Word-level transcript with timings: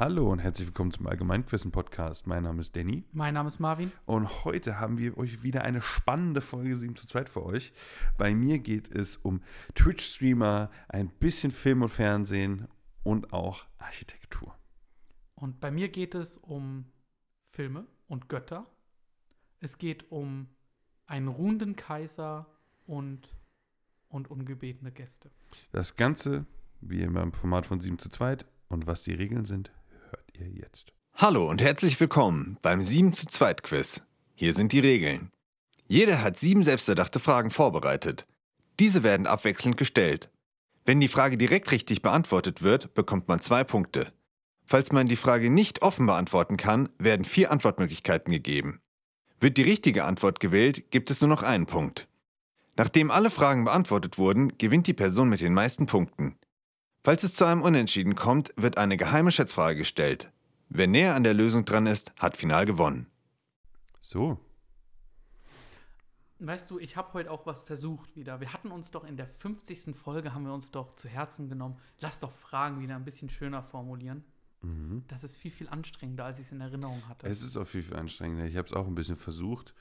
Hallo 0.00 0.32
und 0.32 0.38
herzlich 0.38 0.66
willkommen 0.66 0.92
zum 0.92 1.06
Allgemeinquissen-Podcast. 1.08 2.26
Mein 2.26 2.44
Name 2.44 2.60
ist 2.60 2.74
Danny 2.74 3.04
Mein 3.12 3.34
Name 3.34 3.48
ist 3.48 3.58
Marvin. 3.58 3.92
und 4.06 4.46
heute 4.46 4.80
haben 4.80 4.96
wir 4.96 5.18
euch 5.18 5.42
wieder 5.42 5.62
eine 5.62 5.82
spannende 5.82 6.40
Folge 6.40 6.74
7 6.74 6.96
zu 6.96 7.06
2 7.06 7.26
für 7.26 7.44
euch. 7.44 7.74
Bei 8.16 8.34
mir 8.34 8.60
geht 8.60 8.90
es 8.90 9.18
um 9.18 9.42
Twitch-Streamer, 9.74 10.70
ein 10.88 11.10
bisschen 11.10 11.52
Film 11.52 11.82
und 11.82 11.90
Fernsehen 11.90 12.66
und 13.02 13.34
auch 13.34 13.66
Architektur. 13.76 14.56
Und 15.34 15.60
bei 15.60 15.70
mir 15.70 15.90
geht 15.90 16.14
es 16.14 16.38
um 16.38 16.86
Filme 17.44 17.86
und 18.08 18.30
Götter. 18.30 18.64
Es 19.58 19.76
geht 19.76 20.10
um 20.10 20.48
einen 21.04 21.28
ruhenden 21.28 21.76
Kaiser 21.76 22.46
und, 22.86 23.28
und 24.08 24.30
ungebetene 24.30 24.92
Gäste. 24.92 25.30
Das 25.72 25.94
Ganze, 25.94 26.46
wie 26.80 27.02
immer 27.02 27.22
im 27.22 27.34
Format 27.34 27.66
von 27.66 27.80
7 27.80 27.98
zu 27.98 28.08
2 28.08 28.38
und 28.70 28.86
was 28.86 29.02
die 29.02 29.12
Regeln 29.12 29.44
sind, 29.44 29.70
ihr 30.40 30.50
jetzt. 30.50 30.92
Hallo 31.14 31.48
und 31.48 31.60
herzlich 31.60 31.98
willkommen 32.00 32.58
beim 32.62 32.82
7 32.82 33.12
zu 33.12 33.26
2 33.26 33.54
Quiz. 33.54 34.02
Hier 34.34 34.52
sind 34.52 34.72
die 34.72 34.80
Regeln. 34.80 35.30
Jeder 35.86 36.22
hat 36.22 36.38
sieben 36.38 36.62
selbsterdachte 36.62 37.18
Fragen 37.18 37.50
vorbereitet. 37.50 38.24
Diese 38.78 39.02
werden 39.02 39.26
abwechselnd 39.26 39.76
gestellt. 39.76 40.30
Wenn 40.84 41.00
die 41.00 41.08
Frage 41.08 41.36
direkt 41.36 41.70
richtig 41.72 42.00
beantwortet 42.00 42.62
wird, 42.62 42.94
bekommt 42.94 43.28
man 43.28 43.40
zwei 43.40 43.64
Punkte. 43.64 44.12
Falls 44.64 44.92
man 44.92 45.08
die 45.08 45.16
Frage 45.16 45.50
nicht 45.50 45.82
offen 45.82 46.06
beantworten 46.06 46.56
kann, 46.56 46.88
werden 46.98 47.24
vier 47.24 47.50
Antwortmöglichkeiten 47.50 48.32
gegeben. 48.32 48.80
Wird 49.40 49.56
die 49.56 49.62
richtige 49.62 50.04
Antwort 50.04 50.40
gewählt, 50.40 50.90
gibt 50.90 51.10
es 51.10 51.20
nur 51.20 51.28
noch 51.28 51.42
einen 51.42 51.66
Punkt. 51.66 52.08
Nachdem 52.76 53.10
alle 53.10 53.30
Fragen 53.30 53.64
beantwortet 53.64 54.16
wurden, 54.16 54.56
gewinnt 54.56 54.86
die 54.86 54.94
Person 54.94 55.28
mit 55.28 55.40
den 55.40 55.52
meisten 55.52 55.86
Punkten. 55.86 56.36
Falls 57.02 57.22
es 57.22 57.34
zu 57.34 57.44
einem 57.44 57.62
Unentschieden 57.62 58.14
kommt, 58.14 58.52
wird 58.56 58.76
eine 58.78 58.96
geheime 58.96 59.32
Schätzfrage 59.32 59.76
gestellt. 59.78 60.30
Wer 60.68 60.86
näher 60.86 61.14
an 61.14 61.24
der 61.24 61.34
Lösung 61.34 61.64
dran 61.64 61.86
ist, 61.86 62.12
hat 62.18 62.36
final 62.36 62.66
gewonnen. 62.66 63.06
So, 64.00 64.38
Weißt 66.42 66.70
du, 66.70 66.78
ich 66.78 66.96
habe 66.96 67.12
heute 67.12 67.30
auch 67.30 67.44
was 67.44 67.64
versucht 67.64 68.16
wieder. 68.16 68.40
Wir 68.40 68.54
hatten 68.54 68.70
uns 68.70 68.90
doch 68.90 69.04
in 69.04 69.18
der 69.18 69.26
50. 69.28 69.94
Folge, 69.94 70.32
haben 70.32 70.44
wir 70.44 70.54
uns 70.54 70.70
doch 70.70 70.96
zu 70.96 71.06
Herzen 71.06 71.50
genommen, 71.50 71.76
lass 71.98 72.18
doch 72.18 72.32
Fragen 72.32 72.80
wieder 72.80 72.96
ein 72.96 73.04
bisschen 73.04 73.28
schöner 73.28 73.62
formulieren. 73.62 74.24
Das 75.08 75.22
ist 75.24 75.36
viel, 75.36 75.50
viel 75.50 75.68
anstrengender, 75.68 76.24
als 76.24 76.38
ich 76.38 76.46
es 76.46 76.52
in 76.52 76.60
Erinnerung 76.62 77.06
hatte. 77.08 77.26
es 77.26 77.42
ist 77.42 77.56
auch 77.58 77.66
viel, 77.66 77.82
viel 77.82 77.96
anstrengender. 77.96 78.44
Ich 78.46 78.56
habe 78.56 78.66
es 78.66 78.72
auch 78.74 78.86
ein 78.86 78.94
bisschen 78.94 79.16
versucht, 79.16 79.74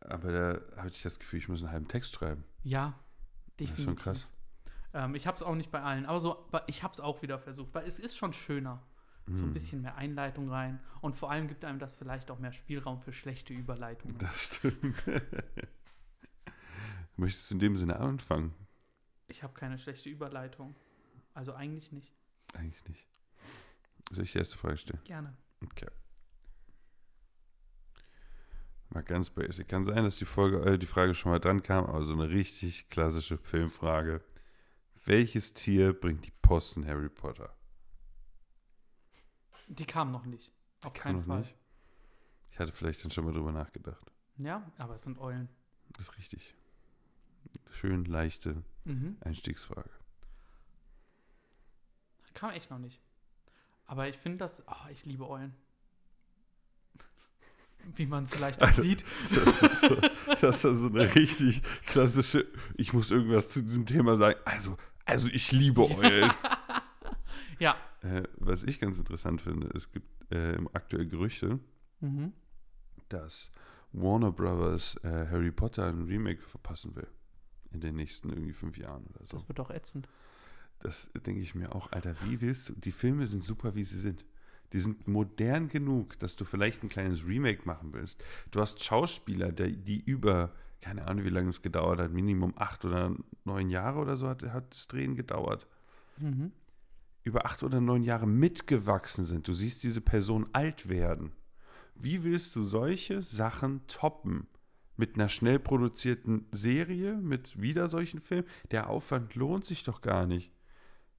aber 0.00 0.32
da 0.32 0.82
hatte 0.82 0.94
ich 0.94 1.02
das 1.02 1.18
Gefühl, 1.20 1.38
ich 1.40 1.48
muss 1.48 1.62
einen 1.62 1.72
halben 1.72 1.88
Text 1.88 2.14
schreiben. 2.14 2.44
ja, 2.62 2.94
Das 3.56 3.66
definitiv. 3.68 3.78
ist 3.78 3.84
schon 3.84 3.96
krass. 3.96 4.28
Ähm, 4.94 5.14
ich 5.14 5.26
habe 5.26 5.36
es 5.36 5.42
auch 5.42 5.54
nicht 5.54 5.70
bei 5.70 5.82
allen, 5.82 6.06
aber 6.06 6.20
so, 6.20 6.48
ich 6.66 6.82
habe 6.82 6.92
es 6.92 7.00
auch 7.00 7.22
wieder 7.22 7.38
versucht, 7.38 7.74
weil 7.74 7.86
es 7.86 7.98
ist 7.98 8.16
schon 8.16 8.32
schöner. 8.32 8.82
So 9.26 9.44
Hm. 9.44 9.50
ein 9.50 9.54
bisschen 9.54 9.82
mehr 9.82 9.94
Einleitung 9.94 10.50
rein. 10.50 10.80
Und 11.00 11.14
vor 11.14 11.30
allem 11.30 11.46
gibt 11.46 11.64
einem 11.64 11.78
das 11.78 11.94
vielleicht 11.94 12.28
auch 12.30 12.40
mehr 12.40 12.52
Spielraum 12.52 13.00
für 13.00 13.12
schlechte 13.12 13.54
Überleitungen. 13.54 14.18
Das 14.18 14.56
stimmt. 14.56 15.04
Möchtest 17.16 17.50
du 17.50 17.54
in 17.54 17.60
dem 17.60 17.76
Sinne 17.76 18.00
anfangen? 18.00 18.52
Ich 19.28 19.44
habe 19.44 19.54
keine 19.54 19.78
schlechte 19.78 20.08
Überleitung. 20.08 20.74
Also 21.34 21.54
eigentlich 21.54 21.92
nicht. 21.92 22.12
Eigentlich 22.54 22.84
nicht. 22.88 23.06
Soll 24.10 24.24
ich 24.24 24.32
die 24.32 24.38
erste 24.38 24.58
Frage 24.58 24.76
stellen? 24.76 25.00
Gerne. 25.04 25.36
Okay. 25.62 25.86
Mal 28.90 29.02
ganz 29.04 29.30
basic. 29.30 29.68
Kann 29.68 29.84
sein, 29.84 30.04
dass 30.04 30.16
die 30.16 30.26
Folge, 30.26 30.58
äh, 30.68 30.78
die 30.78 30.86
Frage 30.86 31.14
schon 31.14 31.30
mal 31.32 31.38
dran 31.38 31.62
kam, 31.62 31.86
aber 31.86 32.04
so 32.04 32.12
eine 32.12 32.28
richtig 32.28 32.90
klassische 32.90 33.38
Filmfrage. 33.38 34.20
Welches 35.04 35.52
Tier 35.54 35.92
bringt 35.92 36.26
die 36.26 36.30
Post 36.42 36.76
in 36.76 36.86
Harry 36.86 37.08
Potter? 37.08 37.54
Die 39.68 39.84
kam 39.84 40.12
noch 40.12 40.24
nicht. 40.24 40.52
Auf 40.84 40.92
keinen 40.92 41.24
Fall. 41.24 41.40
nicht. 41.40 41.54
Ich 42.50 42.58
hatte 42.58 42.72
vielleicht 42.72 43.02
dann 43.04 43.10
schon 43.10 43.24
mal 43.24 43.32
drüber 43.32 43.52
nachgedacht. 43.52 44.12
Ja, 44.36 44.70
aber 44.78 44.94
es 44.96 45.02
sind 45.04 45.18
Eulen. 45.18 45.48
Das 45.92 46.08
ist 46.08 46.18
richtig. 46.18 46.54
Schön 47.70 48.04
leichte 48.04 48.62
Mhm. 48.84 49.16
Einstiegsfrage. 49.20 49.88
Kam 52.34 52.50
echt 52.50 52.70
noch 52.70 52.78
nicht. 52.78 53.00
Aber 53.86 54.08
ich 54.08 54.16
finde 54.16 54.38
das. 54.38 54.62
Oh, 54.66 54.88
ich 54.90 55.04
liebe 55.04 55.28
Eulen. 55.28 55.54
Wie 57.96 58.06
man 58.06 58.24
es 58.24 58.30
vielleicht 58.30 58.60
auch 58.62 58.66
Also- 58.68 58.82
sieht. 58.82 59.04
Das 59.30 59.62
ist, 59.62 59.80
so, 59.80 59.96
das 60.40 60.64
ist 60.64 60.78
so 60.80 60.86
eine 60.88 61.14
richtig 61.14 61.62
klassische. 61.86 62.46
Ich 62.74 62.92
muss 62.92 63.10
irgendwas 63.10 63.48
zu 63.50 63.62
diesem 63.62 63.86
Thema 63.86 64.16
sagen. 64.16 64.38
Also, 64.44 64.76
also 65.12 65.28
ich 65.28 65.52
liebe 65.52 65.82
Eulen. 65.88 66.30
Ja. 67.58 67.76
Äh, 68.02 68.24
was 68.38 68.64
ich 68.64 68.80
ganz 68.80 68.98
interessant 68.98 69.40
finde, 69.40 69.68
es 69.76 69.90
gibt 69.92 70.32
äh, 70.32 70.58
aktuell 70.72 71.06
Gerüchte, 71.06 71.60
Mhm. 72.00 72.32
dass 73.08 73.52
Warner 73.92 74.32
Brothers 74.32 74.96
äh, 75.04 75.26
Harry 75.30 75.52
Potter 75.52 75.86
ein 75.86 76.02
Remake 76.02 76.42
verpassen 76.42 76.96
will. 76.96 77.06
In 77.70 77.80
den 77.80 77.94
nächsten 77.94 78.30
irgendwie 78.30 78.52
fünf 78.52 78.76
Jahren 78.76 79.04
oder 79.06 79.24
so. 79.24 79.36
Das 79.36 79.46
wird 79.48 79.58
doch 79.60 79.70
ätzend. 79.70 80.08
Das 80.80 81.10
denke 81.24 81.40
ich 81.40 81.54
mir 81.54 81.72
auch, 81.74 81.92
Alter, 81.92 82.16
wie 82.24 82.40
willst 82.40 82.70
du? 82.70 82.72
Die 82.74 82.90
Filme 82.90 83.26
sind 83.28 83.44
super, 83.44 83.76
wie 83.76 83.84
sie 83.84 83.98
sind. 83.98 84.24
Die 84.72 84.80
sind 84.80 85.06
modern 85.06 85.68
genug, 85.68 86.18
dass 86.18 86.34
du 86.34 86.44
vielleicht 86.44 86.82
ein 86.82 86.88
kleines 86.88 87.24
Remake 87.24 87.62
machen 87.66 87.92
willst. 87.92 88.22
Du 88.50 88.60
hast 88.60 88.82
Schauspieler, 88.82 89.52
die 89.52 90.00
über, 90.00 90.52
keine 90.82 91.06
Ahnung, 91.08 91.24
wie 91.24 91.30
lange 91.30 91.48
es 91.48 91.62
gedauert 91.62 92.00
hat, 92.00 92.12
Minimum 92.12 92.52
acht 92.56 92.84
oder 92.84 93.14
neun 93.44 93.70
Jahre 93.70 93.98
oder 94.00 94.16
so 94.18 94.28
hat, 94.28 94.42
hat 94.42 94.74
das 94.74 94.88
Drehen 94.88 95.14
gedauert. 95.14 95.66
Mhm. 96.18 96.52
Über 97.22 97.46
acht 97.46 97.62
oder 97.62 97.80
neun 97.80 98.02
Jahre 98.02 98.26
mitgewachsen 98.26 99.24
sind. 99.24 99.46
Du 99.48 99.52
siehst 99.52 99.82
diese 99.84 100.00
Person 100.00 100.48
alt 100.52 100.88
werden. 100.88 101.32
Wie 101.94 102.24
willst 102.24 102.54
du 102.56 102.62
solche 102.62 103.22
Sachen 103.22 103.86
toppen? 103.86 104.48
Mit 104.96 105.14
einer 105.14 105.28
schnell 105.28 105.58
produzierten 105.58 106.46
Serie, 106.52 107.14
mit 107.14 107.60
wieder 107.62 107.88
solchen 107.88 108.20
Filmen? 108.20 108.46
Der 108.72 108.90
Aufwand 108.90 109.34
lohnt 109.36 109.64
sich 109.64 109.84
doch 109.84 110.00
gar 110.02 110.26
nicht. 110.26 110.52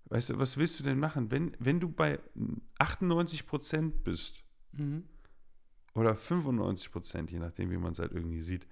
Weißt 0.06 0.29
du, 0.29 0.38
was 0.40 0.57
willst 0.57 0.79
du 0.79 0.84
denn 0.84 1.00
machen? 1.00 1.31
Wenn, 1.31 1.56
wenn 1.57 1.79
du 1.79 1.90
bei 1.90 2.19
98% 2.79 4.03
bist 4.03 4.44
Mhm. 4.73 5.03
oder 5.96 6.16
95%, 6.16 7.31
je 7.31 7.40
nachdem, 7.40 7.72
wie 7.72 7.78
man 7.78 7.94
es 7.94 8.00
halt 8.00 8.12
irgendwie 8.12 8.41
sieht, 8.41 8.68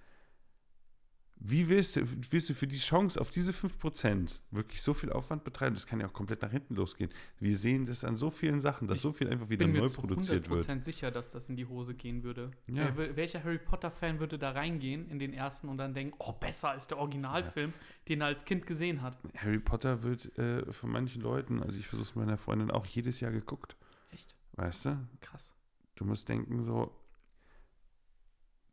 wie 1.43 1.67
willst 1.69 1.95
du, 1.95 2.03
willst 2.29 2.49
du 2.49 2.53
für 2.53 2.67
die 2.67 2.77
Chance 2.77 3.19
auf 3.19 3.31
diese 3.31 3.51
5% 3.51 4.41
wirklich 4.51 4.81
so 4.81 4.93
viel 4.93 5.11
Aufwand 5.11 5.43
betreiben? 5.43 5.73
Das 5.73 5.87
kann 5.87 5.99
ja 5.99 6.07
auch 6.07 6.13
komplett 6.13 6.43
nach 6.43 6.51
hinten 6.51 6.75
losgehen. 6.75 7.09
Wir 7.39 7.57
sehen 7.57 7.87
das 7.87 8.03
an 8.03 8.15
so 8.15 8.29
vielen 8.29 8.59
Sachen, 8.59 8.87
dass 8.87 8.99
Ich 8.99 9.01
so 9.01 9.11
viel 9.11 9.27
einfach 9.27 9.49
wieder 9.49 9.65
bin 9.65 9.73
mir 9.73 9.79
neu 9.79 9.87
zu 9.87 9.95
produziert 9.95 10.49
wird. 10.51 10.69
100% 10.69 10.83
sicher, 10.83 11.09
dass 11.09 11.29
das 11.29 11.49
in 11.49 11.55
die 11.55 11.65
Hose 11.65 11.95
gehen 11.95 12.21
würde. 12.21 12.51
Ja. 12.67 12.95
Wer, 12.95 13.15
welcher 13.15 13.43
Harry 13.43 13.57
Potter-Fan 13.57 14.19
würde 14.19 14.37
da 14.37 14.51
reingehen 14.51 15.09
in 15.09 15.17
den 15.17 15.33
ersten 15.33 15.67
und 15.67 15.77
dann 15.77 15.95
denken, 15.95 16.15
oh, 16.19 16.33
besser 16.33 16.69
als 16.69 16.87
der 16.87 16.99
Originalfilm, 16.99 17.73
den 18.07 18.21
er 18.21 18.27
als 18.27 18.45
Kind 18.45 18.67
gesehen 18.67 19.01
hat? 19.01 19.17
Harry 19.35 19.59
Potter 19.59 20.03
wird 20.03 20.37
äh, 20.37 20.71
von 20.71 20.91
manchen 20.91 21.23
Leuten, 21.23 21.63
also 21.63 21.79
ich 21.79 21.87
versuche 21.87 22.07
es 22.07 22.15
meiner 22.15 22.37
Freundin 22.37 22.69
auch 22.69 22.85
jedes 22.85 23.19
Jahr 23.19 23.31
geguckt. 23.31 23.75
Echt? 24.11 24.35
Weißt 24.53 24.85
du? 24.85 25.07
Krass. 25.21 25.51
Du 25.95 26.05
musst 26.05 26.29
denken, 26.29 26.61
so, 26.61 26.95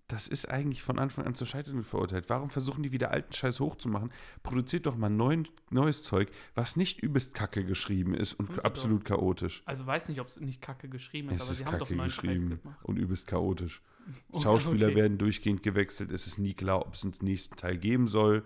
das 0.09 0.27
ist 0.27 0.49
eigentlich 0.49 0.83
von 0.83 0.99
Anfang 0.99 1.27
an 1.27 1.35
zur 1.35 1.47
Scheiterung 1.47 1.85
verurteilt. 1.85 2.31
Warum 2.31 2.49
versuchen 2.51 2.83
die 2.83 2.93
wieder 2.93 3.11
alten 3.11 3.33
Scheiß 3.33 3.61
hochzumachen? 3.61 4.11
Produziert 4.43 4.87
doch 4.87 4.97
mal 4.97 5.11
neuen, 5.11 5.47
neues 5.71 6.03
Zeug, 6.03 6.31
was 6.55 6.77
nicht 6.77 7.01
übelst 7.01 7.35
kacke 7.35 7.63
geschrieben 7.65 8.15
ist 8.15 8.33
und 8.33 8.51
sie 8.51 8.65
absolut 8.65 9.05
chaotisch. 9.05 9.63
Also 9.67 9.87
weiß 9.87 10.09
nicht, 10.09 10.21
ob 10.21 10.29
es 10.29 10.41
nicht 10.41 10.63
kacke 10.63 10.89
geschrieben 10.89 11.29
ist, 11.29 11.37
Es 11.37 11.43
aber 11.43 11.51
ist 11.51 11.59
sie 11.59 11.65
haben 11.67 11.79
doch 11.79 11.87
kacke 11.89 11.97
neuen 11.97 12.11
Scheiß 12.11 12.23
geschrieben 12.23 12.59
gemacht. 12.63 12.85
und 12.85 12.97
übelst 12.99 13.27
chaotisch. 13.27 13.83
Oh, 14.33 14.41
Schauspieler 14.41 14.87
okay. 14.87 14.97
werden 14.97 15.19
durchgehend 15.19 15.63
gewechselt. 15.63 16.11
Es 16.11 16.27
ist 16.27 16.39
nie 16.39 16.55
klar, 16.55 16.81
ob 16.87 16.95
es 16.95 17.05
einen 17.05 17.13
nächsten 17.21 17.57
Teil 17.57 17.77
geben 17.77 18.07
soll. 18.07 18.43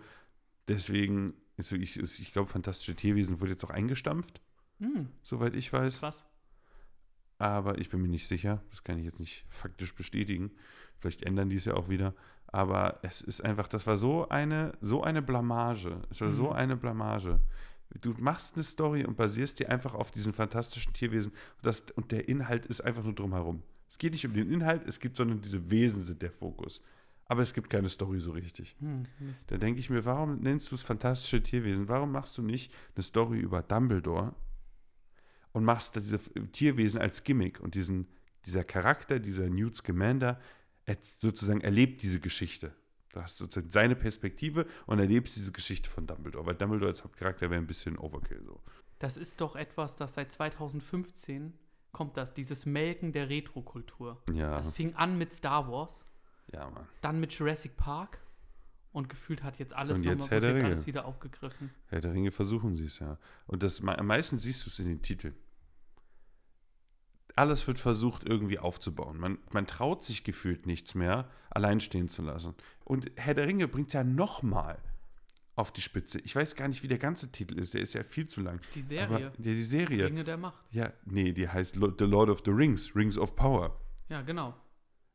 Deswegen, 0.67 1.34
ist 1.56 1.71
wirklich- 1.71 1.97
ist- 1.97 2.19
ich 2.19 2.33
glaube, 2.33 2.49
Fantastische 2.50 2.97
Tierwesen 2.97 3.41
wurde 3.41 3.53
jetzt 3.53 3.62
auch 3.65 3.71
eingestampft, 3.71 4.41
Hm, 4.81 5.09
soweit 5.23 5.55
ich 5.55 5.73
weiß. 5.73 6.00
krass. 6.00 6.25
aber 7.38 7.79
ich 7.79 7.91
bin 7.91 8.00
mir 8.03 8.08
nicht 8.08 8.26
sicher. 8.29 8.62
Das 8.70 8.82
kann 8.85 8.99
ich 8.99 9.05
jetzt 9.05 9.20
nicht 9.20 9.44
faktisch 9.49 9.94
bestätigen. 9.94 10.50
Vielleicht 11.02 11.22
ändern 11.25 11.50
die 11.50 11.56
es 11.56 11.64
ja 11.64 11.75
auch 11.75 11.88
wieder. 11.88 12.14
Aber 12.46 13.00
es 13.02 13.20
ist 13.20 13.44
einfach, 13.44 13.66
das 13.66 13.87
war 13.87 13.99
so 13.99 14.28
eine, 14.28 14.72
so 14.81 15.02
eine 15.02 15.20
Blamage. 15.20 16.00
Es 16.10 16.20
war 16.20 16.31
so 16.31 16.44
Mhm. 16.50 16.52
eine 16.52 16.76
Blamage. 16.76 17.40
Du 18.00 18.14
machst 18.19 18.54
eine 18.54 18.62
Story 18.62 19.04
und 19.04 19.16
basierst 19.16 19.58
die 19.58 19.66
einfach 19.66 19.94
auf 19.94 20.12
diesen 20.12 20.32
fantastischen 20.32 20.93
Tierwesen. 20.93 21.32
Und, 21.32 21.66
das, 21.66 21.84
und 21.96 22.12
der 22.12 22.28
Inhalt 22.28 22.64
ist 22.66 22.81
einfach 22.82 23.02
nur 23.02 23.14
drumherum. 23.14 23.62
Es 23.88 23.99
geht 23.99 24.12
nicht 24.12 24.25
um 24.25 24.32
den 24.32 24.50
Inhalt, 24.50 24.87
es 24.87 25.00
gibt, 25.00 25.16
sondern 25.16 25.40
diese 25.43 25.70
Wesen 25.70 26.02
sind 26.02 26.22
der 26.22 26.31
Fokus. 26.31 26.82
Aber 27.26 27.43
es 27.43 27.52
gibt 27.52 27.69
keine 27.69 27.88
Story 27.88 28.20
so 28.20 28.31
richtig. 28.32 28.76
Hm. 28.81 29.05
Da 29.48 29.56
denke 29.58 29.81
ich 29.81 29.90
mir, 29.90 30.05
warum 30.05 30.40
nennst 30.40 30.70
du 30.70 30.75
es 30.76 30.82
fantastische 30.82 31.43
Tierwesen? 31.43 31.88
Warum 31.88 32.12
machst 32.12 32.38
du 32.38 32.43
nicht 32.43 32.72
eine 32.94 33.02
Story 33.02 33.40
über 33.40 33.62
Dumbledore 33.62 34.34
und 35.52 35.64
machst 35.64 35.96
diese 35.96 36.19
Tierwesen 36.52 37.00
als 37.00 37.25
Gimmick 37.25 37.60
und 37.60 37.75
diesen, 37.75 38.06
dieser 38.46 38.64
Charakter, 38.64 39.19
dieser 39.19 39.48
Newt 39.48 39.76
Scamander, 39.76 40.38
er 40.93 40.99
sozusagen 41.00 41.61
erlebt 41.61 42.03
diese 42.03 42.21
Geschichte. 42.21 42.73
Du 43.12 43.21
hast 43.21 43.37
sozusagen 43.39 43.71
seine 43.71 43.94
Perspektive 43.94 44.67
und 44.87 44.99
erlebst 44.99 45.37
diese 45.37 45.53
Geschichte 45.53 45.89
von 45.91 46.06
Dumbledore, 46.06 46.47
weil 46.47 46.55
Dumbledore 46.55 46.91
als 46.91 47.05
Hauptcharakter 47.05 47.50
wäre 47.50 47.61
ein 47.61 47.67
bisschen 47.67 47.99
Overkill 47.99 48.43
so. 48.44 48.61
Das 48.99 49.17
ist 49.17 49.41
doch 49.41 49.56
etwas, 49.56 49.97
das 49.97 50.15
seit 50.15 50.33
2015 50.33 51.53
kommt 51.93 52.17
das, 52.17 52.33
dieses 52.33 52.65
Melken 52.65 53.12
der 53.12 53.29
Retro-Kultur. 53.29 54.23
Ja, 54.33 54.56
Das 54.56 54.71
fing 54.73 54.94
an 54.94 55.19
mit 55.19 55.33
Star 55.35 55.71
Wars, 55.71 56.05
ja, 56.53 56.71
Mann. 56.71 56.87
dann 57.03 57.21
mit 57.21 57.33
Jurassic 57.35 57.77
Park 57.77 58.19
und 58.93 59.09
gefühlt 59.11 59.43
hat 59.43 59.59
jetzt 59.59 59.75
alles 59.75 59.99
Und 59.99 60.05
jetzt 60.05 60.21
nochmal- 60.21 60.41
Herr 60.43 60.55
jetzt 60.56 60.65
alles 60.65 60.87
wieder 60.87 61.05
aufgegriffen. 61.05 61.71
Herr 61.89 62.00
der 62.00 62.12
Ringe 62.15 62.31
versuchen 62.31 62.77
sie 62.77 62.85
es 62.85 62.99
ja. 62.99 63.19
Und 63.47 63.62
das, 63.62 63.83
am 63.83 64.06
meisten 64.06 64.39
siehst 64.39 64.65
du 64.65 64.71
es 64.71 64.79
in 64.79 64.87
den 64.87 65.03
Titeln. 65.03 65.35
Alles 67.37 67.67
wird 67.67 67.79
versucht 67.79 68.29
irgendwie 68.29 68.58
aufzubauen. 68.58 69.19
Man, 69.19 69.38
man 69.52 69.67
traut 69.67 70.05
sich 70.05 70.25
gefühlt 70.25 70.67
nichts 70.67 70.94
mehr, 70.94 71.31
allein 71.50 71.81
stehen 71.81 72.08
zu 72.08 72.23
lassen. 72.23 72.55
Und 72.84 73.11
Herr 73.17 73.34
der 73.34 73.46
Ringe 73.46 73.69
bringt 73.69 73.88
es 73.88 73.94
ja 73.94 74.05
nochmal 74.05 74.79
auf 75.55 75.73
die 75.73 75.81
Spitze. 75.81 76.19
Ich 76.20 76.34
weiß 76.34 76.56
gar 76.56 76.69
nicht, 76.69 76.82
wie 76.82 76.88
der 76.88 76.99
ganze 76.99 77.31
Titel 77.31 77.58
ist. 77.58 77.75
Der 77.75 77.81
ist 77.81 77.93
ja 77.94 78.05
viel 78.05 78.26
zu 78.26 78.40
lang. 78.40 78.61
Die 78.75 78.82
Serie, 78.82 79.06
Aber, 79.06 79.20
ja, 79.20 79.32
die 79.37 79.62
Serie. 79.62 80.06
Ringe 80.06 80.25
der 80.25 80.37
Macht. 80.37 80.64
Ja, 80.70 80.93
nee, 81.05 81.32
die 81.32 81.49
heißt 81.49 81.75
The 81.75 82.05
Lord 82.05 82.31
of 82.31 82.43
the 82.44 82.50
Rings, 82.50 82.94
Rings 82.96 83.19
of 83.19 83.37
Power. 83.37 83.79
Ja, 84.08 84.23
genau. 84.23 84.55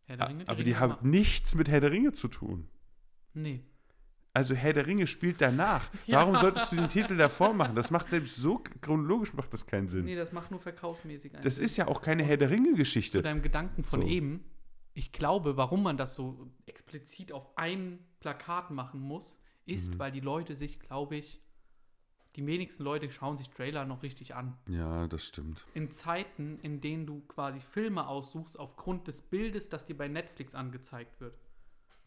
Herr 0.06 0.18
der 0.18 0.30
Ringe, 0.30 0.44
Aber 0.44 0.52
Ringe 0.54 0.64
die 0.64 0.72
der 0.72 0.80
haben 0.80 1.10
nichts 1.10 1.56
mit 1.56 1.70
Herr 1.70 1.82
der 1.82 1.92
Ringe 1.92 2.12
zu 2.12 2.28
tun. 2.28 2.68
Nee. 3.34 3.64
Also 4.38 4.54
Herr 4.54 4.72
der 4.74 4.86
Ringe 4.86 5.08
spielt 5.08 5.42
danach. 5.42 5.90
Ja. 6.06 6.20
Warum 6.20 6.36
solltest 6.36 6.72
du 6.72 6.76
den 6.76 6.90
Titel 6.90 7.18
davor 7.18 7.54
machen? 7.56 7.74
Das 7.74 7.90
macht 7.90 8.12
selbst 8.12 8.36
so 8.36 8.60
chronologisch 8.82 9.34
macht 9.34 9.52
das 9.52 9.66
keinen 9.66 9.90
Sinn. 9.90 10.06
Nee, 10.06 10.16
das 10.16 10.32
macht 10.32 10.52
nur 10.52 10.60
verkaufsmäßig 10.60 11.34
einen 11.34 11.44
Das 11.44 11.56
Sinn. 11.56 11.66
ist 11.66 11.76
ja 11.78 11.88
auch 11.88 12.02
keine 12.04 12.24
Herr 12.24 12.38
der 12.38 12.52
Ringe-Geschichte. 12.52 13.18
Zu 13.18 13.24
deinem 13.24 13.42
Gedanken 13.42 13.84
von 13.84 14.02
So. 14.02 14.08
eben. 14.08 14.44
Ich 14.94 15.12
glaube, 15.12 15.58
warum 15.58 15.82
man 15.82 15.98
das 15.98 16.14
so 16.14 16.52
explizit 16.68 17.32
auf 17.32 17.58
ein 17.58 17.98
Plakat 18.20 18.70
machen 18.70 19.00
muss, 19.02 19.40
ist, 19.66 19.96
Mhm. 19.96 20.00
weil 20.00 20.12
die 20.12 20.20
Leute 20.20 20.56
sich, 20.56 20.80
glaube 20.80 21.16
ich, 21.16 21.42
die 22.36 22.46
wenigsten 22.46 22.84
Leute 22.84 23.10
schauen 23.12 23.38
sich 23.38 23.50
Trailer 23.50 23.86
noch 23.86 24.04
richtig 24.04 24.36
an. 24.36 24.56
Ja, 24.70 25.08
das 25.08 25.26
stimmt. 25.26 25.66
In 25.74 25.90
Zeiten, 25.90 26.60
in 26.62 26.80
denen 26.80 27.08
du 27.08 27.22
quasi 27.22 27.60
Filme 27.60 28.08
aussuchst 28.08 28.60
aufgrund 28.60 29.08
des 29.08 29.24
Bildes, 29.24 29.68
das 29.70 29.86
dir 29.86 29.98
bei 29.98 30.08
Netflix 30.08 30.54
angezeigt 30.54 31.20
wird. 31.22 31.40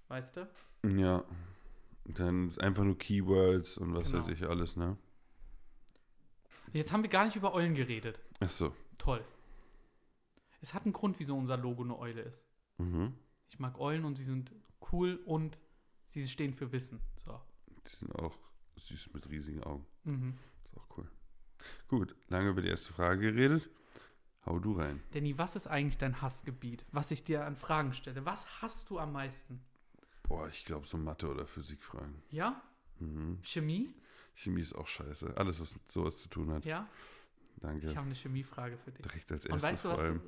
Weißt 0.06 0.36
du? 0.36 0.48
Ja. 0.96 1.24
Dann 2.04 2.48
ist 2.48 2.60
einfach 2.60 2.84
nur 2.84 2.98
Keywords 2.98 3.76
und 3.78 3.94
was 3.94 4.10
Genau. 4.10 4.22
weiß 4.24 4.32
ich 4.32 4.42
alles, 4.48 4.76
ne? 4.76 4.96
Jetzt 6.72 6.92
haben 6.92 7.02
wir 7.02 7.10
gar 7.10 7.24
nicht 7.24 7.36
über 7.36 7.52
Eulen 7.54 7.74
geredet. 7.74 8.20
Ach 8.40 8.48
so. 8.48 8.74
Toll. 8.98 9.24
Es 10.60 10.74
hat 10.74 10.84
einen 10.84 10.92
Grund, 10.92 11.18
wieso 11.18 11.36
unser 11.36 11.56
Logo 11.56 11.82
eine 11.82 11.98
Eule 11.98 12.22
ist. 12.22 12.44
Mhm. 12.78 13.14
Ich 13.48 13.58
mag 13.58 13.78
Eulen 13.78 14.04
und 14.04 14.16
sie 14.16 14.24
sind 14.24 14.52
cool 14.92 15.20
und 15.24 15.58
sie 16.06 16.26
stehen 16.28 16.54
für 16.54 16.70
Wissen. 16.72 17.00
So. 17.24 17.40
Die 17.86 17.96
sind 17.96 18.14
auch 18.14 18.36
süß 18.76 19.10
mit 19.12 19.28
riesigen 19.30 19.62
Augen. 19.64 19.86
Mhm. 20.04 20.34
Ist 20.64 20.76
auch 20.76 20.86
cool. 20.96 21.08
Gut, 21.88 22.14
lange 22.28 22.50
über 22.50 22.62
die 22.62 22.68
erste 22.68 22.92
Frage 22.92 23.32
geredet. 23.32 23.68
Hau 24.46 24.58
du 24.58 24.72
rein. 24.72 25.02
Danny, 25.12 25.36
was 25.36 25.56
ist 25.56 25.66
eigentlich 25.66 25.98
dein 25.98 26.22
Hassgebiet, 26.22 26.84
was 26.92 27.10
ich 27.10 27.24
dir 27.24 27.44
an 27.44 27.56
Fragen 27.56 27.92
stelle? 27.92 28.24
Was 28.24 28.62
hasst 28.62 28.88
du 28.88 28.98
am 28.98 29.12
meisten? 29.12 29.62
Boah, 30.30 30.46
ich 30.46 30.64
glaube 30.64 30.86
so 30.86 30.96
Mathe- 30.96 31.28
oder 31.28 31.44
Physikfragen. 31.44 32.22
Ja? 32.30 32.62
Mhm. 33.00 33.40
Chemie? 33.42 33.92
Chemie 34.32 34.60
ist 34.60 34.74
auch 34.74 34.86
scheiße. 34.86 35.36
Alles, 35.36 35.60
was 35.60 35.74
mit 35.74 35.90
sowas 35.90 36.22
zu 36.22 36.28
tun 36.28 36.52
hat. 36.52 36.64
Ja? 36.64 36.88
Danke. 37.56 37.88
Ich 37.90 37.96
habe 37.96 38.06
eine 38.06 38.14
Chemiefrage 38.14 38.78
für 38.78 38.92
dich. 38.92 39.02
Direkt 39.02 39.32
als 39.32 39.46
Und 39.46 39.54
erstes 39.54 39.72
weißt 39.72 39.84
du 39.84 39.88
vor 39.88 39.98
was? 39.98 40.04
allem. 40.04 40.20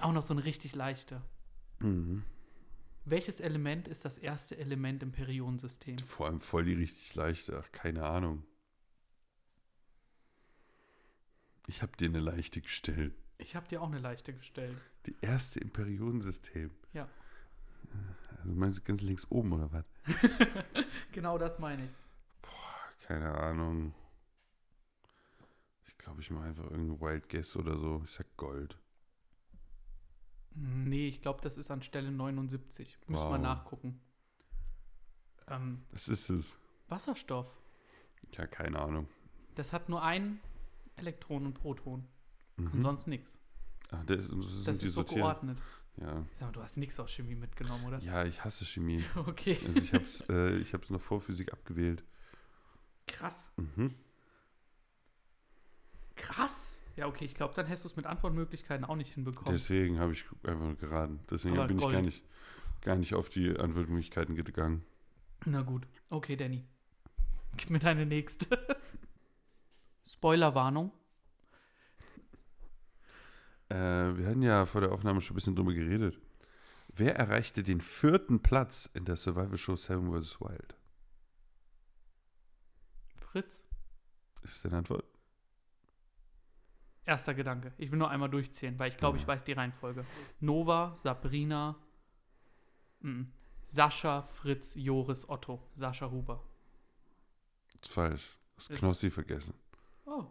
Auch 0.00 0.12
noch 0.12 0.24
so 0.24 0.34
eine 0.34 0.42
richtig 0.42 0.74
leichte. 0.74 1.22
Mhm. 1.78 2.24
Welches 3.04 3.38
Element 3.38 3.86
ist 3.86 4.04
das 4.04 4.18
erste 4.18 4.58
Element 4.58 5.04
im 5.04 5.12
Periodensystem? 5.12 6.00
Vor 6.00 6.26
allem 6.26 6.40
voll 6.40 6.64
die 6.64 6.74
richtig 6.74 7.14
leichte. 7.14 7.62
Ach, 7.64 7.70
keine 7.70 8.06
Ahnung. 8.06 8.42
Ich 11.68 11.80
habe 11.80 11.96
dir 11.96 12.08
eine 12.08 12.18
leichte 12.18 12.60
gestellt. 12.60 13.14
Ich 13.38 13.54
habe 13.54 13.68
dir 13.68 13.82
auch 13.82 13.86
eine 13.88 14.00
leichte 14.00 14.34
gestellt. 14.34 14.76
Die 15.06 15.14
erste 15.20 15.60
im 15.60 15.70
Periodensystem. 15.70 16.72
Ja. 16.92 17.08
Also 18.40 18.52
meinst 18.54 18.78
du 18.78 18.82
ganz 18.82 19.00
links 19.02 19.26
oben 19.30 19.52
oder 19.52 19.70
was? 19.72 19.84
Genau 21.12 21.38
das 21.38 21.58
meine 21.58 21.84
ich. 21.84 21.90
Keine 23.06 23.34
Ahnung. 23.34 23.94
Ich 25.86 25.96
glaube, 25.98 26.20
ich 26.20 26.30
mache 26.30 26.44
einfach 26.44 26.64
irgendeinen 26.64 27.00
Wild 27.00 27.28
Guess 27.28 27.56
oder 27.56 27.76
so. 27.78 28.02
Ich 28.04 28.12
sag 28.12 28.26
Gold. 28.36 28.78
Nee, 30.54 31.08
ich 31.08 31.20
glaube, 31.20 31.40
das 31.42 31.56
ist 31.56 31.70
an 31.70 31.82
Stelle 31.82 32.10
79. 32.10 32.98
Müssen 33.06 33.22
wir 33.22 33.30
Wow. 33.30 33.38
nachgucken. 33.40 34.00
Ähm, 35.48 35.82
Was 35.92 36.08
ist 36.08 36.30
es? 36.30 36.58
Wasserstoff. 36.88 37.46
Ja, 38.36 38.46
keine 38.46 38.78
Ahnung. 38.80 39.08
Das 39.54 39.72
hat 39.72 39.88
nur 39.88 40.02
ein 40.02 40.40
Elektron 40.96 41.46
und 41.46 41.54
Proton. 41.54 42.06
Und 42.56 42.74
Mhm. 42.74 42.82
sonst 42.82 43.06
nichts. 43.06 43.38
Ach, 43.90 44.04
das, 44.04 44.28
das 44.28 44.64
Das 44.64 44.78
die 44.78 44.86
ist 44.86 44.94
so 44.94 45.04
geordnet. 45.04 45.58
Ja. 45.96 46.24
Sag 46.36 46.48
mal, 46.48 46.52
du 46.52 46.62
hast 46.62 46.76
nichts 46.76 47.00
aus 47.00 47.10
Chemie 47.10 47.34
mitgenommen, 47.34 47.84
oder? 47.86 47.98
ja, 47.98 48.24
ich 48.24 48.44
hasse 48.44 48.64
Chemie. 48.64 49.04
Okay. 49.16 49.58
Also 49.66 49.78
ich 49.80 49.92
habe 49.92 50.04
es 50.04 50.20
äh, 50.28 50.56
ich 50.58 50.72
hab's 50.74 50.90
noch 50.90 51.00
vor 51.00 51.20
Physik 51.20 51.52
abgewählt. 51.52 52.04
Krass. 53.06 53.50
Mhm. 53.56 53.94
Krass. 56.14 56.80
Ja, 56.96 57.06
okay, 57.06 57.24
ich 57.24 57.34
glaube, 57.34 57.54
dann 57.54 57.66
hättest 57.66 57.84
du 57.84 57.88
es 57.90 57.96
mit 57.96 58.06
Antwortmöglichkeiten 58.06 58.84
auch 58.84 58.96
nicht 58.96 59.14
hinbekommen. 59.14 59.52
Deswegen 59.52 59.98
habe 60.00 60.12
ich 60.12 60.24
einfach 60.42 60.76
geraten. 60.78 61.20
Deswegen 61.30 61.56
Aber 61.56 61.66
bin 61.68 61.76
ich 61.78 61.82
gar 61.82 61.92
Gold. 61.92 62.04
nicht, 62.04 62.24
gar 62.80 62.96
nicht 62.96 63.14
auf 63.14 63.28
die 63.28 63.56
Antwortmöglichkeiten 63.56 64.34
gegangen. 64.34 64.84
Na 65.46 65.62
gut. 65.62 65.86
Okay, 66.10 66.36
Danny. 66.36 66.64
Gib 67.56 67.70
mir 67.70 67.78
deine 67.78 68.04
nächste. 68.04 68.46
Spoilerwarnung. 70.10 70.90
Äh, 73.70 73.74
wir 74.16 74.26
hatten 74.28 74.42
ja 74.42 74.64
vor 74.66 74.80
der 74.80 74.92
Aufnahme 74.92 75.20
schon 75.20 75.34
ein 75.34 75.36
bisschen 75.36 75.56
drüber 75.56 75.72
geredet. 75.74 76.18
Wer 76.88 77.16
erreichte 77.16 77.62
den 77.62 77.80
vierten 77.80 78.40
Platz 78.42 78.88
in 78.94 79.04
der 79.04 79.16
Survival 79.16 79.56
Show 79.58 79.76
Seven 79.76 80.10
vs. 80.20 80.40
Wild? 80.40 80.74
Fritz. 83.18 83.64
Ist 84.42 84.64
deine 84.64 84.78
Antwort? 84.78 85.04
Erster 87.04 87.34
Gedanke. 87.34 87.72
Ich 87.78 87.90
will 87.90 87.98
nur 87.98 88.10
einmal 88.10 88.28
durchzählen, 88.28 88.78
weil 88.78 88.90
ich 88.90 88.96
glaube, 88.96 89.16
ich 89.16 89.22
Ja. 89.22 89.28
weiß 89.28 89.44
die 89.44 89.52
Reihenfolge. 89.52 90.04
Nova, 90.40 90.94
Sabrina, 90.96 91.76
mm, 93.00 93.22
Sascha, 93.66 94.22
Fritz, 94.22 94.74
Joris, 94.74 95.28
Otto. 95.28 95.62
Sascha 95.74 96.10
Huber. 96.10 96.42
Ist 97.82 97.92
falsch. 97.92 98.36
Du 98.56 98.60
hast 98.62 98.70
Ist- 98.70 98.78
Knossi 98.78 99.10
vergessen. 99.10 99.54
Oh. 100.04 100.26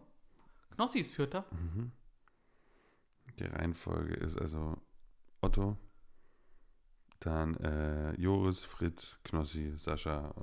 Knossi 0.72 1.00
ist 1.00 1.14
Vierter. 1.14 1.46
Mhm. 1.52 1.92
Die 3.40 3.46
Reihenfolge 3.46 4.14
ist 4.16 4.38
also 4.40 4.78
Otto, 5.42 5.78
dann 7.20 7.56
äh, 7.58 8.14
Joris, 8.20 8.60
Fritz, 8.60 9.18
Knossi, 9.24 9.74
Sascha, 9.78 10.34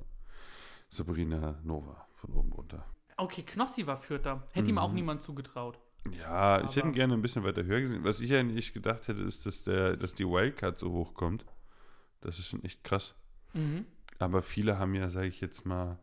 Sabrina, 0.89 1.59
Nova 1.63 2.07
von 2.15 2.33
oben 2.33 2.51
runter. 2.53 2.85
Okay, 3.17 3.43
Knossi 3.43 3.87
war 3.87 3.97
Vierter. 3.97 4.47
Hätte 4.51 4.69
ihm 4.69 4.77
auch 4.77 4.89
Mhm. 4.89 4.95
niemand 4.95 5.21
zugetraut. 5.21 5.79
Ja, 6.11 6.61
ich 6.61 6.67
hätte 6.75 6.81
Aber- 6.81 6.89
ihn 6.89 6.93
gerne 6.93 7.13
ein 7.13 7.21
bisschen 7.21 7.43
weiter 7.43 7.63
höher 7.63 7.79
gesehen. 7.81 8.03
Was 8.03 8.19
ich 8.21 8.29
ja 8.29 8.43
nicht 8.43 8.73
gedacht 8.73 9.07
hätte, 9.07 9.21
ist, 9.23 9.45
dass, 9.45 9.63
der, 9.63 9.95
dass 9.95 10.13
die 10.13 10.25
Wildcard 10.27 10.77
so 10.77 10.91
hoch 10.91 11.13
kommt. 11.13 11.45
Das 12.21 12.37
ist 12.39 12.47
schon 12.47 12.63
echt 12.63 12.83
krass. 12.83 13.15
Mhm. 13.53 13.85
Aber 14.19 14.41
viele 14.41 14.77
haben 14.77 14.93
ja, 14.95 15.09
sage 15.09 15.27
ich 15.27 15.41
jetzt 15.41 15.65
mal, 15.65 15.97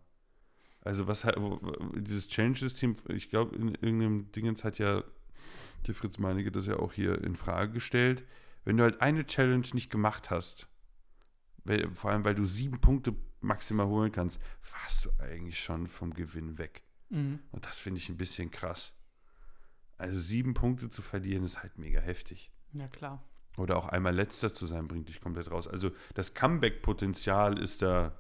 also 0.81 1.07
was 1.07 1.27
dieses 1.95 2.29
Change-System, 2.29 2.97
ich 3.09 3.31
glaube, 3.31 3.55
in 3.57 3.69
irgendeinem 3.77 4.33
Dingens 4.33 4.65
hat 4.65 4.79
ja 4.79 5.05
der 5.87 5.95
Fritz 5.95 6.19
Meinecke 6.19 6.53
das 6.53 6.67
ja 6.67 6.77
auch 6.77 6.93
hier 6.93 7.23
in 7.23 7.37
Frage 7.37 7.73
gestellt. 7.73 8.25
Wenn 8.65 8.77
du 8.77 8.85
halt 8.85 9.01
eine 9.01 9.27
Challenge 9.27 9.67
nicht 9.73 9.91
gemacht 9.91 10.31
hast, 10.31 10.69
weil, 11.65 11.93
vor 11.95 12.11
allem 12.11 12.25
weil 12.25 12.35
du 12.35 12.45
sieben 12.45 12.81
Punkte 12.81 13.15
maximal 13.41 13.87
holen 13.87 14.13
kannst, 14.13 14.41
warst 14.73 15.05
du 15.05 15.11
eigentlich 15.21 15.61
schon 15.61 15.89
vom 15.89 16.15
Gewinn 16.15 16.59
weg. 16.59 16.83
Mhm. 17.11 17.41
Und 17.51 17.67
das 17.67 17.79
finde 17.79 17.99
ich 17.99 18.09
ein 18.09 18.17
bisschen 18.17 18.51
krass. 18.51 18.93
Also 19.99 20.19
sieben 20.19 20.55
Punkte 20.55 20.91
zu 20.91 21.03
verlieren 21.03 21.45
ist 21.45 21.63
halt 21.63 21.79
mega 21.79 22.01
heftig. 22.01 22.51
Ja, 22.73 22.89
klar. 22.89 23.23
Oder 23.57 23.77
auch 23.77 23.87
einmal 23.87 24.15
letzter 24.15 24.53
zu 24.53 24.67
sein, 24.67 24.89
bringt 24.89 25.09
dich 25.09 25.21
komplett 25.21 25.51
raus. 25.51 25.69
Also 25.69 25.91
das 26.15 26.35
Comeback-Potenzial 26.35 27.59
ist 27.59 27.83
da 27.83 28.17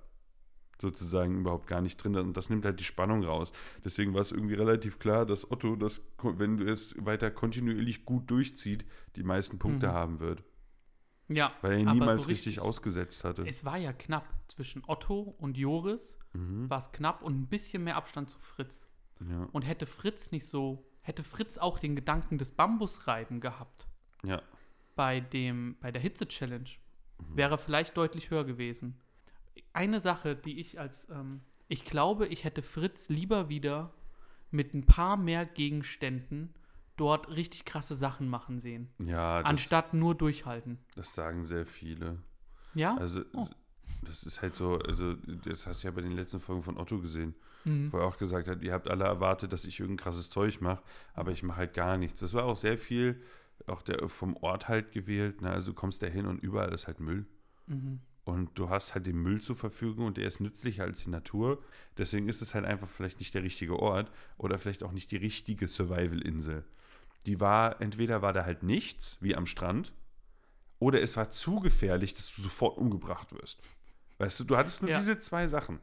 sozusagen 0.82 1.38
überhaupt 1.40 1.66
gar 1.66 1.80
nicht 1.80 1.96
drin. 1.96 2.14
Und 2.16 2.36
das 2.36 2.50
nimmt 2.50 2.66
halt 2.66 2.78
die 2.78 2.84
Spannung 2.84 3.24
raus. 3.24 3.52
Deswegen 3.84 4.12
war 4.12 4.20
es 4.20 4.32
irgendwie 4.32 4.54
relativ 4.54 4.98
klar, 4.98 5.24
dass 5.24 5.50
Otto, 5.50 5.76
das, 5.76 6.02
wenn 6.22 6.58
du 6.58 6.64
es 6.70 6.94
weiter 6.98 7.30
kontinuierlich 7.30 8.04
gut 8.04 8.30
durchzieht, 8.30 8.84
die 9.16 9.22
meisten 9.22 9.58
Punkte 9.58 9.88
Mhm. 9.88 9.92
haben 9.92 10.20
wird. 10.20 10.42
Ja, 11.28 11.52
Weil 11.62 11.72
er 11.72 11.78
ihn 11.78 11.90
niemals 11.92 12.24
so 12.24 12.28
richtig, 12.28 12.60
ausgesetzt 12.60 13.24
hatte. 13.24 13.46
Es 13.46 13.64
war 13.64 13.78
ja 13.78 13.92
knapp. 13.94 14.26
Zwischen 14.48 14.82
Otto 14.86 15.34
und 15.38 15.56
Joris 15.56 16.18
Mhm. 16.34 16.68
war 16.68 16.78
es 16.78 16.92
knapp 16.92 17.22
und 17.22 17.40
ein 17.40 17.46
bisschen 17.46 17.84
mehr 17.84 17.96
Abstand 17.96 18.28
zu 18.28 18.38
Fritz. 18.38 18.84
Ja. 19.26 19.48
Und 19.52 19.62
hätte 19.62 19.86
Fritz 19.86 20.30
nicht 20.32 20.46
so, 20.46 20.84
hätte 21.00 21.22
Fritz 21.22 21.56
auch 21.56 21.78
den 21.78 21.94
Gedanken 21.96 22.36
des 22.38 22.50
Bambusreiben 22.50 23.40
gehabt 23.40 23.86
ja. 24.24 24.42
bei, 24.94 25.20
dem, 25.20 25.76
bei 25.80 25.90
der 25.92 26.02
Hitze-Challenge, 26.02 26.68
wäre 27.34 27.54
er 27.54 27.58
vielleicht 27.58 27.96
deutlich 27.96 28.30
höher 28.30 28.44
gewesen. 28.44 29.00
Eine 29.72 30.00
Sache, 30.00 30.36
die 30.36 30.58
ich 30.60 30.78
als, 30.78 31.08
ähm, 31.10 31.40
ich 31.68 31.84
glaube, 31.84 32.26
ich 32.26 32.44
hätte 32.44 32.62
Fritz 32.62 33.08
lieber 33.08 33.48
wieder 33.48 33.92
mit 34.50 34.74
ein 34.74 34.84
paar 34.84 35.16
mehr 35.16 35.46
Gegenständen 35.46 36.52
dort 36.96 37.28
richtig 37.30 37.64
krasse 37.64 37.96
Sachen 37.96 38.28
machen 38.28 38.58
sehen. 38.60 38.88
Ja, 38.98 39.40
das, 39.40 39.48
Anstatt 39.48 39.94
nur 39.94 40.14
durchhalten. 40.14 40.78
das 40.94 41.14
sagen 41.14 41.44
sehr 41.44 41.64
viele. 41.64 42.18
Ja? 42.74 42.96
Also, 42.96 43.22
Oh. 43.32 43.48
das 44.02 44.24
ist 44.24 44.42
halt 44.42 44.54
so, 44.54 44.78
also, 44.78 45.14
das 45.44 45.66
hast 45.66 45.82
du 45.82 45.88
ja 45.88 45.92
bei 45.92 46.02
den 46.02 46.12
letzten 46.12 46.40
Folgen 46.40 46.62
von 46.62 46.76
Otto 46.76 46.98
gesehen, 47.00 47.34
Mhm. 47.64 47.92
wo 47.92 47.98
er 47.98 48.04
auch 48.04 48.18
gesagt 48.18 48.46
hat, 48.48 48.60
ihr 48.62 48.72
habt 48.74 48.90
alle 48.90 49.04
erwartet, 49.04 49.52
dass 49.54 49.64
ich 49.64 49.80
irgendein 49.80 50.04
krasses 50.04 50.28
Zeug 50.28 50.60
mache, 50.60 50.82
aber 51.14 51.30
ich 51.32 51.42
mache 51.42 51.58
halt 51.58 51.74
gar 51.74 51.96
nichts. 51.96 52.20
Das 52.20 52.34
war 52.34 52.44
auch 52.44 52.56
sehr 52.56 52.76
viel, 52.76 53.22
auch 53.66 53.80
der 53.82 54.06
vom 54.10 54.36
Ort 54.36 54.68
halt 54.68 54.92
gewählt. 54.92 55.40
Ne? 55.40 55.50
Also, 55.50 55.70
du 55.72 55.74
kommst 55.74 56.02
da 56.02 56.06
hin 56.08 56.26
und 56.26 56.40
überall 56.42 56.72
ist 56.74 56.86
halt 56.88 57.00
Müll. 57.00 57.24
Mhm. 57.66 58.00
Und 58.24 58.56
du 58.56 58.68
hast 58.70 58.94
halt 58.94 59.06
den 59.06 59.16
Müll 59.16 59.40
zur 59.40 59.56
Verfügung 59.56 60.06
und 60.06 60.16
der 60.16 60.28
ist 60.28 60.38
nützlicher 60.40 60.84
als 60.84 61.02
die 61.02 61.10
Natur. 61.10 61.60
Deswegen 61.98 62.28
ist 62.28 62.40
es 62.40 62.54
halt 62.54 62.64
einfach 62.64 62.88
vielleicht 62.88 63.18
nicht 63.18 63.34
der 63.34 63.42
richtige 63.42 63.78
Ort 63.80 64.12
oder 64.38 64.58
vielleicht 64.58 64.84
auch 64.84 64.92
nicht 64.92 65.10
die 65.10 65.16
richtige 65.16 65.66
Survival-Insel. 65.66 66.64
Die 67.26 67.40
war, 67.40 67.80
entweder 67.80 68.22
war 68.22 68.32
da 68.32 68.44
halt 68.44 68.62
nichts, 68.62 69.16
wie 69.20 69.34
am 69.34 69.46
Strand, 69.46 69.92
oder 70.78 71.00
es 71.00 71.16
war 71.16 71.30
zu 71.30 71.60
gefährlich, 71.60 72.14
dass 72.14 72.34
du 72.34 72.42
sofort 72.42 72.76
umgebracht 72.78 73.32
wirst. 73.32 73.60
Weißt 74.18 74.38
du, 74.40 74.44
du 74.44 74.56
hattest 74.56 74.82
nur 74.82 74.90
Ja. 74.90 74.98
diese 74.98 75.18
zwei 75.18 75.46
Sachen. 75.48 75.80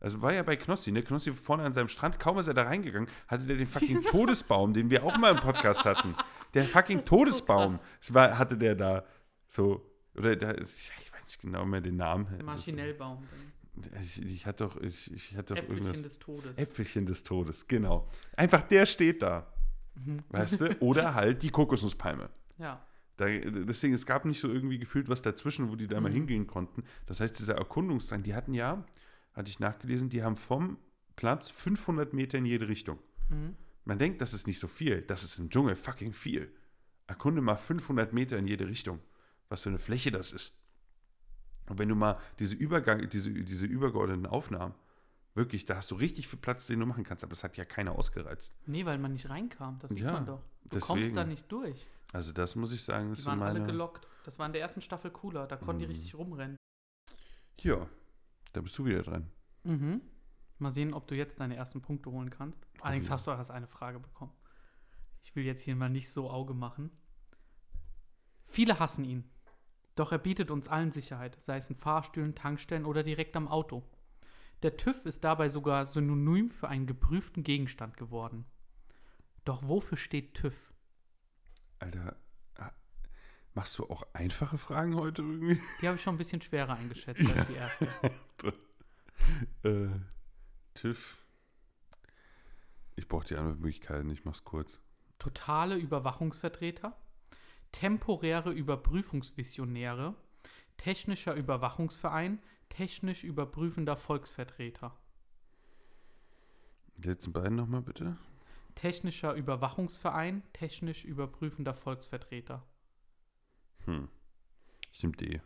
Also 0.00 0.22
war 0.22 0.32
ja 0.32 0.44
bei 0.44 0.56
Knossi, 0.56 0.92
ne? 0.92 1.02
Knossi 1.02 1.32
vorne 1.32 1.64
an 1.64 1.72
seinem 1.72 1.88
Strand, 1.88 2.20
kaum 2.20 2.38
ist 2.38 2.46
er 2.46 2.54
da 2.54 2.62
reingegangen, 2.62 3.08
hatte 3.26 3.44
der 3.44 3.56
den 3.56 3.66
fucking 3.66 4.02
Todesbaum, 4.10 4.72
den 4.74 4.90
wir 4.90 5.02
auch 5.04 5.16
mal 5.18 5.32
im 5.32 5.40
Podcast 5.40 5.84
hatten. 5.84 6.14
Der 6.54 6.66
fucking 6.66 7.00
so 7.00 7.04
Todesbaum. 7.06 7.80
Es 8.00 8.14
war, 8.14 8.38
hatte 8.38 8.56
der 8.56 8.76
da 8.76 9.04
so, 9.48 9.84
oder 10.14 10.36
da, 10.36 10.54
ich 10.54 10.90
nicht 11.28 11.40
genau 11.40 11.64
mehr 11.64 11.80
den 11.80 11.96
Namen. 11.96 12.26
Maschinellbaum. 12.44 13.22
Ich, 14.02 14.20
ich 14.22 14.46
hatte 14.46 14.64
doch, 14.64 14.76
ich, 14.80 15.12
ich 15.12 15.36
hatte 15.36 15.54
doch 15.54 15.62
Äpfelchen 15.62 15.86
irgendwas. 15.86 16.02
des 16.12 16.18
Todes. 16.18 16.58
Äpfelchen 16.58 17.06
des 17.06 17.22
Todes, 17.22 17.68
genau. 17.68 18.08
Einfach 18.36 18.62
der 18.62 18.86
steht 18.86 19.22
da. 19.22 19.52
Mhm. 19.94 20.16
Weißt 20.30 20.60
du? 20.60 20.76
Oder 20.80 21.14
halt 21.14 21.42
die 21.42 21.50
Kokosnusspalme. 21.50 22.28
Ja. 22.58 22.84
Da, 23.16 23.26
deswegen, 23.28 23.94
es 23.94 24.06
gab 24.06 24.24
nicht 24.24 24.40
so 24.40 24.48
irgendwie 24.48 24.78
gefühlt 24.78 25.08
was 25.08 25.22
dazwischen, 25.22 25.70
wo 25.70 25.76
die 25.76 25.86
da 25.86 26.00
mal 26.00 26.08
Mhm. 26.10 26.14
hingehen 26.14 26.46
konnten. 26.46 26.82
Das 27.06 27.20
heißt, 27.20 27.38
dieser 27.38 27.54
Erkundungsdrang, 27.56 28.22
die 28.22 28.34
hatten 28.34 28.54
ja, 28.54 28.84
hatte 29.32 29.48
ich 29.50 29.60
nachgelesen, 29.60 30.08
die 30.08 30.22
haben 30.22 30.36
vom 30.36 30.78
Platz 31.16 31.48
500 31.48 32.12
Meter 32.14 32.38
in 32.38 32.46
jede 32.46 32.68
Richtung. 32.68 32.98
Mhm. 33.28 33.54
Man 33.84 33.98
denkt, 33.98 34.20
das 34.20 34.34
ist 34.34 34.46
nicht 34.46 34.58
so 34.58 34.66
viel. 34.66 35.02
Das 35.02 35.22
ist 35.22 35.38
im 35.38 35.50
Dschungel 35.50 35.74
fucking 35.76 36.12
viel. 36.12 36.52
Erkunde 37.06 37.40
mal 37.42 37.56
500 37.56 38.12
Meter 38.12 38.36
in 38.38 38.46
jede 38.46 38.66
Richtung. 38.68 38.98
Was 39.48 39.62
für 39.62 39.70
eine 39.70 39.78
Fläche 39.78 40.10
das 40.10 40.32
ist. 40.32 40.57
Und 41.68 41.78
wenn 41.78 41.88
du 41.88 41.94
mal 41.94 42.18
diese, 42.38 42.54
Übergang, 42.54 43.08
diese, 43.10 43.30
diese 43.32 43.66
übergeordneten 43.66 44.26
Aufnahmen, 44.26 44.74
wirklich, 45.34 45.64
da 45.66 45.76
hast 45.76 45.90
du 45.90 45.94
richtig 45.94 46.28
viel 46.28 46.38
Platz, 46.38 46.66
den 46.66 46.80
du 46.80 46.86
machen 46.86 47.04
kannst. 47.04 47.22
Aber 47.24 47.30
das 47.30 47.44
hat 47.44 47.56
ja 47.56 47.64
keiner 47.64 47.92
ausgereizt. 47.92 48.52
Nee, 48.66 48.84
weil 48.86 48.98
man 48.98 49.12
nicht 49.12 49.28
reinkam. 49.28 49.78
Das 49.80 49.90
sieht 49.92 50.00
Ja, 50.02 50.12
man 50.12 50.26
doch. 50.26 50.40
Du 50.64 50.70
deswegen. 50.78 50.86
kommst 51.00 51.16
da 51.16 51.24
nicht 51.24 51.50
durch. 51.52 51.86
Also 52.12 52.32
das 52.32 52.56
muss 52.56 52.72
ich 52.72 52.82
sagen, 52.82 53.12
ist 53.12 53.22
Die 53.22 53.26
waren 53.26 53.42
alle 53.42 53.60
meine... 53.60 53.72
gelockt. 53.72 54.06
Das 54.24 54.38
war 54.38 54.46
in 54.46 54.52
der 54.52 54.62
ersten 54.62 54.80
Staffel 54.80 55.10
cooler. 55.10 55.46
Da 55.46 55.56
konnten 55.56 55.80
die 55.80 55.86
Mhm. 55.86 55.92
richtig 55.92 56.14
rumrennen. 56.14 56.56
Ja, 57.60 57.86
da 58.52 58.60
bist 58.60 58.76
du 58.78 58.84
wieder 58.84 59.02
dran. 59.02 59.30
Mhm. 59.64 60.00
Mal 60.58 60.70
sehen, 60.70 60.92
ob 60.94 61.06
du 61.06 61.14
jetzt 61.14 61.38
deine 61.38 61.56
ersten 61.56 61.80
Punkte 61.82 62.10
holen 62.10 62.30
kannst. 62.30 62.66
Allerdings 62.80 63.10
hast 63.10 63.26
du 63.26 63.30
auch 63.30 63.38
erst 63.38 63.50
eine 63.50 63.66
Frage 63.68 64.00
bekommen. 64.00 64.32
Ich 65.22 65.36
will 65.36 65.44
jetzt 65.44 65.62
hier 65.62 65.76
mal 65.76 65.88
nicht 65.90 66.10
so 66.10 66.30
Auge 66.30 66.54
machen. 66.54 66.90
Viele 68.46 68.78
hassen 68.78 69.04
ihn. 69.04 69.24
Doch 69.98 70.12
er 70.12 70.18
bietet 70.18 70.52
uns 70.52 70.68
allen 70.68 70.92
Sicherheit, 70.92 71.36
sei 71.40 71.56
es 71.56 71.68
in 71.70 71.74
Fahrstühlen, 71.74 72.36
Tankstellen 72.36 72.84
oder 72.84 73.02
direkt 73.02 73.34
am 73.34 73.48
Auto. 73.48 73.82
Der 74.62 74.76
TÜV 74.76 75.04
ist 75.06 75.24
dabei 75.24 75.48
sogar 75.48 75.86
synonym 75.86 76.50
für 76.50 76.68
einen 76.68 76.86
geprüften 76.86 77.42
Gegenstand 77.42 77.96
geworden. 77.96 78.44
Doch 79.44 79.66
wofür 79.66 79.98
steht 79.98 80.34
TÜV? 80.34 80.72
Alter, 81.80 82.14
machst 83.54 83.76
du 83.76 83.90
auch 83.90 84.04
einfache 84.12 84.56
Fragen 84.56 84.94
heute 84.94 85.22
irgendwie? 85.22 85.60
Die 85.80 85.88
habe 85.88 85.96
ich 85.96 86.02
schon 86.02 86.14
ein 86.14 86.18
bisschen 86.18 86.42
schwerer 86.42 86.74
eingeschätzt 86.74 87.36
als 87.36 87.48
die 87.48 87.54
erste. 87.54 87.88
äh, 89.64 89.88
TÜV. 90.74 91.24
Ich 92.94 93.08
brauche 93.08 93.26
die 93.26 93.34
anderen 93.34 93.58
Möglichkeiten, 93.58 94.10
ich 94.10 94.24
mach's 94.24 94.44
kurz. 94.44 94.78
totale 95.18 95.76
Überwachungsvertreter, 95.76 96.96
temporäre 97.72 98.50
Überprüfungsvisionäre, 98.52 100.14
technischer 100.76 101.34
Überwachungsverein, 101.34 102.40
technisch 102.68 103.24
überprüfender 103.24 103.96
Volksvertreter. 103.96 104.96
Die 106.96 107.08
letzten 107.08 107.32
beiden 107.32 107.56
nochmal 107.56 107.82
bitte. 107.82 108.16
Technischer 108.74 109.34
Überwachungsverein, 109.34 110.42
technisch 110.52 111.04
überprüfender 111.04 111.74
Volksvertreter. 111.74 112.64
Hm. 113.84 114.08
Ich 114.92 115.02
nehme 115.02 115.16
D. 115.16 115.40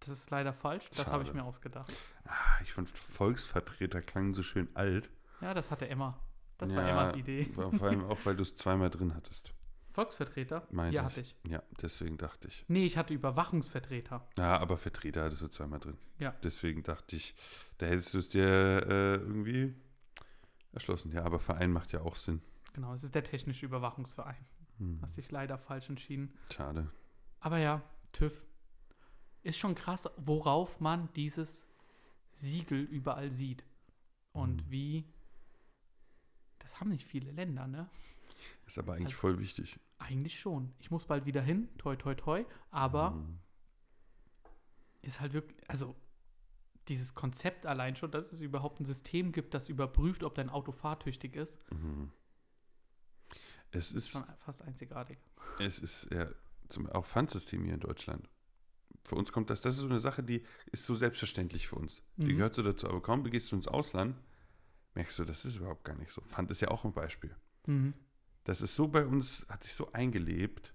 Das 0.00 0.08
ist 0.08 0.30
leider 0.30 0.52
falsch, 0.52 0.90
das 0.90 1.06
habe 1.06 1.24
ich 1.24 1.32
mir 1.32 1.44
ausgedacht. 1.44 1.92
Ah, 2.24 2.60
ich 2.62 2.72
fand 2.72 2.88
Volksvertreter 2.88 4.02
klang 4.02 4.34
so 4.34 4.42
schön 4.42 4.68
alt. 4.74 5.10
Ja, 5.40 5.54
das 5.54 5.70
hatte 5.70 5.88
Emma. 5.88 6.18
Das 6.58 6.74
war 6.74 6.82
Ja, 6.82 6.90
Emmas 6.90 7.16
Idee. 7.16 7.48
War 7.56 7.70
vor 7.72 7.88
allem 7.88 8.04
auch, 8.10 8.18
weil 8.24 8.36
du 8.36 8.42
es 8.42 8.56
zweimal 8.56 8.90
drin 8.90 9.14
hattest. 9.14 9.54
Volksvertreter? 9.92 10.66
Meinte 10.70 10.96
ja, 10.96 11.02
ich. 11.02 11.06
hatte 11.06 11.20
ich. 11.20 11.36
Ja, 11.48 11.62
deswegen 11.80 12.16
dachte 12.18 12.48
ich. 12.48 12.64
Nee, 12.68 12.84
ich 12.84 12.96
hatte 12.96 13.12
Überwachungsvertreter. 13.14 14.26
Ja, 14.38 14.58
aber 14.58 14.76
Vertreter 14.76 15.24
hattest 15.24 15.42
du 15.42 15.48
zweimal 15.48 15.80
drin. 15.80 15.98
Ja. 16.18 16.32
Deswegen 16.42 16.82
dachte 16.82 17.16
ich, 17.16 17.34
da 17.78 17.86
hättest 17.86 18.14
du 18.14 18.18
es 18.18 18.28
dir 18.30 18.42
äh, 18.44 19.14
irgendwie 19.16 19.74
erschlossen. 20.72 21.12
Ja, 21.12 21.24
aber 21.24 21.38
Verein 21.38 21.70
macht 21.72 21.92
ja 21.92 22.00
auch 22.00 22.16
Sinn. 22.16 22.40
Genau, 22.72 22.94
es 22.94 23.04
ist 23.04 23.14
der 23.14 23.24
technische 23.24 23.66
Überwachungsverein. 23.66 24.44
Hm. 24.78 24.98
Hast 25.02 25.16
dich 25.18 25.30
leider 25.30 25.58
falsch 25.58 25.88
entschieden. 25.90 26.32
Schade. 26.52 26.88
Aber 27.40 27.58
ja, 27.58 27.82
TÜV. 28.12 28.42
Ist 29.42 29.58
schon 29.58 29.74
krass, 29.74 30.08
worauf 30.16 30.80
man 30.80 31.12
dieses 31.14 31.66
Siegel 32.32 32.80
überall 32.80 33.30
sieht. 33.30 33.64
Und 34.32 34.64
Mhm. 34.66 34.70
wie. 34.70 35.04
Das 36.60 36.78
haben 36.80 36.90
nicht 36.90 37.04
viele 37.04 37.32
Länder, 37.32 37.66
ne? 37.66 37.90
Ist 38.72 38.78
aber 38.78 38.94
eigentlich 38.94 39.08
Also- 39.08 39.18
voll 39.18 39.38
wichtig. 39.38 39.78
Eigentlich 39.98 40.40
schon. 40.40 40.72
Ich 40.78 40.90
muss 40.90 41.04
bald 41.04 41.26
wieder 41.26 41.42
hin, 41.42 41.68
toi, 41.76 41.94
toi, 41.94 42.14
toi. 42.14 42.42
Aber 42.70 43.10
Mhm. 43.10 43.38
ist 45.02 45.20
halt 45.20 45.34
wirklich. 45.34 45.58
Also, 45.68 45.94
dieses 46.88 47.14
Konzept 47.14 47.66
allein 47.66 47.96
schon, 47.96 48.10
dass 48.10 48.32
es 48.32 48.40
überhaupt 48.40 48.80
ein 48.80 48.86
System 48.86 49.30
gibt, 49.32 49.52
das 49.52 49.68
überprüft, 49.68 50.22
ob 50.24 50.34
dein 50.36 50.48
Auto 50.48 50.72
fahrtüchtig 50.72 51.36
ist, 51.36 51.58
Mhm. 51.70 52.12
Es 53.72 53.88
ist 53.92 53.96
ist, 54.06 54.10
schon 54.12 54.24
fast 54.38 54.62
einzigartig. 54.62 55.18
es 55.58 55.78
ist 55.78 56.10
ja 56.10 56.28
zum, 56.70 56.88
auch 56.90 57.04
Pfandsystem 57.04 57.64
hier 57.64 57.74
in 57.74 57.80
Deutschland. 57.80 58.26
Für 59.04 59.16
uns 59.16 59.32
kommt 59.32 59.50
das, 59.50 59.60
das 59.60 59.74
ist 59.74 59.80
so 59.80 59.86
eine 59.86 60.00
Sache, 60.00 60.22
die 60.22 60.44
ist 60.70 60.84
so 60.86 60.94
selbstverständlich 60.94 61.68
für 61.68 61.76
uns. 61.76 62.02
Die 62.16 62.24
Mhm. 62.32 62.36
gehört 62.36 62.54
so 62.54 62.62
dazu. 62.62 62.88
Aber 62.88 63.02
kaum 63.02 63.22
begehst 63.22 63.52
du 63.52 63.56
ins 63.56 63.68
Ausland, 63.68 64.16
merkst 64.94 65.18
du, 65.18 65.24
das 65.24 65.44
ist 65.44 65.56
überhaupt 65.56 65.84
gar 65.84 65.96
nicht 65.96 66.10
so. 66.10 66.22
Pfand 66.22 66.50
ist 66.50 66.60
ja 66.62 66.68
auch 66.68 66.84
ein 66.86 66.92
Beispiel. 66.94 67.36
Mhm. 67.66 67.92
Das 68.44 68.60
ist 68.60 68.74
so 68.74 68.88
bei 68.88 69.06
uns, 69.06 69.46
hat 69.48 69.62
sich 69.62 69.72
so 69.72 69.92
eingelebt. 69.92 70.74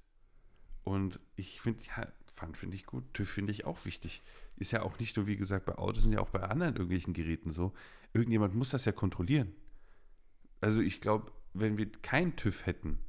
Und 0.84 1.20
ich 1.36 1.60
finde, 1.62 1.84
ja, 1.86 2.08
Pfand 2.28 2.56
finde 2.58 2.76
ich 2.76 2.86
gut, 2.86 3.14
TÜV 3.14 3.30
finde 3.30 3.52
ich 3.52 3.66
auch 3.66 3.84
wichtig. 3.86 4.22
Ist 4.56 4.72
ja 4.72 4.84
auch 4.84 5.00
nicht 5.00 5.18
nur, 5.18 5.28
wie 5.28 5.36
gesagt, 5.38 5.66
bei 5.66 5.76
Autos, 5.78 6.04
sind 6.04 6.14
ja 6.14 6.20
auch 6.22 6.30
bei 6.30 6.42
anderen 6.44 6.76
irgendwelchen 6.76 7.14
Geräten 7.14 7.52
so. 7.52 7.74
Irgendjemand 8.14 8.56
muss 8.56 8.70
das 8.70 8.86
ja 8.86 8.92
kontrollieren. 8.92 9.54
Also 10.62 10.82
ich 10.82 11.02
glaube, 11.02 11.32
wenn 11.54 11.78
wir 11.78 11.92
keinen 12.02 12.36
TÜV 12.36 12.66
hätten, 12.66 13.00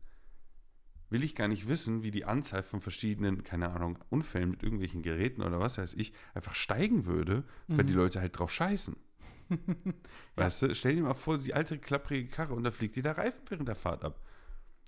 will 1.10 1.22
ich 1.22 1.34
gar 1.34 1.48
nicht 1.48 1.68
wissen, 1.68 2.02
wie 2.02 2.10
die 2.10 2.24
Anzahl 2.26 2.62
von 2.62 2.80
verschiedenen, 2.80 3.42
keine 3.44 3.70
Ahnung, 3.70 3.98
Unfällen 4.10 4.50
mit 4.50 4.62
irgendwelchen 4.62 5.02
Geräten 5.02 5.42
oder 5.42 5.58
was 5.60 5.78
weiß 5.78 5.94
ich, 5.94 6.12
einfach 6.34 6.54
steigen 6.54 7.06
würde, 7.06 7.44
weil 7.76 7.84
die 7.84 7.92
Mhm. 7.92 7.98
Leute 7.98 8.20
halt 8.20 8.38
drauf 8.38 8.52
scheißen. 8.52 8.96
Weißt 10.36 10.62
du, 10.62 10.74
stell 10.74 10.96
dir 10.96 11.02
mal 11.02 11.14
vor, 11.14 11.38
die 11.38 11.54
alte 11.54 11.78
klapprige 11.78 12.28
Karre 12.28 12.54
und 12.54 12.64
da 12.64 12.70
fliegt 12.70 12.96
dir 12.96 13.02
der 13.02 13.16
Reifen 13.16 13.42
während 13.48 13.68
der 13.68 13.76
Fahrt 13.76 14.04
ab. 14.04 14.20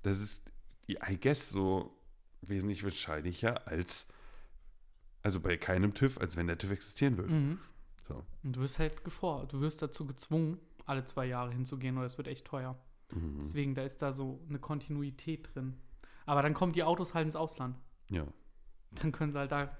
Das 0.02 0.20
ist, 0.20 0.50
I 0.88 1.18
guess, 1.20 1.50
so 1.50 1.96
wesentlich 2.42 2.84
wahrscheinlicher 2.84 3.66
als, 3.66 4.06
also 5.22 5.40
bei 5.40 5.56
keinem 5.56 5.94
TÜV, 5.94 6.18
als 6.18 6.36
wenn 6.36 6.46
der 6.46 6.58
TÜV 6.58 6.72
existieren 6.72 7.16
würde. 7.18 7.32
Mhm. 7.32 7.58
So. 8.08 8.24
Und 8.42 8.56
du 8.56 8.60
wirst 8.60 8.78
halt 8.78 9.04
gefor 9.04 9.46
du 9.46 9.60
wirst 9.60 9.82
dazu 9.82 10.06
gezwungen, 10.06 10.58
alle 10.86 11.04
zwei 11.04 11.26
Jahre 11.26 11.52
hinzugehen 11.52 11.96
oder 11.96 12.06
es 12.06 12.18
wird 12.18 12.28
echt 12.28 12.46
teuer. 12.46 12.76
Mhm. 13.12 13.38
Deswegen, 13.40 13.74
da 13.74 13.82
ist 13.82 14.02
da 14.02 14.12
so 14.12 14.40
eine 14.48 14.58
Kontinuität 14.58 15.54
drin. 15.54 15.76
Aber 16.26 16.42
dann 16.42 16.54
kommen 16.54 16.72
die 16.72 16.82
Autos 16.82 17.14
halt 17.14 17.26
ins 17.26 17.36
Ausland. 17.36 17.76
Ja. 18.10 18.26
Dann 18.92 19.12
können 19.12 19.32
sie 19.32 19.38
halt 19.38 19.52
da 19.52 19.76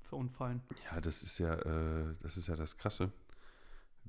verunfallen. 0.00 0.62
Ja, 0.90 1.00
das 1.00 1.22
ist 1.22 1.38
ja, 1.38 1.54
äh, 1.54 2.14
das 2.20 2.36
ist 2.36 2.48
ja 2.48 2.56
das 2.56 2.76
Krasse, 2.76 3.12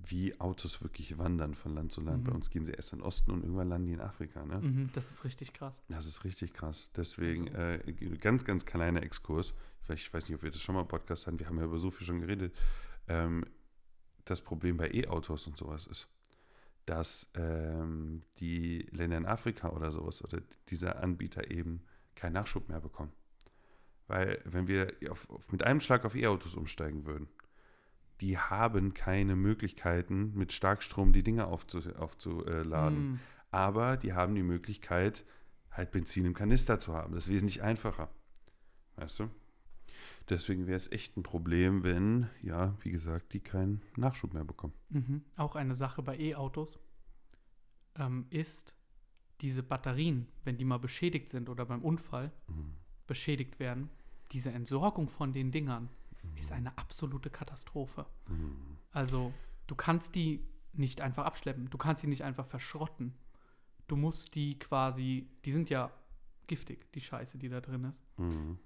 wie 0.06 0.40
Autos 0.40 0.82
wirklich 0.82 1.18
wandern 1.18 1.54
von 1.56 1.76
Land 1.76 1.92
zu 1.92 2.02
Land. 2.02 2.24
Mhm. 2.24 2.28
Bei 2.28 2.32
uns 2.34 2.50
gehen 2.50 2.66
sie 2.66 2.72
erst 2.72 2.94
in 2.94 3.00
den 3.00 3.06
Osten 3.06 3.32
und 3.32 3.44
irgendwann 3.44 3.70
landen 3.70 3.88
die 3.88 3.94
in 3.94 4.02
Afrika, 4.02 4.46
ne? 4.46 4.60
Mhm, 4.60 4.90
das 4.94 5.10
ist 5.10 5.24
richtig 5.24 5.54
krass. 5.54 5.82
Das 5.88 6.06
ist 6.06 6.24
richtig 6.24 6.54
krass. 6.54 6.90
Deswegen, 6.96 7.54
Also. 7.56 7.90
äh, 7.90 8.18
ganz, 8.18 8.44
ganz 8.46 8.66
kleiner 8.66 9.02
Exkurs. 9.04 9.54
Vielleicht, 9.82 10.08
ich 10.08 10.14
weiß 10.14 10.28
nicht, 10.30 10.36
ob 10.36 10.44
wir 10.44 10.52
das 10.52 10.62
schon 10.62 10.76
mal 10.76 10.82
im 10.82 10.88
Podcast 10.88 11.28
hatten, 11.28 11.40
wir 11.40 11.48
haben 11.48 11.58
ja 11.58 11.66
über 11.66 11.78
so 11.78 11.90
viel 11.90 12.06
schon 12.06 12.20
geredet. 12.22 12.54
Ähm, 13.08 13.46
das 14.26 14.42
Problem 14.42 14.78
bei 14.78 14.90
E-Autos 14.92 15.48
und 15.48 15.58
sowas 15.58 15.88
ist, 15.88 16.08
dass 16.86 17.30
ähm, 17.36 18.24
die 18.40 18.88
Länder 18.92 19.18
in 19.18 19.26
Afrika 19.26 19.70
oder 19.70 19.92
sowas 19.92 20.24
oder 20.24 20.42
dieser 20.70 21.02
Anbieter 21.02 21.50
eben 21.52 21.84
keinen 22.16 22.34
Nachschub 22.34 22.70
mehr 22.70 22.80
bekommen. 22.82 23.12
Weil 24.08 24.42
wenn 24.46 24.68
wir 24.68 24.94
auf, 25.10 25.30
auf, 25.30 25.52
mit 25.52 25.64
einem 25.64 25.80
Schlag 25.80 26.04
auf 26.06 26.16
E-Autos 26.16 26.56
umsteigen 26.56 27.06
würden, 27.06 27.28
die 28.24 28.38
haben 28.38 28.94
keine 28.94 29.36
Möglichkeiten, 29.36 30.32
mit 30.34 30.54
Starkstrom 30.54 31.12
die 31.12 31.24
Dinge 31.24 31.48
aufzu, 31.48 31.80
aufzuladen. 31.98 33.16
Mm. 33.16 33.20
Aber 33.52 33.98
die 33.98 34.14
haben 34.14 34.34
die 34.34 34.44
Möglichkeit, 34.44 35.26
halt 35.72 35.92
Benzin 35.92 36.24
im 36.24 36.34
Kanister 36.34 36.80
zu 36.80 36.94
haben. 36.94 37.14
Das 37.14 37.26
ist 37.26 37.34
wesentlich 37.34 37.62
einfacher. 37.62 38.08
Weißt 38.96 39.20
du? 39.20 39.30
Deswegen 40.30 40.68
wäre 40.68 40.78
es 40.78 40.90
echt 40.90 41.18
ein 41.18 41.24
Problem, 41.24 41.84
wenn, 41.84 42.30
ja, 42.42 42.74
wie 42.80 42.92
gesagt, 42.92 43.34
die 43.34 43.42
keinen 43.42 43.82
Nachschub 43.98 44.34
mehr 44.34 44.46
bekommen. 44.46 44.74
Mhm. 44.88 45.26
Auch 45.36 45.58
eine 45.58 45.76
Sache 45.76 46.02
bei 46.02 46.18
E-Autos 46.18 46.80
ähm, 47.96 48.26
ist, 48.30 48.74
diese 49.42 49.64
Batterien, 49.64 50.30
wenn 50.46 50.58
die 50.58 50.64
mal 50.64 50.80
beschädigt 50.80 51.30
sind 51.30 51.50
oder 51.50 51.66
beim 51.66 51.82
Unfall 51.82 52.32
Mhm. 52.48 52.76
beschädigt 53.06 53.60
werden, 53.60 53.90
diese 54.32 54.52
Entsorgung 54.52 55.10
von 55.10 55.34
den 55.34 55.52
Dingern 55.52 55.90
ist 56.36 56.52
eine 56.52 56.78
absolute 56.78 57.30
Katastrophe. 57.30 58.06
Mhm. 58.28 58.78
Also, 58.92 59.34
du 59.68 59.76
kannst 59.76 60.16
die 60.16 60.46
nicht 60.74 61.02
einfach 61.02 61.26
abschleppen, 61.26 61.70
du 61.70 61.78
kannst 61.78 62.02
sie 62.02 62.08
nicht 62.08 62.24
einfach 62.24 62.46
verschrotten. 62.46 63.14
Du 63.88 63.96
musst 63.96 64.36
die 64.36 64.58
quasi, 64.58 65.30
die 65.46 65.52
sind 65.52 65.70
ja 65.70 65.92
giftig, 66.48 66.92
die 66.94 67.02
Scheiße, 67.02 67.38
die 67.38 67.50
da 67.50 67.62
drin 67.62 67.84
ist. 67.86 68.02
Mhm. 68.18 68.58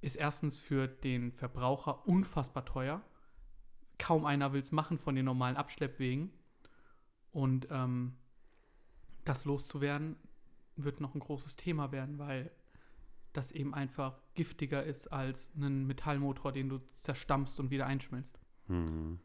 Ist 0.00 0.16
erstens 0.16 0.58
für 0.58 0.86
den 0.86 1.32
Verbraucher 1.32 2.06
unfassbar 2.06 2.64
teuer. 2.64 3.02
Kaum 3.98 4.24
einer 4.24 4.52
will 4.52 4.60
es 4.60 4.72
machen 4.72 4.98
von 4.98 5.14
den 5.14 5.24
normalen 5.24 5.56
Abschleppwegen. 5.56 6.30
Und 7.32 7.68
ähm, 7.70 8.16
das 9.24 9.44
loszuwerden 9.44 10.16
wird 10.76 11.00
noch 11.00 11.14
ein 11.14 11.20
großes 11.20 11.56
Thema 11.56 11.92
werden, 11.92 12.18
weil 12.18 12.50
das 13.34 13.52
eben 13.52 13.74
einfach 13.74 14.18
giftiger 14.34 14.82
ist 14.82 15.12
als 15.12 15.50
ein 15.56 15.86
Metallmotor, 15.86 16.52
den 16.52 16.68
du 16.70 16.80
zerstampfst 16.94 17.60
und 17.60 17.70
wieder 17.70 17.86
einschmilzt. 17.86 18.38
Mhm. 18.68 19.18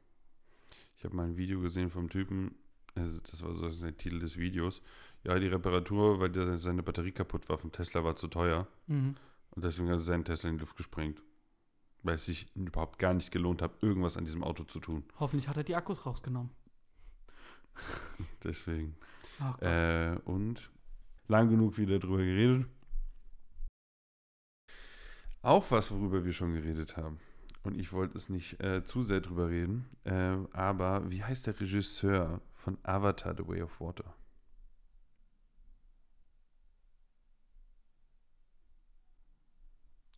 Ich 0.97 1.05
habe 1.05 1.15
mal 1.15 1.27
ein 1.27 1.37
Video 1.37 1.61
gesehen 1.61 1.89
vom 1.89 2.09
Typen, 2.09 2.55
also 2.95 3.21
das 3.21 3.41
war 3.43 3.55
so 3.55 3.69
der 3.69 3.95
Titel 3.95 4.19
des 4.19 4.37
Videos. 4.37 4.81
Ja, 5.23 5.37
die 5.39 5.47
Reparatur, 5.47 6.19
weil 6.19 6.29
der, 6.29 6.57
seine 6.57 6.83
Batterie 6.83 7.11
kaputt 7.11 7.47
war 7.49 7.57
vom 7.57 7.71
Tesla, 7.71 8.03
war 8.03 8.15
zu 8.15 8.27
teuer. 8.27 8.67
Mhm. 8.87 9.15
Und 9.51 9.65
deswegen 9.65 9.89
hat 9.89 9.97
er 9.97 10.01
seinen 10.01 10.25
Tesla 10.25 10.49
in 10.49 10.57
die 10.57 10.61
Luft 10.61 10.75
gesprengt. 10.75 11.21
Weil 12.03 12.15
es 12.15 12.25
sich 12.25 12.53
überhaupt 12.55 12.97
gar 12.97 13.13
nicht 13.13 13.31
gelohnt 13.31 13.61
hat, 13.61 13.83
irgendwas 13.83 14.17
an 14.17 14.25
diesem 14.25 14.43
Auto 14.43 14.63
zu 14.63 14.79
tun. 14.79 15.03
Hoffentlich 15.19 15.47
hat 15.47 15.57
er 15.57 15.63
die 15.63 15.75
Akkus 15.75 16.05
rausgenommen. 16.05 16.51
Deswegen. 18.43 18.95
Äh, 19.61 20.17
und 20.25 20.69
lang 21.27 21.49
genug 21.49 21.77
wieder 21.77 21.99
drüber 21.99 22.17
geredet. 22.17 22.67
Auch 25.41 25.71
was, 25.71 25.91
worüber 25.91 26.23
wir 26.25 26.33
schon 26.33 26.53
geredet 26.53 26.97
haben. 26.97 27.19
Und 27.63 27.77
ich 27.77 27.91
wollte 27.93 28.17
es 28.17 28.29
nicht 28.29 28.59
äh, 28.61 28.83
zu 28.83 29.03
sehr 29.03 29.21
drüber 29.21 29.49
reden. 29.49 29.89
Äh, 30.03 30.37
aber 30.53 31.09
wie 31.11 31.23
heißt 31.23 31.47
der 31.47 31.59
Regisseur 31.59 32.41
von 32.55 32.77
Avatar 32.83 33.35
The 33.35 33.47
Way 33.47 33.61
of 33.63 33.79
Water? 33.81 34.13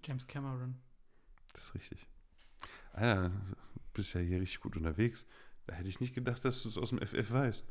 James 0.03 0.25
Cameron. 0.27 0.75
Das 1.53 1.65
ist 1.65 1.75
richtig. 1.75 2.07
Alter, 2.93 3.29
du 3.29 3.81
bist 3.93 4.13
ja 4.13 4.21
hier 4.21 4.41
richtig 4.41 4.61
gut 4.61 4.75
unterwegs. 4.75 5.25
Da 5.67 5.75
hätte 5.75 5.89
ich 5.89 5.99
nicht 5.99 6.15
gedacht, 6.15 6.43
dass 6.43 6.63
du 6.63 6.69
es 6.69 6.77
aus 6.77 6.89
dem 6.89 6.99
FF 6.99 7.31
weißt. 7.31 7.65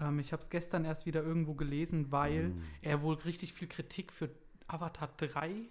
Ähm, 0.00 0.18
ich 0.18 0.32
habe 0.32 0.42
es 0.42 0.50
gestern 0.50 0.84
erst 0.84 1.06
wieder 1.06 1.22
irgendwo 1.22 1.54
gelesen, 1.54 2.12
weil 2.12 2.50
Mm. 2.50 2.62
er 2.82 3.02
wohl 3.02 3.16
richtig 3.16 3.52
viel 3.52 3.68
Kritik 3.68 4.12
für 4.12 4.30
Avatar 4.68 5.08
3 5.16 5.68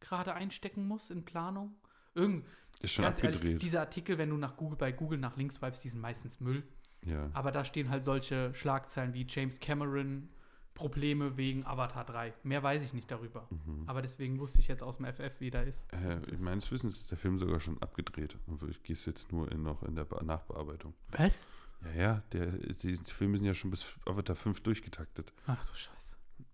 gerade 0.00 0.34
einstecken 0.34 0.86
muss 0.86 1.10
in 1.10 1.24
Planung. 1.24 1.74
Irgend, 2.14 2.44
Ist 2.80 2.92
schon 2.94 3.04
abgedreht. 3.04 3.42
ehrlich, 3.44 3.58
diese 3.58 3.80
Artikel, 3.80 4.18
wenn 4.18 4.30
du 4.30 4.36
nach 4.36 4.56
Google 4.56 4.76
bei 4.76 4.92
Google 4.92 5.18
nach 5.18 5.36
links 5.36 5.56
swipes, 5.56 5.80
die 5.80 5.88
sind 5.88 6.00
meistens 6.00 6.40
Müll. 6.40 6.62
ja. 7.04 7.30
Aber 7.34 7.52
da 7.52 7.64
stehen 7.64 7.90
halt 7.90 8.04
solche 8.04 8.52
Schlagzeilen 8.54 9.14
wie 9.14 9.26
James 9.28 9.60
Cameron 9.60 10.28
Probleme 10.74 11.36
wegen 11.36 11.66
Avatar 11.66 12.04
3. 12.04 12.32
Mehr 12.42 12.62
weiß 12.62 12.82
ich 12.82 12.94
nicht 12.94 13.10
darüber. 13.10 13.46
Mhm. 13.50 13.84
Aber 13.86 14.00
deswegen 14.02 14.38
wusste 14.38 14.60
ich 14.60 14.68
jetzt 14.68 14.82
aus 14.82 14.96
dem 14.96 15.06
FF, 15.06 15.38
wie 15.40 15.50
der 15.50 15.64
ist. 15.64 15.84
Äh, 15.92 16.20
ich 16.32 16.38
meines 16.38 16.70
Wissens 16.70 17.00
ist 17.00 17.10
der 17.10 17.18
Film 17.18 17.38
sogar 17.38 17.60
schon 17.60 17.80
abgedreht. 17.82 18.38
Und 18.46 18.62
ich 18.62 18.82
gehe 18.82 18.96
jetzt 18.96 19.30
nur 19.30 19.50
in, 19.52 19.62
noch 19.62 19.82
in 19.82 19.94
der 19.94 20.04
Be 20.04 20.24
Nachbearbeitung. 20.24 20.94
Was? 21.10 21.48
Ja, 21.84 22.00
ja, 22.00 22.22
der, 22.32 22.46
die 22.46 22.94
Filme 22.96 23.36
sind 23.36 23.46
ja 23.46 23.54
schon 23.54 23.70
bis 23.70 23.84
Avatar 24.06 24.36
5 24.36 24.60
durchgetaktet. 24.62 25.32
Ach 25.46 25.64
du 25.66 25.74
Scheiße. 25.74 25.99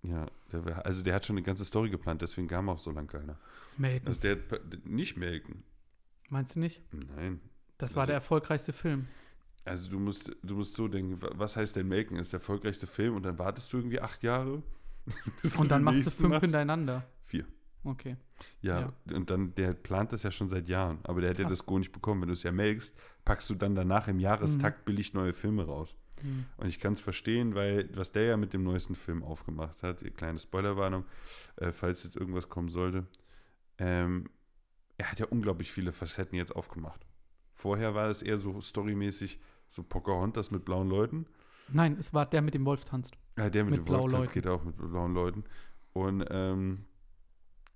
Ja, 0.03 0.27
der, 0.53 0.85
also 0.87 1.03
der 1.03 1.15
hat 1.15 1.27
schon 1.27 1.37
eine 1.37 1.43
ganze 1.45 1.65
Story 1.65 1.91
geplant, 1.91 2.23
deswegen 2.23 2.49
kam 2.49 2.69
auch 2.69 2.79
so 2.79 2.91
lang 2.91 3.07
keiner. 3.07 3.39
Melken. 3.77 4.09
Also 4.09 4.21
der 4.21 4.39
nicht 4.85 5.17
melken. 5.17 5.63
Meinst 6.31 6.57
du 6.57 6.61
nicht? 6.61 6.83
Nein. 6.93 7.41
Das 7.79 7.95
war 7.95 8.03
Also- 8.03 8.09
der 8.09 8.15
erfolgreichste 8.17 8.73
Film. 8.73 9.07
Also 9.65 9.91
du 9.91 9.99
musst, 9.99 10.31
du 10.45 10.55
musst 10.55 10.75
so 10.75 10.87
denken, 10.87 11.21
wa- 11.21 11.31
was 11.35 11.57
heißt 11.57 11.75
denn 11.77 11.89
melken? 11.89 12.17
Ist 12.19 12.33
der 12.33 12.39
erfolgreichste 12.39 12.87
Film 12.87 13.17
und 13.17 13.25
dann 13.25 13.37
wartest 13.39 13.73
du 13.73 13.79
irgendwie 13.79 14.01
acht 14.01 14.23
Jahre? 14.23 14.63
Und 15.59 15.71
dann 15.71 15.85
machst 15.85 16.07
du 16.07 16.11
fünf 16.11 16.31
machst? 16.31 16.41
hintereinander. 16.43 17.05
Vier. 17.23 17.47
Okay. 17.87 18.17
Ja, 18.61 18.93
und 19.13 19.31
dann, 19.31 19.55
der 19.55 19.73
plant 19.73 20.13
das 20.13 20.23
ja 20.25 20.31
schon 20.31 20.49
seit 20.49 20.69
Jahren, 20.69 20.99
aber 21.05 21.21
der 21.21 21.31
hat 21.31 21.39
ja 21.39 21.49
das 21.49 21.65
Go 21.65 21.79
nicht 21.79 21.93
bekommen. 21.93 22.21
Wenn 22.21 22.29
du 22.29 22.35
es 22.35 22.43
ja 22.43 22.53
melkst, 22.53 22.97
packst 23.25 23.49
du 23.49 23.55
dann 23.55 23.75
danach 23.75 24.09
im 24.09 24.19
Jahrestakt 24.19 24.81
Mhm. 24.81 24.85
billig 24.85 25.15
neue 25.15 25.33
Filme 25.33 25.65
raus. 25.65 25.95
Hm. 26.21 26.47
Und 26.57 26.67
ich 26.67 26.81
kann 26.81 26.95
es 26.95 27.01
verstehen, 27.01 27.55
weil 27.55 27.89
was 27.95 28.11
der 28.13 28.25
ja 28.25 28.37
mit 28.37 28.53
dem 28.53 28.63
neuesten 28.65 28.95
Film 28.95 29.23
aufgemacht 29.23 29.83
hat, 29.83 30.03
kleine 30.17 30.39
Spoilerwarnung, 30.39 31.05
äh, 31.57 31.73
falls 31.73 32.03
jetzt 32.05 32.17
irgendwas 32.17 32.49
kommen 32.49 32.69
sollte, 32.71 33.07
ähm, 33.79 34.29
er 34.99 35.11
hat 35.13 35.21
ja 35.21 35.27
unglaublich 35.27 35.71
viele 35.73 35.93
Facetten 35.93 36.37
jetzt 36.37 36.55
aufgemacht. 36.57 37.07
Vorher 37.55 37.95
war 37.95 38.09
es 38.11 38.23
eher 38.23 38.39
so 38.39 38.61
storymäßig, 38.61 39.39
so 39.69 39.83
Pocahontas 39.83 40.51
mit 40.51 40.65
blauen 40.65 40.89
Leuten. 40.89 41.27
Nein, 41.69 41.97
es 41.99 42.15
war 42.15 42.27
der 42.27 42.43
mit 42.43 42.55
dem 42.55 42.65
Wolf 42.65 42.85
tanzt. 42.85 43.15
Ja, 43.39 43.51
der 43.51 43.65
mit, 43.65 43.73
Mit 43.73 43.87
dem 43.87 43.89
Wolf, 43.95 44.13
Leuten. 44.13 44.33
geht 44.33 44.47
auch 44.47 44.65
mit 44.65 44.77
blauen 44.77 45.13
Leuten. 45.15 45.45
Und 45.93 46.25
ähm, 46.31 46.85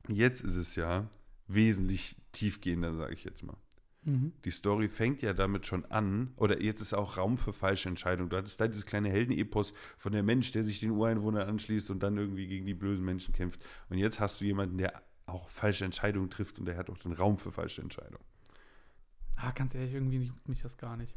jetzt 0.09 0.43
ist 0.43 0.57
es 0.57 0.77
ja 0.77 1.09
wesentlich 1.47 2.17
tiefgehender, 2.33 2.93
sage 2.93 3.15
ich 3.15 3.25
jetzt 3.25 3.43
mal. 3.43 3.57
Mhm. 4.05 4.33
Die 4.45 4.51
Story 4.51 4.89
fängt 4.89 5.21
ja 5.21 5.33
damit 5.35 5.67
schon 5.67 5.85
an, 5.87 6.33
oder 6.37 6.63
jetzt 6.63 6.81
ist 6.81 6.95
auch 6.95 7.17
Raum 7.17 7.37
für 7.37 7.53
falsche 7.53 7.89
Entscheidungen. 7.89 8.31
Du 8.31 8.37
hattest 8.37 8.61
da 8.61 8.67
dieses 8.67 8.87
kleine 8.87 9.11
Heldenepos 9.11 9.75
von 9.99 10.13
der 10.13 10.23
Mensch, 10.23 10.53
der 10.53 10.65
sich 10.65 10.81
den 10.81 10.93
Ureinwohnern 10.93 11.49
anschließt 11.49 11.91
und 11.91 12.03
dann 12.03 12.17
irgendwie 12.17 12.47
gegen 12.47 12.67
die 12.67 12.75
bösen 12.75 13.05
Menschen 13.05 13.35
kämpft. 13.35 13.63
Und 13.89 13.99
jetzt 13.99 14.21
hast 14.21 14.41
du 14.41 14.45
jemanden, 14.45 14.79
der 14.79 15.03
auch 15.27 15.49
falsche 15.49 15.85
Entscheidungen 15.85 16.31
trifft 16.31 16.59
und 16.59 16.65
der 16.65 16.77
hat 16.77 16.91
auch 16.91 16.99
den 16.99 17.13
Raum 17.13 17.39
für 17.39 17.53
falsche 17.53 17.83
Entscheidungen. 17.83 18.25
Ah, 19.37 19.53
ganz 19.53 19.75
ehrlich, 19.75 19.95
irgendwie 19.95 20.19
juckt 20.19 20.49
mich 20.49 20.61
das 20.63 20.77
gar 20.77 20.97
nicht. 20.97 21.15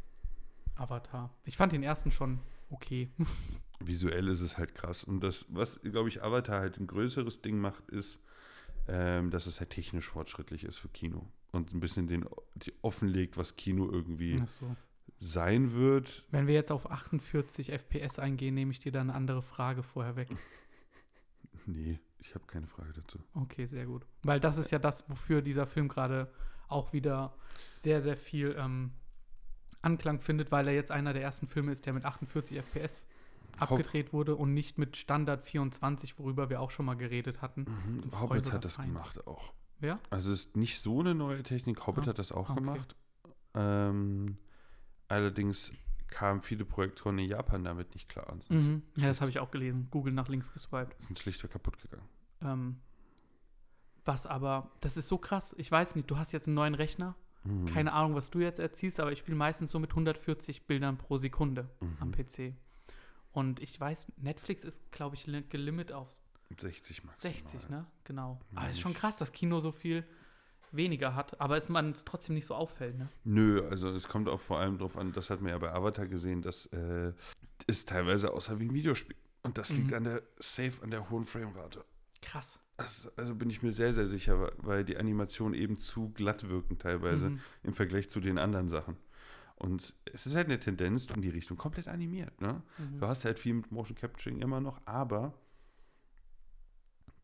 Avatar. 0.76 1.30
Ich 1.44 1.56
fand 1.56 1.72
den 1.72 1.82
ersten 1.82 2.10
schon 2.10 2.40
okay. 2.70 3.10
Visuell 3.80 4.28
ist 4.28 4.40
es 4.40 4.58
halt 4.58 4.74
krass. 4.74 5.04
Und 5.04 5.20
das, 5.20 5.46
was, 5.48 5.80
glaube 5.82 6.08
ich, 6.08 6.22
Avatar 6.22 6.60
halt 6.60 6.78
ein 6.78 6.86
größeres 6.86 7.42
Ding 7.42 7.58
macht, 7.58 7.88
ist, 7.90 8.20
ähm, 8.88 9.30
dass 9.30 9.46
es 9.46 9.60
halt 9.60 9.70
technisch 9.70 10.08
fortschrittlich 10.08 10.64
ist 10.64 10.78
für 10.78 10.88
Kino. 10.88 11.26
Und 11.52 11.72
ein 11.72 11.80
bisschen 11.80 12.06
den 12.06 12.26
offenlegt, 12.82 13.36
was 13.36 13.56
Kino 13.56 13.88
irgendwie 13.90 14.42
so. 14.46 14.76
sein 15.18 15.72
wird. 15.72 16.24
Wenn 16.30 16.46
wir 16.46 16.54
jetzt 16.54 16.72
auf 16.72 16.90
48 16.90 17.70
FPS 17.70 18.18
eingehen, 18.18 18.54
nehme 18.54 18.72
ich 18.72 18.80
dir 18.80 18.92
dann 18.92 19.10
eine 19.10 19.16
andere 19.16 19.42
Frage 19.42 19.82
vorher 19.82 20.16
weg. 20.16 20.28
Nee, 21.66 21.98
ich 22.18 22.34
habe 22.34 22.44
keine 22.46 22.66
Frage 22.66 22.92
dazu. 22.92 23.18
Okay, 23.32 23.66
sehr 23.66 23.86
gut. 23.86 24.04
Weil 24.22 24.38
das 24.38 24.58
ist 24.58 24.70
ja 24.70 24.78
das, 24.78 25.08
wofür 25.08 25.40
dieser 25.40 25.66
Film 25.66 25.88
gerade 25.88 26.30
auch 26.68 26.92
wieder 26.92 27.34
sehr, 27.76 28.02
sehr 28.02 28.16
viel 28.16 28.54
ähm, 28.58 28.92
Anklang 29.80 30.20
findet, 30.20 30.52
weil 30.52 30.68
er 30.68 30.74
jetzt 30.74 30.90
einer 30.90 31.12
der 31.12 31.22
ersten 31.22 31.46
Filme 31.46 31.72
ist, 31.72 31.86
der 31.86 31.92
mit 31.92 32.04
48 32.04 32.58
FPS 32.58 33.06
abgedreht 33.58 34.12
wurde 34.12 34.36
und 34.36 34.52
nicht 34.54 34.78
mit 34.78 34.96
Standard 34.96 35.44
24, 35.44 36.18
worüber 36.18 36.50
wir 36.50 36.60
auch 36.60 36.70
schon 36.70 36.86
mal 36.86 36.94
geredet 36.94 37.42
hatten. 37.42 37.62
Mhm, 37.62 38.20
Hobbit 38.20 38.52
hat 38.52 38.64
das 38.64 38.76
Feind. 38.76 38.88
gemacht 38.92 39.26
auch. 39.26 39.52
Wer? 39.80 39.98
Also 40.10 40.32
es 40.32 40.46
ist 40.46 40.56
nicht 40.56 40.80
so 40.80 41.00
eine 41.00 41.14
neue 41.14 41.42
Technik. 41.42 41.86
Hobbit 41.86 42.04
Ah, 42.04 42.10
hat 42.10 42.18
das 42.18 42.32
auch 42.32 42.48
okay. 42.50 42.60
gemacht. 42.60 42.96
Ähm, 43.54 44.38
allerdings 45.08 45.72
kamen 46.08 46.42
viele 46.42 46.64
Projektoren 46.64 47.18
in 47.18 47.28
Japan 47.28 47.64
damit 47.64 47.92
nicht 47.94 48.08
klar. 48.08 48.26
Sind, 48.40 48.50
Mhm. 48.50 48.82
Ja, 48.96 49.08
das 49.08 49.20
habe 49.20 49.30
ich 49.30 49.38
auch 49.40 49.50
gelesen. 49.50 49.88
Google 49.90 50.12
nach 50.12 50.28
links 50.28 50.52
geswiped. 50.52 51.00
sind 51.02 51.18
schlichtweg 51.18 51.50
kaputt 51.50 51.78
gegangen. 51.80 52.08
Ähm, 52.40 52.80
was 54.04 54.26
aber, 54.26 54.70
das 54.80 54.96
ist 54.96 55.08
so 55.08 55.18
krass. 55.18 55.54
Ich 55.58 55.70
weiß 55.70 55.94
nicht, 55.96 56.10
du 56.10 56.18
hast 56.18 56.32
jetzt 56.32 56.46
einen 56.46 56.54
neuen 56.54 56.74
Rechner. 56.74 57.14
Mhm. 57.44 57.66
Keine 57.66 57.92
Ahnung, 57.92 58.14
was 58.14 58.30
du 58.30 58.38
jetzt 58.40 58.58
erzielst, 58.58 59.00
aber 59.00 59.12
ich 59.12 59.18
spiele 59.18 59.36
meistens 59.36 59.70
so 59.70 59.78
mit 59.78 59.90
140 59.90 60.66
Bildern 60.66 60.98
pro 60.98 61.16
Sekunde 61.16 61.68
am 62.00 62.08
Mhm. 62.08 62.12
PC. 62.12 62.54
Und 63.34 63.60
ich 63.60 63.78
weiß, 63.78 64.12
Netflix 64.16 64.64
ist, 64.64 64.80
glaube 64.92 65.16
ich, 65.16 65.26
li- 65.26 65.42
gelimit 65.48 65.92
auf 65.92 66.08
60 66.56 67.04
maximal. 67.04 67.34
60, 67.34 67.68
ne? 67.68 67.84
Genau. 68.04 68.40
Mehr 68.52 68.62
Aber 68.62 68.70
ist 68.70 68.80
schon 68.80 68.94
krass, 68.94 69.16
dass 69.16 69.32
Kino 69.32 69.60
so 69.60 69.72
viel 69.72 70.06
weniger 70.70 71.14
hat, 71.14 71.40
aber 71.40 71.56
es 71.56 71.68
man 71.68 71.90
es 71.90 72.04
trotzdem 72.04 72.34
nicht 72.34 72.46
so 72.46 72.54
auffällt, 72.54 72.96
ne? 72.96 73.08
Nö, 73.24 73.66
also 73.68 73.90
es 73.90 74.08
kommt 74.08 74.28
auch 74.28 74.40
vor 74.40 74.58
allem 74.58 74.78
darauf 74.78 74.96
an, 74.96 75.12
das 75.12 75.30
hat 75.30 75.40
man 75.40 75.50
ja 75.50 75.58
bei 75.58 75.72
Avatar 75.72 76.06
gesehen, 76.06 76.42
dass 76.42 76.66
äh, 76.66 77.12
ist 77.66 77.88
teilweise 77.88 78.32
außer 78.32 78.58
wie 78.60 78.64
ein 78.66 78.74
Videospiel. 78.74 79.16
Und 79.42 79.58
das 79.58 79.70
liegt 79.70 79.90
Mhm. 79.90 79.96
an 79.96 80.04
der 80.04 80.22
Safe, 80.38 80.72
an 80.82 80.90
der 80.90 81.10
hohen 81.10 81.24
Framerate. 81.26 81.84
Krass. 82.22 82.58
Das, 82.76 83.12
also 83.18 83.34
bin 83.36 83.50
ich 83.50 83.62
mir 83.62 83.70
sehr, 83.72 83.92
sehr 83.92 84.08
sicher, 84.08 84.40
weil- 84.40 84.52
weil 84.58 84.84
die 84.84 84.96
Animationen 84.96 85.54
eben 85.54 85.78
zu 85.78 86.10
glatt 86.10 86.48
wirken 86.48 86.78
teilweise 86.78 87.30
Mhm. 87.30 87.40
im 87.62 87.72
Vergleich 87.72 88.10
zu 88.10 88.20
den 88.20 88.38
anderen 88.38 88.68
Sachen. 88.68 88.96
Und 89.56 89.94
es 90.12 90.26
ist 90.26 90.34
halt 90.34 90.46
eine 90.48 90.58
Tendenz 90.58 91.06
in 91.06 91.22
die 91.22 91.28
Richtung 91.30 91.56
komplett 91.56 91.88
animiert. 91.88 92.40
Ne? 92.40 92.62
Mhm. 92.78 92.98
Du 92.98 93.06
hast 93.06 93.24
halt 93.24 93.38
viel 93.38 93.54
mit 93.54 93.70
Motion 93.70 93.96
Capturing 93.96 94.40
immer 94.40 94.60
noch, 94.60 94.80
aber 94.84 95.32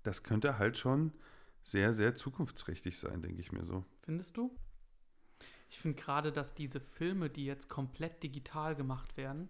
das 0.02 0.22
könnte 0.22 0.58
halt 0.58 0.78
schon 0.78 1.12
sehr, 1.62 1.92
sehr 1.92 2.14
zukunftsträchtig 2.14 2.98
sein, 2.98 3.20
denke 3.20 3.40
ich 3.40 3.52
mir 3.52 3.66
so. 3.66 3.84
Findest 4.02 4.36
du? 4.36 4.56
Ich 5.68 5.78
finde 5.78 6.00
gerade, 6.02 6.32
dass 6.32 6.54
diese 6.54 6.80
Filme, 6.80 7.30
die 7.30 7.44
jetzt 7.44 7.68
komplett 7.68 8.22
digital 8.22 8.74
gemacht 8.74 9.16
werden, 9.16 9.48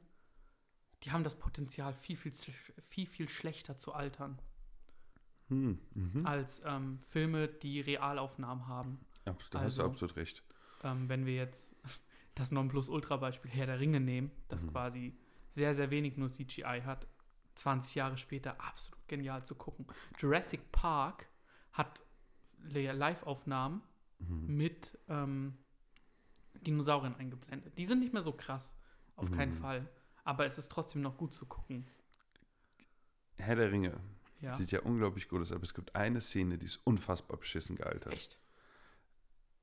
die 1.05 1.12
haben 1.12 1.25
das 1.25 1.38
Potenzial, 1.38 1.95
viel, 1.95 2.16
viel, 2.16 2.33
viel, 2.33 3.07
viel 3.07 3.29
schlechter 3.29 3.79
zu 3.79 3.93
altern, 3.95 4.38
Hm. 5.49 5.81
Mhm. 5.95 6.27
als 6.27 6.62
ähm, 6.64 7.01
Filme, 7.01 7.49
die 7.49 7.81
Realaufnahmen 7.81 8.69
haben. 8.69 9.01
Abs- 9.25 9.51
Da 9.51 9.61
hast 9.61 9.79
du 9.79 9.83
also- 9.83 9.85
absolut 9.85 10.16
recht. 10.16 10.43
Ähm, 10.83 11.09
wenn 11.09 11.27
wir 11.27 11.35
jetzt 11.35 11.75
das 12.35 12.51
Nonplusultra-Beispiel 12.53 13.51
Herr 13.51 13.66
der 13.66 13.81
Ringe 13.81 14.01
nehmen, 14.01 14.31
das 14.49 14.64
Mhm. 14.64 14.71
quasi 14.71 15.19
sehr, 15.51 15.75
sehr 15.75 15.90
wenig 15.90 16.16
nur 16.16 16.29
CGI 16.29 16.83
hat, 16.85 17.07
20 17.57 17.95
Jahre 17.97 18.16
später 18.16 18.61
absolut 18.61 19.07
genial 19.09 19.45
zu 19.45 19.55
gucken. 19.55 19.87
Jurassic 20.19 20.71
Park 20.73 21.27
hat 21.73 22.05
Live-Aufnahmen 22.62 23.83
Mhm. 24.19 24.57
mit 24.57 24.99
ähm, 25.09 25.59
Dinosauriern 26.55 27.14
eingeblendet. 27.16 27.77
Die 27.79 27.87
sind 27.87 28.01
nicht 28.01 28.12
mehr 28.12 28.23
so 28.23 28.33
krass, 28.33 28.75
auf 29.16 29.31
keinen 29.31 29.53
Mhm. 29.55 29.59
Fall. 29.59 29.88
Aber 30.25 30.45
es 30.47 30.59
ist 30.59 30.71
trotzdem 30.71 31.01
noch 31.03 31.16
gut 31.16 31.33
zu 31.35 31.47
gucken. 31.47 31.87
Herr 33.38 33.57
der 33.57 33.73
Ringe 33.73 33.99
Ja. 34.40 34.55
sieht 34.55 34.71
ja 34.71 34.81
unglaublich 34.83 35.29
gut 35.29 35.40
aus, 35.40 35.53
aber 35.53 35.62
es 35.64 35.73
gibt 35.75 35.95
eine 35.97 36.21
Szene, 36.21 36.59
die 36.59 36.66
ist 36.66 36.77
unfassbar 36.85 37.38
beschissen 37.38 37.77
gealtert. 37.77 38.12
Echt? 38.12 38.38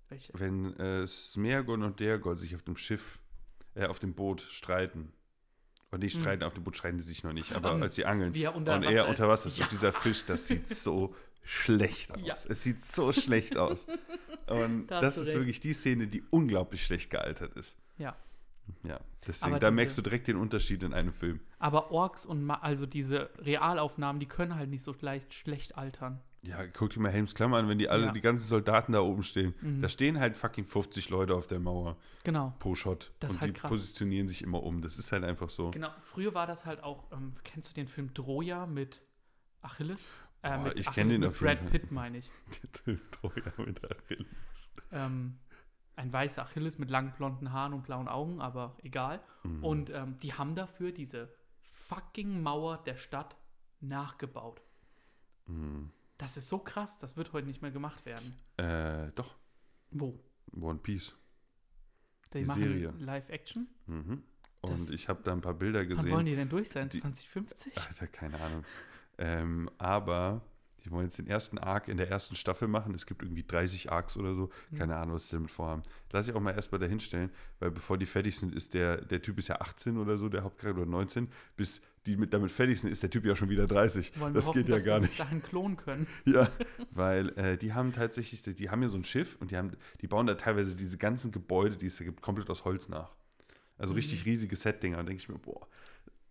Welche? 0.09 0.31
Wenn 0.35 0.75
äh, 0.77 1.05
Smeagol 1.07 1.83
und 1.83 1.99
Dergol 1.99 2.37
sich 2.37 2.55
auf 2.55 2.63
dem 2.63 2.77
Schiff, 2.77 3.19
äh, 3.75 3.85
auf 3.87 3.99
dem 3.99 4.13
Boot 4.13 4.41
streiten. 4.41 5.11
Und 5.89 6.01
nicht 6.03 6.15
Mhm. 6.17 6.21
streiten, 6.21 6.43
auf 6.43 6.53
dem 6.53 6.63
Boot 6.65 6.75
streiten 6.77 6.97
die 6.97 7.03
sich 7.03 7.23
noch 7.23 7.31
nicht, 7.33 7.53
aber 7.53 7.71
Ähm, 7.73 7.81
als 7.83 7.95
sie 7.95 8.05
angeln. 8.05 8.31
Und 8.53 8.65
Wasser 8.67 8.91
er 8.91 9.07
unter 9.07 9.27
Wasser 9.29 9.47
ist. 9.47 9.57
Ja. 9.57 9.65
Und 9.65 9.71
dieser 9.71 9.93
Fisch, 9.93 10.25
das 10.25 10.45
sieht 10.47 10.67
so 10.69 11.15
schlecht 11.43 12.11
aus. 12.11 12.21
Ja. 12.23 12.33
Es 12.49 12.63
sieht 12.63 12.81
so 12.81 13.13
schlecht 13.13 13.55
aus. 13.57 13.87
Und 14.47 14.87
Da 14.87 14.99
das 14.99 15.17
ist 15.17 15.27
recht. 15.27 15.37
wirklich 15.37 15.59
die 15.61 15.73
Szene, 15.73 16.07
die 16.07 16.23
unglaublich 16.29 16.83
schlecht 16.83 17.09
gealtert 17.09 17.53
ist. 17.55 17.77
Ja. 17.97 18.15
Ja, 18.83 18.99
deswegen, 19.25 19.51
Aber 19.53 19.59
da 19.61 19.69
diese- 19.69 19.75
merkst 19.75 19.97
du 19.97 20.01
direkt 20.01 20.27
den 20.27 20.35
Unterschied 20.35 20.83
in 20.83 20.93
einem 20.93 21.13
Film. 21.13 21.39
Aber 21.57 21.89
Orks 21.91 22.25
und 22.25 22.43
Ma 22.43 22.55
also 22.55 22.85
diese 22.85 23.29
Realaufnahmen, 23.39 24.19
die 24.19 24.25
können 24.25 24.55
halt 24.55 24.69
nicht 24.69 24.83
so 24.83 24.93
leicht 24.99 25.33
schlecht 25.33 25.77
altern. 25.77 26.19
Ja, 26.43 26.65
guck 26.67 26.91
dir 26.91 26.99
mal 26.99 27.11
Helms 27.11 27.33
Klammer 27.35 27.57
an, 27.57 27.67
wenn 27.67 27.79
die 27.79 27.89
alle, 27.89 28.05
Ja. 28.07 28.11
die 28.11 28.21
ganzen 28.21 28.45
Soldaten 28.47 28.91
da 28.93 29.01
oben 29.01 29.23
stehen. 29.23 29.53
Mhm. 29.61 29.81
Da 29.81 29.89
stehen 29.89 30.19
halt 30.19 30.35
fucking 30.35 30.65
50 30.65 31.09
Leute 31.09 31.33
auf 31.35 31.47
der 31.47 31.59
Mauer 31.59 31.97
Genau. 32.23 32.53
pro 32.59 32.75
Shot. 32.75 33.11
Das 33.19 33.31
und 33.31 33.41
halt 33.41 33.55
die 33.55 33.59
krass. 33.59 33.69
positionieren 33.71 34.27
sich 34.27 34.43
immer 34.43 34.61
um. 34.63 34.81
Das 34.81 34.99
ist 34.99 35.11
halt 35.11 35.23
einfach 35.23 35.49
so. 35.49 35.71
Genau. 35.71 35.89
Früher 36.01 36.33
war 36.35 36.45
das 36.47 36.65
halt 36.65 36.83
auch, 36.83 37.11
ähm, 37.11 37.33
kennst 37.43 37.69
du 37.71 37.73
den 37.73 37.87
Film 37.87 38.13
Troja 38.13 38.65
mit 38.67 39.03
Achilles? 39.61 39.99
Äh, 40.43 40.49
Boah, 40.51 40.57
mit 40.65 40.79
ich 40.79 40.87
Achilles 40.87 40.95
kenn 40.95 41.09
den 41.09 41.19
mit 41.21 41.29
auf 41.29 41.41
jeden 41.41 41.47
Brad 41.55 41.59
Fall. 41.59 41.79
Pitt, 41.79 41.91
meine 41.91 42.17
ich. 42.19 42.31
Der 42.85 42.97
Troja 43.11 43.53
mit 43.57 43.91
Achilles. 43.91 44.27
Ähm, 44.91 45.39
ein 45.95 46.13
weißer 46.13 46.43
Achilles 46.43 46.77
mit 46.77 46.91
langen 46.91 47.13
blonden 47.17 47.51
Haaren 47.51 47.73
und 47.73 47.81
blauen 47.83 48.07
Augen, 48.07 48.39
aber 48.39 48.77
egal. 48.83 49.21
Mhm. 49.43 49.63
Und 49.63 49.89
ähm, 49.89 50.19
die 50.19 50.33
haben 50.35 50.53
dafür 50.55 50.91
diese 50.91 51.33
fucking 51.71 52.43
Mauer 52.43 52.77
der 52.85 52.95
Stadt 52.97 53.35
nachgebaut. 53.81 54.61
Mhm. 55.47 55.91
Das 56.17 56.35
ist 56.37 56.49
so 56.49 56.57
krass, 56.59 56.97
das 56.97 57.15
wird 57.15 57.33
heute 57.33 57.47
nicht 57.47 57.61
mehr 57.61 57.71
gemacht 57.71 58.05
werden. 58.05 58.33
Äh, 58.57 59.11
doch, 59.15 59.35
Wo? 59.91 60.19
One 60.59 60.79
Piece. 60.79 61.13
Die, 62.33 62.39
Die 62.39 62.45
machen 62.45 62.61
Serie. 62.63 62.93
Live-Action? 62.97 63.67
Mhm. 63.85 64.23
Das- 64.61 64.81
Und 64.81 64.93
ich 64.93 65.07
habe 65.07 65.21
da 65.23 65.31
ein 65.33 65.41
paar 65.41 65.53
Bilder 65.53 65.79
Wann 65.81 65.89
wollen 65.89 66.03
gesehen. 66.05 66.25
die 66.25 66.35
denn 66.35 66.49
durch 66.49 66.69
sein? 66.69 66.89
Die- 66.89 66.99
2050? 67.01 67.77
Alter, 67.77 68.07
keine 68.07 68.39
Ahnung. 68.41 68.65
Ähm, 69.19 69.69
aber 69.77 70.41
die 70.87 70.91
wollen 70.91 71.03
jetzt 71.05 71.17
den 71.17 71.27
ersten 71.27 71.57
Arc 71.57 71.89
in 71.89 71.97
der 71.97 72.09
ersten 72.09 72.35
Staffel 72.35 72.67
machen. 72.67 72.93
Es 72.95 73.05
gibt 73.05 73.21
irgendwie 73.21 73.43
30 73.43 73.91
Arcs 73.91 74.15
oder 74.17 74.33
so. 74.33 74.49
Hm. 74.69 74.77
Keine 74.79 74.95
Ahnung, 74.95 75.15
was 75.15 75.27
sie 75.27 75.35
damit 75.35 75.51
vorhaben. 75.51 75.83
Lass 76.11 76.27
ich 76.27 76.33
auch 76.33 76.39
mal 76.39 76.51
erstmal 76.53 76.79
dahinstellen, 76.79 77.29
weil 77.59 77.71
bevor 77.71 77.97
die 77.97 78.05
fertig 78.05 78.37
sind, 78.39 78.55
ist 78.55 78.73
der, 78.73 78.97
der 79.03 79.21
Typ 79.21 79.37
ist 79.37 79.49
ja 79.49 79.59
18 79.59 79.97
oder 79.97 80.17
so, 80.17 80.29
der 80.29 80.43
Hauptcharakter 80.43 80.81
oder 80.81 80.89
19. 80.89 81.27
Bis 81.57 81.81
die 82.05 82.15
mit, 82.15 82.33
damit 82.33 82.51
fertig 82.51 82.79
sind, 82.79 82.89
ist 82.89 83.03
der 83.03 83.09
Typ 83.09 83.25
ja 83.25 83.35
schon 83.35 83.49
wieder 83.49 83.67
30. 83.67 84.17
Wollen 84.19 84.33
wir 84.33 84.37
das 84.37 84.47
hoffen, 84.47 84.59
geht 84.59 84.69
ja 84.69 84.77
gar 84.77 84.95
wir 84.95 84.99
nicht. 85.01 85.09
bis 85.09 85.17
dahin 85.17 85.43
klonen 85.43 85.75
können. 85.75 86.07
Ja, 86.25 86.49
weil 86.91 87.29
äh, 87.37 87.57
die 87.57 87.73
haben 87.73 87.91
tatsächlich, 87.91 88.41
die 88.43 88.69
haben 88.69 88.81
ja 88.81 88.87
so 88.87 88.97
ein 88.97 89.03
Schiff 89.03 89.35
und 89.41 89.51
die 89.51 89.57
haben, 89.57 89.71
die 90.01 90.07
bauen 90.07 90.25
da 90.25 90.35
teilweise 90.35 90.75
diese 90.75 90.97
ganzen 90.97 91.31
Gebäude, 91.33 91.75
die 91.75 91.87
es 91.87 91.97
da 91.97 92.05
gibt, 92.05 92.21
komplett 92.21 92.49
aus 92.49 92.63
Holz 92.63 92.87
nach. 92.87 93.13
Also 93.77 93.93
Mhm. 93.93 93.97
richtig 93.97 94.25
riesige 94.25 94.55
Set-Dinger. 94.55 94.97
Und 94.99 95.07
denke 95.09 95.21
ich 95.21 95.29
mir, 95.29 95.37
boah, 95.37 95.67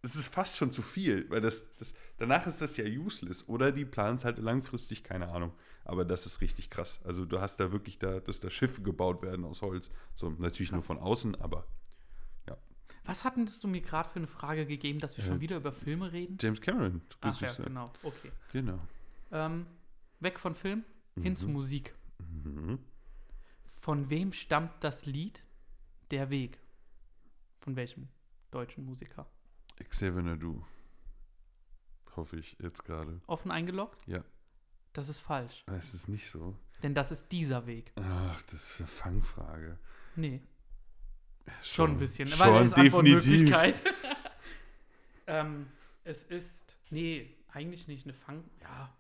das 0.07 0.15
ist 0.15 0.33
fast 0.33 0.55
schon 0.55 0.71
zu 0.71 0.83
viel, 0.83 1.29
weil 1.31 1.41
das, 1.41 1.75
das, 1.75 1.93
danach 2.19 2.47
ist 2.47 2.61
das 2.61 2.77
ja 2.77 2.85
useless. 2.85 3.49
Oder 3.49 3.73
die 3.73 3.85
planen 3.85 4.15
es 4.15 4.25
halt 4.25 4.39
langfristig, 4.39 5.03
keine 5.03 5.31
Ahnung. 5.31 5.53
Aber 5.85 6.05
das 6.05 6.27
ist 6.27 6.41
richtig 6.41 6.71
krass. 6.71 7.01
Also 7.03 7.25
du 7.25 7.41
hast 7.41 7.59
da 7.59 7.73
wirklich 7.73 7.99
da, 7.99 8.21
dass 8.21 8.39
da 8.39 8.49
Schiffe 8.49 8.83
gebaut 8.83 9.25
werden 9.25 9.45
aus 9.45 9.63
Holz. 9.63 9.91
So, 10.15 10.31
natürlich 10.31 10.71
nur 10.71 10.83
von 10.83 10.99
außen, 10.99 11.35
aber 11.41 11.67
Was 13.05 13.25
hattest 13.25 13.65
du 13.65 13.69
mir 13.69 13.81
gerade 13.81 14.09
für 14.09 14.17
eine 14.21 14.29
Frage 14.29 14.65
gegeben, 14.67 15.01
dass 15.01 15.17
wir 15.17 15.25
Äh, 15.25 15.27
schon 15.27 15.41
wieder 15.41 15.57
über 15.57 15.73
Filme 15.73 16.13
reden? 16.13 16.39
James 16.41 16.61
Cameron. 16.61 17.03
Ach 17.21 17.41
ja, 17.41 17.53
genau. 17.55 17.93
Okay. 18.05 18.31
Genau. 18.53 18.79
Ähm, 19.33 19.67
weg 20.21 20.39
von 20.39 20.55
Film, 20.55 20.85
hin 21.21 21.37
zu 21.37 21.49
Musik. 21.49 21.95
Mhm. 22.19 22.79
Von 23.65 24.09
wem 24.11 24.33
stammt 24.33 24.73
das 24.85 25.05
Lied 25.07 25.43
Der 26.13 26.31
Weg? 26.31 26.61
Von 27.59 27.75
welchem 27.75 28.09
deutschen 28.53 28.85
Musiker? 28.85 29.29
Xavier 29.85 30.23
Nadu. 30.23 30.65
Hoffe 32.17 32.39
ich 32.39 32.57
jetzt 32.61 32.85
gerade. 32.85 33.21
Offen 33.27 33.51
eingeloggt? 33.51 34.03
Ja. 34.07 34.25
Das 34.93 35.09
ist 35.09 35.21
falsch. 35.21 35.65
Es 35.67 35.93
ist 35.93 36.09
nicht 36.09 36.31
so. 36.31 36.57
Denn 36.83 36.95
das 36.95 37.11
ist 37.11 37.31
dieser 37.31 37.67
Weg. 37.67 37.93
Ach, 37.97 38.43
das 38.43 38.71
ist 38.71 38.81
eine 38.81 38.87
Fangfrage. 38.89 39.79
Nee, 40.15 40.41
schon 41.63 41.93
ein 41.93 41.99
bisschen. 41.99 42.29
Schon, 42.29 42.55
weil 42.55 42.65
ist 42.65 42.77
definitiv. 42.77 43.83
Ähm, 45.29 45.67
es 46.05 46.23
ist, 46.23 46.79
nee, 46.91 47.35
eigentlich 47.49 47.89
nicht 47.89 48.07
eine 48.07 48.13
Fang, 48.13 48.45
ja. 48.61 48.97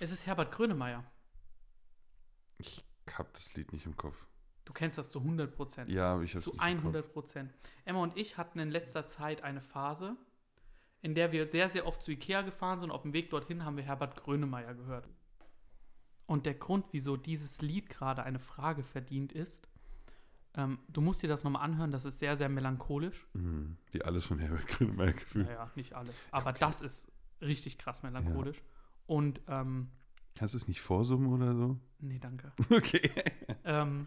Es 0.00 0.10
ist 0.10 0.26
Herbert 0.26 0.50
Grönemeyer. 0.50 1.04
Ich 2.56 2.84
hab 3.16 3.32
das 3.34 3.54
Lied 3.54 3.72
nicht 3.72 3.86
im 3.86 3.96
Kopf. 3.96 4.16
Du 4.68 4.74
kennst 4.74 4.98
das 4.98 5.08
zu 5.10 5.20
100 5.20 5.56
Prozent. 5.56 5.90
Ja, 5.90 6.20
ich 6.20 6.34
hab's 6.34 6.44
Zu 6.44 6.50
nicht 6.50 6.60
im 6.60 6.74
Kopf. 6.74 6.84
100 6.84 7.12
Prozent. 7.14 7.54
Emma 7.86 8.02
und 8.02 8.14
ich 8.18 8.36
hatten 8.36 8.58
in 8.58 8.70
letzter 8.70 9.06
Zeit 9.06 9.42
eine 9.42 9.62
Phase, 9.62 10.14
in 11.00 11.14
der 11.14 11.32
wir 11.32 11.46
sehr, 11.48 11.70
sehr 11.70 11.86
oft 11.86 12.02
zu 12.02 12.10
Ikea 12.10 12.42
gefahren 12.42 12.78
sind. 12.78 12.90
Auf 12.90 13.00
dem 13.00 13.14
Weg 13.14 13.30
dorthin 13.30 13.64
haben 13.64 13.78
wir 13.78 13.84
Herbert 13.84 14.22
Grönemeyer 14.22 14.74
gehört. 14.74 15.08
Und 16.26 16.44
der 16.44 16.52
Grund, 16.52 16.84
wieso 16.92 17.16
dieses 17.16 17.62
Lied 17.62 17.88
gerade 17.88 18.24
eine 18.24 18.38
Frage 18.38 18.82
verdient, 18.82 19.32
ist, 19.32 19.70
ähm, 20.52 20.80
du 20.88 21.00
musst 21.00 21.22
dir 21.22 21.28
das 21.28 21.44
nochmal 21.44 21.62
anhören, 21.62 21.90
das 21.90 22.04
ist 22.04 22.18
sehr, 22.18 22.36
sehr 22.36 22.50
melancholisch. 22.50 23.26
Mhm. 23.32 23.78
Wie 23.90 24.02
alles 24.02 24.26
von 24.26 24.38
Herbert 24.38 24.66
Grönemeyer 24.66 25.12
gefühlt. 25.14 25.46
Naja, 25.46 25.70
nicht 25.76 25.94
alle. 25.94 26.10
Aber 26.30 26.52
das 26.52 26.82
ist 26.82 27.10
richtig 27.40 27.78
krass 27.78 28.02
melancholisch. 28.02 28.62
Und, 29.06 29.40
ähm, 29.48 29.88
Kannst 30.34 30.52
du 30.52 30.58
es 30.58 30.68
nicht 30.68 30.82
vorsummen 30.82 31.32
oder 31.32 31.54
so? 31.56 31.78
nee, 32.00 32.18
danke. 32.18 32.52
Okay. 32.70 33.10
Ähm, 33.64 34.06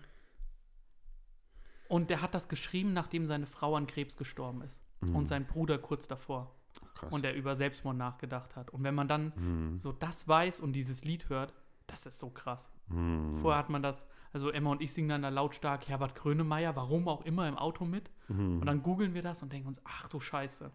und 1.91 2.09
der 2.09 2.21
hat 2.21 2.33
das 2.33 2.47
geschrieben, 2.47 2.93
nachdem 2.93 3.25
seine 3.25 3.45
Frau 3.45 3.75
an 3.75 3.85
Krebs 3.85 4.15
gestorben 4.15 4.61
ist. 4.61 4.81
Mhm. 5.01 5.15
Und 5.15 5.25
sein 5.27 5.45
Bruder 5.45 5.77
kurz 5.77 6.07
davor. 6.07 6.55
Krass. 6.95 7.11
Und 7.11 7.25
er 7.25 7.33
über 7.33 7.55
Selbstmord 7.55 7.97
nachgedacht 7.97 8.55
hat. 8.55 8.69
Und 8.69 8.83
wenn 8.83 8.95
man 8.95 9.07
dann 9.07 9.33
Mhm. 9.35 9.77
so 9.77 9.91
das 9.91 10.27
weiß 10.27 10.61
und 10.61 10.73
dieses 10.73 11.03
Lied 11.03 11.27
hört, 11.29 11.53
das 11.87 12.05
ist 12.05 12.17
so 12.19 12.29
krass. 12.29 12.69
Mhm. 12.87 13.35
Vorher 13.35 13.57
hat 13.59 13.69
man 13.69 13.83
das, 13.83 14.05
also 14.31 14.49
Emma 14.51 14.71
und 14.71 14.81
ich 14.81 14.93
singen 14.93 15.09
dann 15.09 15.21
da 15.23 15.29
lautstark 15.29 15.87
Herbert 15.89 16.15
Grönemeyer, 16.15 16.75
warum 16.77 17.09
auch 17.09 17.25
immer, 17.25 17.47
im 17.49 17.57
Auto 17.57 17.83
mit. 17.83 18.09
Mhm. 18.29 18.59
Und 18.61 18.65
dann 18.67 18.81
googeln 18.83 19.13
wir 19.13 19.21
das 19.21 19.41
und 19.43 19.51
denken 19.51 19.67
uns, 19.67 19.81
ach 19.83 20.07
du 20.07 20.19
Scheiße. 20.21 20.71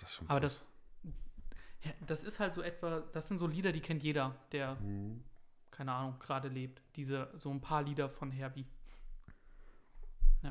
Das 0.00 0.22
Aber 0.26 0.40
das, 0.40 0.66
ja, 1.82 1.92
das 2.06 2.24
ist 2.24 2.40
halt 2.40 2.54
so 2.54 2.62
etwa, 2.62 3.00
das 3.12 3.28
sind 3.28 3.38
so 3.38 3.46
Lieder, 3.46 3.70
die 3.70 3.80
kennt 3.80 4.02
jeder, 4.02 4.34
der, 4.50 4.74
Mhm. 4.76 5.22
keine 5.70 5.92
Ahnung, 5.92 6.16
gerade 6.18 6.48
lebt. 6.48 6.82
Diese, 6.96 7.30
so 7.34 7.50
ein 7.50 7.60
paar 7.60 7.82
Lieder 7.82 8.08
von 8.08 8.32
Herbie. 8.32 8.66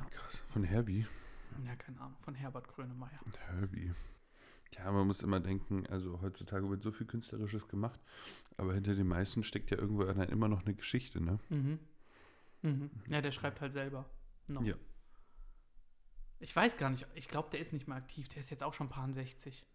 Krass. 0.09 0.43
Von 0.49 0.63
Herbie. 0.63 1.05
Ja, 1.63 1.75
keine 1.75 1.99
Ahnung, 2.01 2.17
von 2.21 2.35
Herbert 2.35 2.67
Grönemeyer. 2.67 3.19
Herbie. 3.47 3.93
Ja, 4.71 4.91
man 4.91 5.07
muss 5.07 5.21
immer 5.21 5.39
denken, 5.39 5.87
also 5.87 6.21
heutzutage 6.21 6.69
wird 6.69 6.83
so 6.83 6.91
viel 6.91 7.07
Künstlerisches 7.07 7.67
gemacht, 7.67 7.99
aber 8.57 8.73
hinter 8.73 8.95
den 8.95 9.07
meisten 9.07 9.43
steckt 9.43 9.71
ja 9.71 9.77
irgendwo 9.77 10.03
dann 10.03 10.27
immer 10.29 10.47
noch 10.49 10.65
eine 10.65 10.75
Geschichte, 10.75 11.23
ne? 11.23 11.39
Mhm. 11.49 11.79
Mhm. 12.61 12.91
Ja, 13.07 13.21
der 13.21 13.31
schreibt 13.31 13.61
halt 13.61 13.71
selber. 13.71 14.09
Noch. 14.47 14.63
Ja. 14.63 14.75
Ich 16.39 16.55
weiß 16.55 16.77
gar 16.77 16.89
nicht. 16.89 17.07
Ich 17.15 17.29
glaube, 17.29 17.49
der 17.51 17.59
ist 17.59 17.73
nicht 17.73 17.87
mehr 17.87 17.97
aktiv. 17.97 18.27
Der 18.29 18.41
ist 18.41 18.49
jetzt 18.49 18.63
auch 18.63 18.73
schon 18.73 18.89
paar 18.89 19.11
60. 19.11 19.65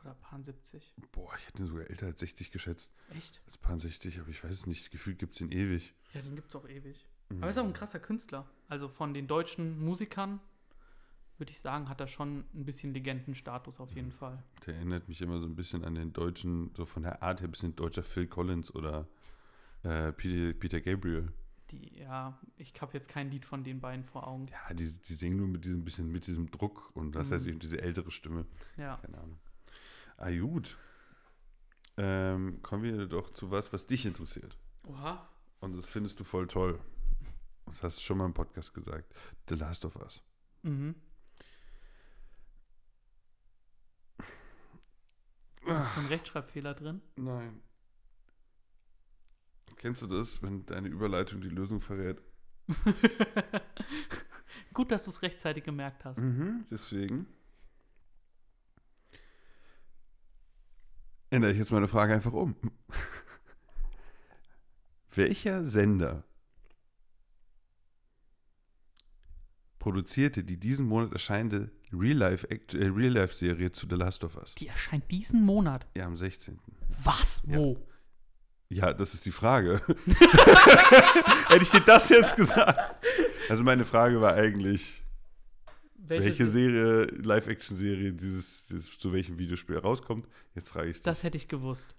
Oder 0.00 0.14
paar 0.14 0.42
70. 0.42 0.94
Boah, 1.10 1.34
ich 1.36 1.46
hätte 1.46 1.62
ihn 1.62 1.66
sogar 1.66 1.90
älter 1.90 2.06
als 2.06 2.20
60 2.20 2.52
geschätzt. 2.52 2.90
Echt? 3.10 3.42
Als 3.46 3.58
paar 3.58 3.78
60, 3.78 4.20
aber 4.20 4.28
ich 4.28 4.44
weiß 4.44 4.52
es 4.52 4.66
nicht. 4.66 4.90
Gefühlt 4.90 5.18
gibt 5.18 5.34
es 5.34 5.40
ihn 5.40 5.50
ewig. 5.50 5.94
Ja, 6.14 6.22
den 6.22 6.36
gibt's 6.36 6.54
auch 6.54 6.68
ewig. 6.68 7.04
Mhm. 7.28 7.36
Aber 7.38 7.46
er 7.46 7.50
ist 7.50 7.58
auch 7.58 7.64
ein 7.64 7.72
krasser 7.72 7.98
Künstler. 8.00 8.46
Also 8.68 8.88
von 8.88 9.14
den 9.14 9.26
deutschen 9.26 9.78
Musikern 9.84 10.40
würde 11.38 11.52
ich 11.52 11.60
sagen, 11.60 11.88
hat 11.90 12.00
er 12.00 12.08
schon 12.08 12.44
ein 12.54 12.64
bisschen 12.64 12.94
Legendenstatus 12.94 13.78
auf 13.78 13.92
jeden 13.94 14.10
Fall. 14.10 14.42
Der 14.66 14.74
erinnert 14.76 15.06
mich 15.08 15.20
immer 15.20 15.38
so 15.38 15.46
ein 15.46 15.54
bisschen 15.54 15.84
an 15.84 15.94
den 15.94 16.12
deutschen, 16.14 16.70
so 16.74 16.86
von 16.86 17.02
der 17.02 17.22
Art 17.22 17.40
her, 17.40 17.48
ein 17.48 17.50
bisschen 17.50 17.76
deutscher 17.76 18.02
Phil 18.02 18.26
Collins 18.26 18.74
oder 18.74 19.06
äh, 19.82 20.12
Peter, 20.12 20.58
Peter 20.58 20.80
Gabriel. 20.80 21.30
Die, 21.72 21.98
ja, 21.98 22.38
ich 22.56 22.72
habe 22.80 22.94
jetzt 22.94 23.08
kein 23.10 23.30
Lied 23.30 23.44
von 23.44 23.64
den 23.64 23.80
beiden 23.80 24.04
vor 24.04 24.26
Augen. 24.26 24.46
Ja, 24.46 24.72
die, 24.72 24.90
die 24.90 25.14
singen 25.14 25.36
nur 25.36 25.48
mit 25.48 25.64
diesem 25.64 25.84
bisschen, 25.84 26.10
mit 26.10 26.26
diesem 26.26 26.50
Druck 26.50 26.90
und 26.94 27.14
das 27.14 27.28
Mhm. 27.28 27.34
heißt 27.34 27.46
eben 27.48 27.58
diese 27.58 27.82
ältere 27.82 28.10
Stimme. 28.10 28.46
Ja. 28.78 28.96
Keine 28.96 29.18
Ahnung. 29.18 29.38
Ah, 30.16 30.30
gut. 30.30 30.78
Ähm, 31.98 32.60
kommen 32.62 32.82
wir 32.82 33.06
doch 33.06 33.30
zu 33.32 33.50
was, 33.50 33.72
was 33.72 33.86
dich 33.86 34.06
interessiert. 34.06 34.56
Oha. 34.86 35.28
Und 35.60 35.76
das 35.76 35.90
findest 35.90 36.20
du 36.20 36.24
voll 36.24 36.46
toll. 36.46 36.78
Das 37.66 37.82
hast 37.82 37.98
du 37.98 38.02
schon 38.02 38.18
mal 38.18 38.26
im 38.26 38.34
Podcast 38.34 38.72
gesagt. 38.72 39.12
The 39.48 39.54
Last 39.54 39.84
of 39.84 39.96
Us. 39.96 40.22
Mhm. 40.62 40.94
Ist 45.66 45.98
ein 45.98 46.06
Rechtschreibfehler 46.06 46.74
drin? 46.74 47.02
Nein. 47.16 47.60
Kennst 49.76 50.02
du 50.02 50.06
das, 50.06 50.42
wenn 50.42 50.64
deine 50.64 50.88
Überleitung 50.88 51.40
die 51.40 51.48
Lösung 51.48 51.80
verrät? 51.80 52.22
Gut, 54.72 54.90
dass 54.90 55.04
du 55.04 55.10
es 55.10 55.22
rechtzeitig 55.22 55.64
gemerkt 55.64 56.04
hast. 56.04 56.18
Mhm, 56.18 56.64
deswegen. 56.70 57.26
Ändere 61.30 61.52
ich 61.52 61.58
jetzt 61.58 61.72
meine 61.72 61.88
Frage 61.88 62.14
einfach 62.14 62.32
um. 62.32 62.56
Welcher 65.14 65.64
Sender 65.64 66.24
produzierte 69.86 70.42
die 70.42 70.58
diesen 70.58 70.84
Monat 70.88 71.12
erscheinende 71.12 71.70
Real-Life-Serie 71.92 73.54
äh, 73.54 73.56
Real 73.56 73.70
zu 73.70 73.86
The 73.88 73.94
Last 73.94 74.24
of 74.24 74.36
Us? 74.36 74.52
Die 74.56 74.66
erscheint 74.66 75.08
diesen 75.12 75.44
Monat. 75.44 75.86
Ja, 75.96 76.06
am 76.06 76.16
16. 76.16 76.58
Was? 77.04 77.40
Ja. 77.46 77.56
Wo? 77.58 77.76
Ja, 78.68 78.92
das 78.92 79.14
ist 79.14 79.26
die 79.26 79.30
Frage. 79.30 79.80
Hätte 81.46 81.62
ich 81.62 81.70
dir 81.70 81.82
das 81.82 82.08
jetzt 82.08 82.34
gesagt? 82.34 83.06
Also 83.48 83.62
meine 83.62 83.84
Frage 83.84 84.20
war 84.20 84.34
eigentlich, 84.34 85.04
welche, 85.94 86.48
Serie, 86.48 87.04
Live-Action-Serie 87.22 88.12
dieses, 88.12 88.66
dieses 88.66 88.98
zu 88.98 89.12
welchem 89.12 89.38
Videospiel 89.38 89.78
rauskommt. 89.78 90.28
Jetzt 90.56 90.70
frage 90.70 90.88
ich 90.88 90.96
dich. 90.96 91.04
Das 91.04 91.22
hätte 91.22 91.36
ich 91.36 91.46
gewusst. 91.46 91.94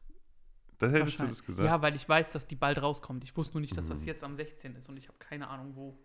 Das 0.80 0.91
hättest 0.91 1.21
du 1.21 1.28
das 1.28 1.41
gesagt? 1.41 1.65
Ja, 1.65 1.82
weil 1.82 1.95
ich 1.95 2.08
weiß, 2.08 2.34
dass 2.34 2.47
die 2.47 2.58
bald 2.58 2.82
rauskommt. 2.82 3.23
Ich 3.23 3.38
wusste 3.38 3.54
nur 3.54 3.62
nicht, 3.62 3.78
dass 3.78 3.88
das 3.88 4.02
Mhm. 4.02 4.08
jetzt 4.08 4.26
am 4.26 4.36
16. 4.36 4.76
ist 4.76 4.89
und 4.89 4.97
ich 4.97 5.08
habe 5.08 5.17
keine 5.19 5.47
Ahnung, 5.47 5.73
wo. 5.73 5.97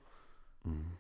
Mhm. 0.63 0.93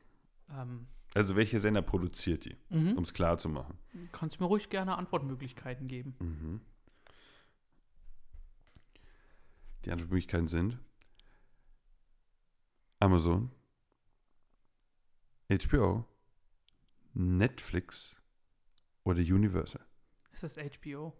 Ähm, 0.50 0.86
Also 1.14 1.36
welche 1.36 1.60
Sender 1.60 1.82
produziert 1.82 2.44
die, 2.44 2.56
mhm. 2.70 2.96
um 2.96 3.02
es 3.02 3.12
klar 3.12 3.38
zu 3.38 3.48
machen? 3.48 3.78
Kannst 4.12 4.40
mir 4.40 4.46
ruhig 4.46 4.68
gerne 4.70 4.96
Antwortmöglichkeiten 4.96 5.88
geben. 5.88 6.14
Mhm. 6.20 6.60
Die 9.84 9.90
Antwortmöglichkeiten 9.90 10.48
sind 10.48 10.78
Amazon, 13.00 13.50
HBO, 15.50 16.06
Netflix 17.14 18.16
oder 19.04 19.18
Universal. 19.20 19.84
Ist 20.32 20.42
das 20.44 20.56
HBO? 20.56 21.12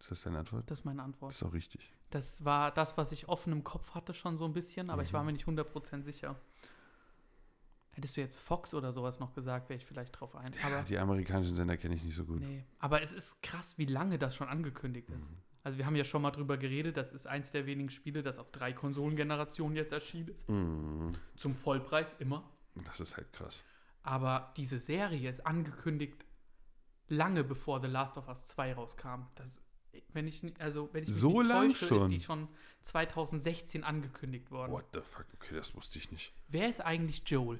Ist 0.00 0.10
das 0.10 0.22
deine 0.22 0.38
Antwort? 0.38 0.70
Das 0.70 0.80
ist 0.80 0.84
meine 0.84 1.02
Antwort. 1.02 1.30
Das 1.32 1.36
ist 1.42 1.48
auch 1.48 1.52
richtig. 1.52 1.92
Das 2.10 2.44
war 2.44 2.70
das, 2.72 2.96
was 2.96 3.12
ich 3.12 3.28
offen 3.28 3.52
im 3.52 3.64
Kopf 3.64 3.94
hatte, 3.94 4.14
schon 4.14 4.36
so 4.36 4.44
ein 4.44 4.52
bisschen, 4.52 4.90
aber 4.90 5.02
ich 5.02 5.12
war 5.12 5.20
Mhm. 5.22 5.26
mir 5.26 5.32
nicht 5.32 5.46
100% 5.46 6.02
sicher. 6.02 6.36
Hättest 7.98 8.16
du 8.16 8.20
jetzt 8.20 8.38
Fox 8.38 8.74
oder 8.74 8.92
sowas 8.92 9.18
noch 9.18 9.34
gesagt, 9.34 9.68
wäre 9.68 9.76
ich 9.76 9.84
vielleicht 9.84 10.20
drauf 10.20 10.36
ein. 10.36 10.52
Aber, 10.64 10.82
Die 10.82 10.96
amerikanischen 10.98 11.52
Sender 11.52 11.76
kenne 11.76 11.96
ich 11.96 12.04
nicht 12.04 12.14
so 12.14 12.24
gut. 12.24 12.40
nee. 12.40 12.64
aber 12.78 13.02
es 13.02 13.12
ist 13.12 13.42
krass, 13.42 13.76
wie 13.76 13.86
lange 13.86 14.20
das 14.20 14.36
schon 14.36 14.46
angekündigt 14.46 15.10
ist. 15.10 15.28
Mhm. 15.28 15.36
Also 15.64 15.78
wir 15.78 15.84
haben 15.86 15.96
ja 15.96 16.04
schon 16.04 16.22
mal 16.22 16.30
drüber 16.30 16.56
geredet, 16.58 16.96
das 16.96 17.10
ist 17.10 17.26
eins 17.26 17.50
der 17.50 17.66
wenigen 17.66 17.90
Spiele, 17.90 18.22
das 18.22 18.38
auf 18.38 18.52
drei 18.52 18.72
Konsolengenerationen 18.72 19.76
jetzt 19.76 19.92
erschienen 19.92 20.28
ist. 20.28 20.48
Mhm. 20.48 21.14
Zum 21.34 21.56
Vollpreis 21.56 22.14
immer. 22.20 22.48
Das 22.84 23.00
ist 23.00 23.16
halt 23.16 23.32
krass. 23.32 23.64
Aber 24.04 24.52
diese 24.56 24.78
Serie 24.78 25.28
ist 25.28 25.44
angekündigt 25.44 26.24
lange 27.08 27.42
bevor 27.42 27.80
The 27.80 27.88
Last 27.88 28.16
of 28.16 28.28
Us 28.28 28.44
2 28.44 28.74
rauskam. 28.74 29.26
Das, 29.34 29.60
wenn 30.12 30.28
ich, 30.28 30.42
also, 30.60 30.88
wenn 30.92 31.02
ich 31.02 31.08
mich 31.08 31.18
So 31.18 31.42
nicht 31.42 31.50
täusche, 31.50 31.86
schon? 31.86 32.02
ist 32.02 32.08
die 32.10 32.20
schon 32.20 32.48
2016 32.82 33.82
angekündigt 33.84 34.50
worden. 34.50 34.72
What 34.72 34.86
the 34.92 35.00
fuck? 35.00 35.26
Okay, 35.34 35.56
das 35.56 35.74
wusste 35.74 35.98
ich 35.98 36.12
nicht. 36.12 36.32
Wer 36.48 36.68
ist 36.68 36.80
eigentlich 36.80 37.22
Joel? 37.26 37.58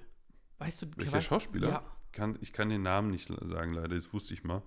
Weißt 0.58 0.82
du, 0.82 0.86
Welcher 0.96 1.20
Schauspieler? 1.20 1.68
Ja, 1.68 1.92
Kann, 2.12 2.38
ich 2.40 2.52
kann 2.52 2.68
den 2.68 2.82
Namen 2.82 3.10
nicht 3.10 3.28
sagen, 3.28 3.72
leider. 3.72 3.94
Das 3.96 4.12
wusste 4.12 4.34
ich 4.34 4.44
mal. 4.44 4.62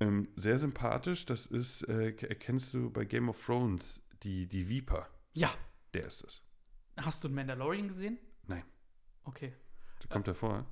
Ähm, 0.00 0.28
sehr 0.36 0.58
sympathisch. 0.58 1.24
Das 1.26 1.46
ist, 1.46 1.82
äh, 1.88 2.12
kennst 2.12 2.74
du 2.74 2.90
bei 2.90 3.04
Game 3.04 3.28
of 3.28 3.44
Thrones 3.44 4.00
die, 4.22 4.46
die 4.46 4.68
Viper? 4.68 5.08
ja. 5.34 5.50
Der 5.94 6.06
ist 6.06 6.24
es. 6.24 6.42
Hast 6.96 7.22
du 7.22 7.28
Mandalorian 7.28 7.86
gesehen? 7.86 8.16
Nein. 8.46 8.64
Okay. 9.24 9.52
Der 10.02 10.08
kommt 10.08 10.26
davor. 10.26 10.64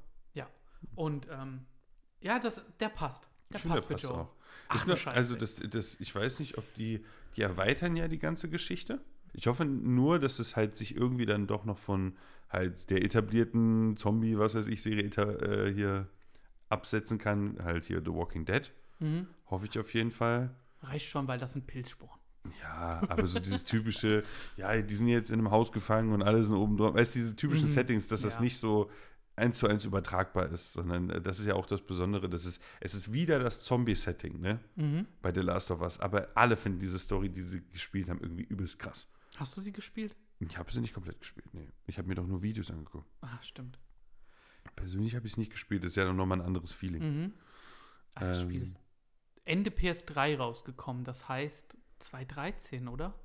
Und 0.95 1.29
ähm, 1.31 1.67
ja, 2.21 2.39
das, 2.39 2.63
der 2.79 2.89
passt. 2.89 3.29
Der 3.51 3.57
Ich 3.57 3.63
finde, 3.63 3.77
passt 3.77 3.91
der 3.91 3.99
für 3.99 4.03
passt 4.03 4.05
Joel. 4.05 4.17
auch. 4.25 4.37
Ach 4.69 4.77
Ist 4.77 4.89
noch, 4.89 4.97
Scheiße. 4.97 5.17
also 5.17 5.37
das, 5.37 5.57
das, 5.57 6.01
ich 6.01 6.15
weiß 6.15 6.41
nicht, 6.41 6.57
ob 6.59 6.75
die, 6.75 7.05
die 7.37 7.43
erweitern 7.43 7.97
ja 7.97 8.09
die 8.09 8.19
ganze 8.19 8.49
Geschichte. 8.49 9.05
Ich 9.33 9.47
hoffe 9.47 9.65
nur, 9.65 10.19
dass 10.19 10.39
es 10.39 10.57
halt 10.57 10.77
sich 10.77 10.97
irgendwie 10.97 11.27
dann 11.27 11.47
doch 11.47 11.65
noch 11.65 11.79
von 11.79 12.17
halt 12.49 12.91
der 12.91 13.05
etablierten 13.05 13.97
Zombie, 13.97 14.39
was 14.39 14.55
weiß 14.55 14.67
ich, 14.69 14.83
Serie 14.83 15.05
äh, 15.07 15.73
hier 15.73 16.09
absetzen 16.69 17.19
kann. 17.19 17.59
Halt 17.63 17.85
hier 17.85 18.01
The 18.05 18.13
Walking 18.13 18.45
Dead. 18.45 18.71
mhm. 18.99 19.27
Hoffe 19.47 19.67
ich 19.69 19.79
auf 19.79 19.93
jeden 19.95 20.11
Fall. 20.13 20.55
Reicht 20.83 21.09
schon, 21.09 21.27
weil 21.29 21.39
das 21.39 21.53
sind 21.55 21.67
Pilzsporen. 21.67 22.19
Ja, 22.63 23.03
aber 23.09 23.27
so 23.27 23.39
dieses 23.41 23.65
typische, 23.65 24.23
ja, 24.57 24.81
die 24.81 24.95
sind 24.95 25.09
jetzt 25.09 25.31
in 25.31 25.39
einem 25.41 25.51
Haus 25.51 25.73
gefangen 25.73 26.13
und 26.13 26.23
alle 26.23 26.43
sind 26.45 26.55
oben 26.57 26.77
drauf. 26.77 26.95
Weißt 26.95 27.15
du, 27.15 27.19
diese 27.19 27.37
typischen 27.37 27.69
Mhm. 27.69 27.73
Settings, 27.73 28.09
dass 28.09 28.23
das 28.23 28.37
Ja. 28.37 28.41
nicht 28.43 28.59
so 28.59 28.91
eins 29.37 29.59
zu 29.59 29.67
eins 29.67 29.85
übertragbar 29.85 30.51
ist, 30.51 30.73
sondern 30.73 31.11
äh, 31.11 31.21
das 31.21 31.39
ist 31.39 31.47
ja 31.47 31.55
auch 31.55 31.67
das 31.67 31.83
Besondere. 31.83 32.29
Das 32.31 32.45
ist, 32.47 32.63
es 32.81 32.95
ist 32.95 33.13
wieder 33.13 33.39
das 33.41 33.63
Zombie-Setting, 33.63 34.41
ne? 34.41 34.61
Mhm. 34.77 35.07
Bei 35.21 35.33
The 35.35 35.41
Last 35.41 35.71
of 35.71 35.81
Us. 35.83 35.99
Aber 36.01 36.29
alle 36.35 36.57
finden 36.57 36.79
diese 36.79 36.99
Story, 36.99 37.29
die 37.29 37.43
sie 37.43 37.63
gespielt 37.73 38.09
haben, 38.09 38.21
irgendwie 38.21 38.45
übelst 38.45 38.79
krass. 38.79 39.09
Hast 39.41 39.57
du 39.57 39.61
sie 39.63 39.73
gespielt? 39.73 40.15
Ich 40.39 40.57
habe 40.59 40.71
sie 40.71 40.81
nicht 40.83 40.93
komplett 40.95 41.19
gespielt, 41.19 41.53
nee. 41.55 41.69
Ich 41.87 41.97
habe 41.99 42.07
mir 42.09 42.15
doch 42.15 42.27
nur 42.27 42.43
Videos 42.43 42.71
angeguckt. 42.71 43.07
Ah, 43.23 43.41
stimmt. 43.43 43.79
Persönlich 44.77 45.15
habe 45.15 45.27
ich 45.27 45.33
es 45.33 45.37
nicht 45.39 45.51
gespielt. 45.51 45.83
Das 45.83 45.93
ist 45.93 45.97
ja 45.97 46.11
noch 46.13 46.27
mal 46.27 46.37
ein 46.37 46.47
anderes 46.47 46.73
Feeling. 46.73 47.03
Mhm. 47.03 47.33
Ach, 48.15 48.21
das 48.23 48.43
Spiel 48.43 48.57
Ähm. 48.59 48.63
ist 48.63 48.79
Ende 49.47 49.71
PS3 49.71 50.37
rausgekommen. 50.37 51.05
Das 51.05 51.29
heißt 51.29 51.77
2013, 52.01 52.87
oder? 52.89 53.19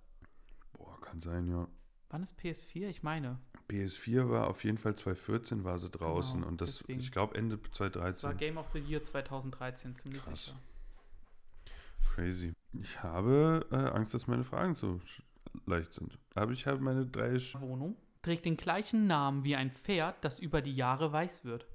Boah, 0.74 1.00
kann 1.02 1.20
sein, 1.20 1.48
ja. 1.50 1.68
Wann 2.10 2.24
ist 2.24 2.38
PS4? 2.40 2.88
Ich 2.88 3.04
meine. 3.04 3.40
PS4 3.70 4.30
war 4.30 4.48
auf 4.48 4.64
jeden 4.64 4.78
Fall 4.78 4.96
2014 4.96 5.64
war 5.66 5.80
sie 5.80 5.90
draußen 5.90 6.36
Genau, 6.40 6.48
und 6.48 6.62
das, 6.62 6.78
deswegen. 6.80 7.00
ich 7.02 7.12
glaube 7.12 7.36
Ende 7.36 7.58
Das 7.58 7.80
war 7.82 7.92
2013. 7.92 8.38
Game 8.38 8.58
of 8.58 8.68
the 8.74 8.80
Year 8.80 9.04
2013, 9.04 9.96
ziemlich 9.98 10.24
Krass. 10.24 10.46
sicher. 10.46 10.60
Crazy. 12.14 12.54
Ich 12.74 13.04
habe 13.04 13.66
äh, 13.72 13.76
Angst, 13.76 14.14
dass 14.14 14.28
meine 14.28 14.44
Fragen 14.46 14.76
so 14.76 15.02
leicht 15.66 15.94
sind. 15.94 16.18
Aber 16.34 16.52
ich 16.52 16.66
habe 16.68 16.80
meine 16.80 17.06
drei. 17.06 17.38
Sch 17.40 17.60
Wohnung 17.60 17.96
trägt 18.22 18.46
den 18.46 18.58
gleichen 18.58 19.06
Namen 19.06 19.44
wie 19.44 19.56
ein 19.56 19.72
Pferd, 19.72 20.24
das 20.24 20.40
über 20.40 20.62
die 20.62 20.76
Jahre 20.76 21.12
weiß 21.12 21.46
wird. 21.46 21.68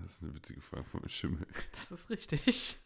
das 0.00 0.12
ist 0.12 0.22
eine 0.22 0.34
witzige 0.34 0.60
Frage 0.60 0.84
von 0.84 1.08
Schimmel. 1.08 1.46
Das 1.72 1.90
ist 1.90 2.10
richtig. 2.10 2.76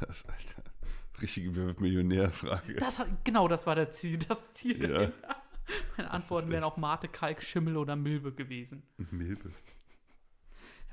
Das, 0.00 0.24
Alter. 0.26 0.62
Richtige 1.20 1.50
Millionär-Frage. 1.50 2.74
Das 2.76 3.00
genau, 3.22 3.48
das 3.48 3.66
war 3.66 3.74
der 3.74 3.92
Ziel, 3.92 4.18
das 4.18 4.52
Ziel 4.52 4.80
Ja. 4.82 4.88
dahinter. 4.88 5.42
Meine 5.96 6.10
Antworten 6.10 6.50
wären 6.50 6.64
auch 6.64 6.76
Mate, 6.76 7.08
Kalk, 7.08 7.42
Schimmel 7.42 7.76
oder 7.76 7.96
Milbe 7.96 8.32
gewesen. 8.32 8.82
Milbe. 9.10 9.50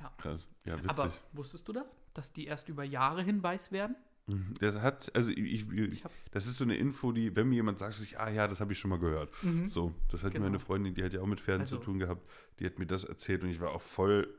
Ja. 0.02 0.12
Krass. 0.18 0.48
Ja, 0.64 0.76
witzig. 0.78 0.90
Aber 0.90 1.12
wusstest 1.32 1.66
du 1.68 1.72
das? 1.72 1.96
Dass 2.14 2.32
die 2.32 2.46
erst 2.46 2.68
über 2.68 2.84
Jahre 2.84 3.22
hin 3.22 3.42
weiß 3.42 3.72
werden? 3.72 3.96
Mhm. 4.28 4.54
das 4.60 4.76
hat, 4.78 5.10
also 5.16 5.32
ich, 5.32 5.68
ich, 5.72 6.04
das 6.30 6.46
ist 6.46 6.56
so 6.56 6.62
eine 6.62 6.76
Info, 6.76 7.10
die, 7.10 7.34
wenn 7.34 7.48
mir 7.48 7.56
jemand 7.56 7.80
sagt, 7.80 8.00
ich, 8.00 8.20
ah 8.20 8.30
ja, 8.30 8.46
das 8.46 8.60
habe 8.60 8.72
ich 8.72 8.78
schon 8.78 8.88
mal 8.90 9.00
gehört. 9.00 9.30
mhm. 9.42 9.66
So, 9.68 9.92
das 10.12 10.22
hat 10.22 10.32
Genau. 10.32 10.44
meine 10.44 10.60
Freundin, 10.60 10.94
die 10.94 11.02
hat 11.02 11.12
ja 11.12 11.20
auch 11.20 11.26
mit 11.26 11.40
Pferden 11.40 11.62
Also- 11.62 11.78
zu 11.78 11.82
tun 11.82 11.98
gehabt, 11.98 12.22
die 12.60 12.66
hat 12.66 12.78
mir 12.78 12.86
das 12.86 13.02
erzählt 13.02 13.42
und 13.42 13.48
ich 13.50 13.58
war 13.60 13.72
auch 13.72 13.82
voll, 13.82 14.32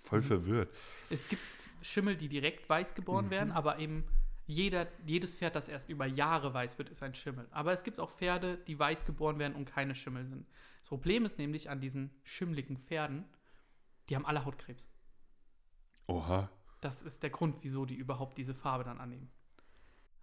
voll 0.00 0.18
Mhm. 0.18 0.24
verwirrt. 0.24 0.74
Es 1.08 1.28
gibt 1.28 1.40
Schimmel, 1.82 2.16
die 2.16 2.28
direkt 2.28 2.68
weiß 2.68 2.96
geboren 2.96 3.26
Mhm. 3.26 3.30
werden, 3.30 3.52
aber 3.52 3.78
eben 3.78 4.04
Jeder, 4.50 4.88
jedes 5.06 5.34
Pferd, 5.34 5.54
das 5.54 5.68
erst 5.68 5.90
über 5.90 6.06
Jahre 6.06 6.54
weiß 6.54 6.78
wird, 6.78 6.88
ist 6.88 7.02
ein 7.02 7.14
Schimmel. 7.14 7.46
Aber 7.50 7.70
es 7.72 7.84
gibt 7.84 8.00
auch 8.00 8.10
Pferde, 8.10 8.56
die 8.66 8.78
weiß 8.78 9.04
geboren 9.04 9.38
werden 9.38 9.54
und 9.54 9.66
keine 9.66 9.94
Schimmel 9.94 10.24
sind. 10.24 10.46
Das 10.80 10.88
Problem 10.88 11.26
ist 11.26 11.38
nämlich 11.38 11.68
an 11.68 11.82
diesen 11.82 12.10
schimmligen 12.24 12.78
Pferden, 12.78 13.26
die 14.08 14.16
haben 14.16 14.24
alle 14.24 14.46
Hautkrebs. 14.46 14.88
Oha. 16.08 16.50
Das 16.80 17.02
ist 17.02 17.22
der 17.22 17.30
Grund, 17.30 17.58
wieso 17.60 17.84
die 17.84 17.94
überhaupt 17.94 18.38
diese 18.38 18.54
Farbe 18.54 18.84
dann 18.84 18.98
annehmen. 18.98 19.30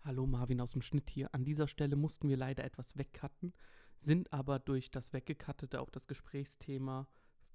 Hallo 0.03 0.25
Marvin 0.25 0.59
aus 0.59 0.71
dem 0.71 0.81
Schnitt 0.81 1.09
hier. 1.09 1.33
An 1.33 1.45
dieser 1.45 1.67
Stelle 1.67 1.95
mussten 1.95 2.27
wir 2.27 2.37
leider 2.37 2.63
etwas 2.63 2.97
wegcutten, 2.97 3.53
sind 3.99 4.33
aber 4.33 4.59
durch 4.59 4.89
das 4.89 5.13
Weggecuttete 5.13 5.79
auf 5.79 5.91
das 5.91 6.07
Gesprächsthema 6.07 7.07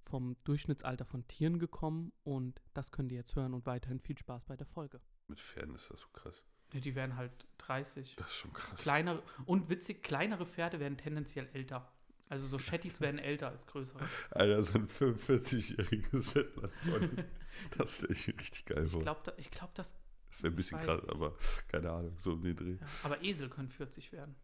vom 0.05 0.37
Durchschnittsalter 0.45 1.05
von 1.05 1.27
Tieren 1.27 1.59
gekommen 1.59 2.13
und 2.23 2.63
das 2.73 2.93
könnt 2.93 3.11
ihr 3.13 3.19
jetzt 3.19 3.35
hören 3.35 3.53
und 3.53 3.67
weiterhin 3.67 4.01
viel 4.01 4.19
Spaß 4.19 4.45
bei 4.45 4.57
der 4.57 4.67
Folge. 4.67 5.01
Mit 5.27 5.41
Pferden 5.41 5.75
ist 5.75 5.91
das 5.91 6.01
so 6.01 6.09
krass. 6.13 6.45
Ja, 6.73 6.81
die 6.81 6.95
werden 6.95 7.17
halt 7.17 7.33
30. 7.59 8.15
Das 8.17 8.29
ist 8.29 8.37
schon 8.37 8.53
krass. 8.53 8.81
Kleinere, 8.81 9.23
und 9.47 9.69
witzig, 9.71 10.03
kleinere 10.03 10.47
Pferde 10.47 10.79
werden 10.79 10.99
tendenziell 10.99 11.49
älter. 11.53 11.93
Also 12.31 12.47
so 12.47 12.59
Shetties 12.59 13.01
werden 13.01 13.19
älter 13.19 13.49
als 13.49 13.67
größere. 13.67 13.99
Alter, 14.31 14.63
so 14.63 14.75
ein 14.79 14.87
45-jähriges 14.89 16.33
Shetland-Pony. 16.33 17.25
das 17.77 17.97
stelle 17.97 18.13
ich 18.13 18.29
richtig 18.29 18.65
geil 18.67 18.85
Ich 18.87 18.93
vor. 18.93 19.03
glaube, 19.03 19.21
da, 19.25 19.33
ich 19.37 19.51
glaub, 19.51 19.75
das. 19.75 19.95
Das 20.31 20.43
wäre 20.45 20.53
ein 20.53 20.57
bisschen 20.57 20.79
krass, 20.81 21.03
aber 21.09 21.37
keine 21.67 21.91
Ahnung, 21.91 22.17
so 22.21 22.35
um 22.35 22.43
den 22.43 22.55
Dreh. 22.57 22.77
Ja, 22.81 22.87
aber 23.03 23.23
Esel 23.25 23.49
können 23.51 23.69
40 23.69 24.13
werden. 24.13 24.37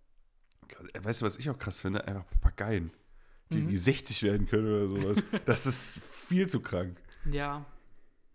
Weißt 1.00 1.22
du, 1.22 1.26
was 1.26 1.36
ich 1.36 1.48
auch 1.48 1.58
krass 1.58 1.80
finde? 1.80 2.04
Einfach 2.08 2.26
Papageien, 2.28 2.90
die 3.50 3.54
Mhm. 3.54 3.60
irgendwie 3.60 3.76
60 3.76 4.22
werden 4.24 4.46
können 4.48 4.66
oder 4.66 5.00
sowas. 5.00 5.24
das 5.46 5.66
ist 5.66 6.00
viel 6.02 6.48
zu 6.48 6.60
krank. 6.60 7.00
Ja. 7.30 7.64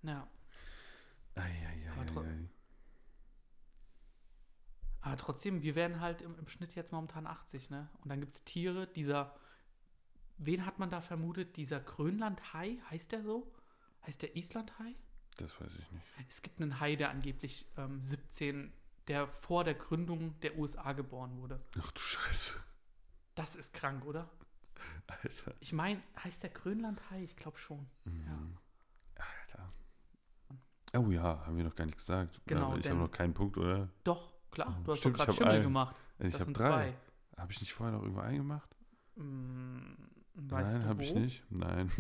Ja. 0.04 0.28
Ei, 1.36 1.42
ei, 1.42 1.90
ei. 1.90 2.48
Aber 5.02 5.18
trotzdem, 5.18 5.62
wir 5.62 5.76
werden 5.76 6.00
halt 6.00 6.22
im, 6.22 6.38
im 6.38 6.48
Schnitt 6.48 6.76
jetzt 6.76 6.92
momentan 6.92 7.26
80, 7.28 7.70
ne? 7.70 7.90
Und 8.02 8.10
dann 8.10 8.20
gibt 8.20 8.34
es 8.34 8.44
Tiere, 8.44 8.88
dieser. 8.88 9.36
Wen 10.38 10.66
hat 10.66 10.80
man 10.80 10.90
da 10.90 11.02
vermutet? 11.02 11.56
Dieser 11.58 11.80
Grönlandhai, 11.80 12.80
heißt 12.90 13.12
der 13.12 13.24
so? 13.24 13.52
Heißt 14.06 14.22
der 14.24 14.36
Islandhai? 14.36 14.96
Das 15.38 15.60
weiß 15.60 15.72
ich 15.78 15.92
nicht. 15.92 16.06
Es 16.30 16.42
gibt 16.42 16.60
einen 16.60 16.80
Hai, 16.80 16.96
der 16.96 17.10
angeblich 17.10 17.68
ähm, 17.78 18.00
17, 18.02 18.74
der 19.08 19.28
vor 19.28 19.64
der 19.64 19.76
Gründung 19.76 20.40
der 20.42 20.58
USA 20.58 20.94
geboren 20.94 21.38
wurde. 21.38 21.62
Ach 21.80 21.92
du 21.92 22.02
Scheiße. 22.02 22.60
Das 23.36 23.56
ist 23.56 23.74
krank, 23.74 24.06
oder? 24.06 24.30
Alter. 25.08 25.54
Ich 25.60 25.74
meine, 25.74 26.02
heißt 26.24 26.44
der 26.44 26.50
Grönlandhai? 26.50 27.24
Ich 27.24 27.36
glaube 27.36 27.58
schon. 27.58 27.88
Mhm. 28.06 28.58
Alter. 29.16 29.74
Oh 30.94 31.10
ja, 31.12 31.46
haben 31.46 31.58
wir 31.58 31.64
noch 31.64 31.76
gar 31.76 31.86
nicht 31.86 31.98
gesagt. 31.98 32.42
Genau, 32.46 32.76
ich 32.76 32.88
habe 32.90 33.00
noch 33.00 33.12
keinen 33.12 33.34
Punkt, 33.34 33.58
oder? 33.58 33.90
Doch, 34.04 34.34
klar. 34.52 34.76
Oh, 34.80 34.84
Du 34.84 34.92
hast 34.92 35.00
stimmt, 35.00 35.16
doch 35.16 35.22
ich 35.22 35.26
gerade 35.26 35.38
Schimmel 35.38 35.54
einen. 35.56 35.64
gemacht. 35.64 35.96
Ich 36.20 36.32
das 36.34 36.42
habe 36.42 36.54
drei. 36.54 36.94
Habe 37.38 37.52
ich 37.52 37.62
nicht 37.62 37.74
vorher 37.74 37.96
noch 37.96 38.04
irgendwo 38.04 38.22
eingemacht? 38.22 38.70
Hm, 39.16 39.98
weißt 40.36 40.80
Nein, 40.80 40.88
habe 40.88 41.04
ich 41.04 41.16
nicht. 41.16 41.44
Nein. 41.50 41.92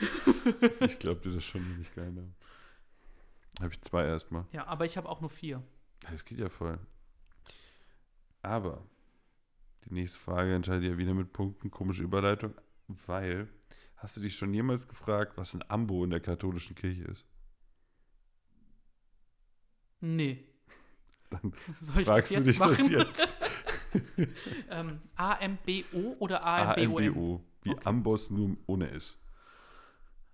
ich 0.80 0.98
glaube 0.98 1.20
dir 1.22 1.32
das 1.32 1.44
schon, 1.44 1.62
wenn 1.70 1.80
ich 1.80 1.94
keinen 1.94 2.16
habe. 2.18 2.34
Habe 3.60 3.72
ich 3.72 3.80
zwei 3.82 4.04
erstmal. 4.04 4.44
Ja, 4.52 4.66
aber 4.66 4.84
ich 4.84 4.96
habe 4.96 5.08
auch 5.08 5.20
nur 5.20 5.30
vier. 5.30 5.62
Das 6.10 6.24
geht 6.24 6.38
ja 6.38 6.48
voll. 6.48 6.78
Aber 8.42 8.84
die 9.86 9.94
nächste 9.94 10.18
Frage 10.18 10.54
entscheidet 10.54 10.84
ja 10.84 10.98
wieder 10.98 11.14
mit 11.14 11.32
Punkten. 11.32 11.70
Komische 11.70 12.02
Überleitung. 12.02 12.54
Weil, 13.06 13.48
hast 13.96 14.16
du 14.16 14.20
dich 14.20 14.36
schon 14.36 14.52
jemals 14.52 14.86
gefragt, 14.88 15.36
was 15.36 15.54
ein 15.54 15.64
Ambo 15.70 16.04
in 16.04 16.10
der 16.10 16.20
katholischen 16.20 16.74
Kirche 16.76 17.04
ist? 17.04 17.24
Nee. 20.00 20.44
Dann 21.42 21.52
Soll 21.80 22.00
ich 22.00 22.06
fragst 22.06 22.30
das 22.32 22.38
du 22.38 22.44
dich 22.44 22.58
das 22.58 22.78
machen? 22.78 22.90
jetzt. 22.92 23.36
ähm, 24.70 25.00
AMBO 25.16 26.16
oder 26.18 26.44
AMBO? 26.44 26.98
AMBO. 26.98 27.44
Wie 27.62 27.70
Okay. 27.70 27.80
Amboss 27.84 28.30
nur 28.30 28.56
ohne 28.66 28.90
S. 28.90 29.16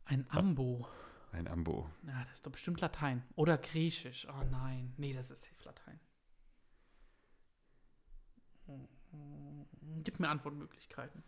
Ein 0.05 0.27
Ambo. 0.31 0.89
Ein 1.31 1.47
Ambo. 1.47 1.89
Ja, 2.05 2.25
das 2.25 2.35
ist 2.35 2.47
doch 2.47 2.51
bestimmt 2.51 2.81
Latein. 2.81 3.23
Oder 3.37 3.57
Griechisch. 3.57 4.27
Oh 4.29 4.45
nein. 4.51 4.93
Nee, 4.97 5.13
das 5.13 5.31
ist 5.31 5.43
safe 5.43 5.65
Latein. 5.65 6.01
Gib 10.03 10.19
mir 10.19 10.29
Antwortmöglichkeiten. 10.29 11.23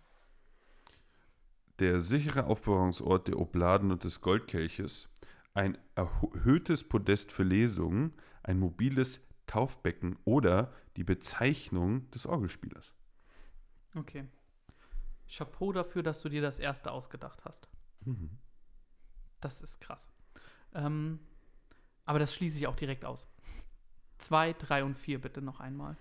Der 1.79 2.01
sichere 2.01 2.47
Aufbewahrungsort 2.47 3.29
der 3.29 3.39
Obladen 3.39 3.91
und 3.91 4.05
des 4.05 4.21
Goldkelches, 4.21 5.09
ein 5.55 5.79
erhöhtes 5.95 6.85
Podest 6.85 7.33
für 7.33 7.43
Lesungen, 7.43 8.13
ein 8.43 8.59
mobiles 8.59 9.27
Taufbecken 9.53 10.17
oder 10.25 10.73
die 10.97 11.05
Bezeichnung 11.05 12.11
des 12.11 12.25
Orgelspielers. 12.25 12.95
Okay. 13.95 14.25
Chapeau 15.29 15.73
dafür, 15.73 16.03
dass 16.03 16.23
du 16.23 16.31
dir 16.31 16.41
das 16.41 16.59
erste 16.59 16.91
ausgedacht 16.91 17.45
hast. 17.45 17.69
Mhm. 18.07 18.31
Das 19.43 19.61
ist 19.61 19.79
krass. 19.79 20.09
Ähm, 20.73 21.19
aber 22.07 22.19
das 22.19 22.35
schließe 22.35 22.57
ich 22.57 22.67
auch 22.67 22.77
direkt 22.77 23.05
aus. 23.05 23.27
Zwei, 24.17 24.55
drei 24.55 24.85
und 24.85 24.99
vier 24.99 25.21
bitte 25.21 25.43
noch 25.43 25.61
einmal. 25.61 25.99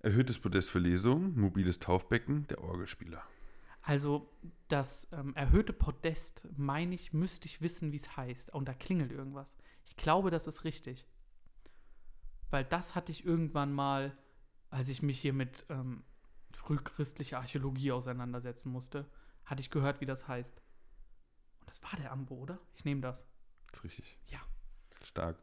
Erhöhtes 0.00 0.38
Podest 0.38 0.70
für 0.70 0.78
Lesungen, 0.78 1.38
mobiles 1.38 1.78
Taufbecken, 1.78 2.46
der 2.46 2.62
Orgelspieler. 2.62 3.22
Also 3.82 4.32
das 4.68 5.08
ähm, 5.12 5.34
erhöhte 5.34 5.74
Podest, 5.74 6.48
meine 6.56 6.94
ich, 6.94 7.12
müsste 7.12 7.48
ich 7.48 7.60
wissen, 7.60 7.92
wie 7.92 7.96
es 7.96 8.16
heißt. 8.16 8.54
Und 8.54 8.66
da 8.66 8.72
klingelt 8.72 9.12
irgendwas. 9.12 9.54
Ich 9.84 9.94
glaube, 9.96 10.30
das 10.30 10.46
ist 10.46 10.64
richtig. 10.64 11.06
Weil 12.50 12.64
das 12.64 12.94
hatte 12.94 13.12
ich 13.12 13.24
irgendwann 13.24 13.72
mal, 13.72 14.16
als 14.70 14.88
ich 14.88 15.02
mich 15.02 15.18
hier 15.20 15.32
mit 15.32 15.66
ähm, 15.68 16.04
frühchristlicher 16.52 17.38
Archäologie 17.38 17.92
auseinandersetzen 17.92 18.70
musste, 18.70 19.06
hatte 19.44 19.60
ich 19.60 19.70
gehört, 19.70 20.00
wie 20.00 20.06
das 20.06 20.26
heißt. 20.28 20.60
Und 21.60 21.68
das 21.68 21.82
war 21.82 21.98
der 21.98 22.12
Ambo, 22.12 22.34
oder? 22.36 22.58
Ich 22.74 22.84
nehme 22.84 23.00
das. 23.00 23.26
Das 23.70 23.80
ist 23.80 23.84
richtig. 23.84 24.18
Ja. 24.28 24.38
Stark. 25.02 25.36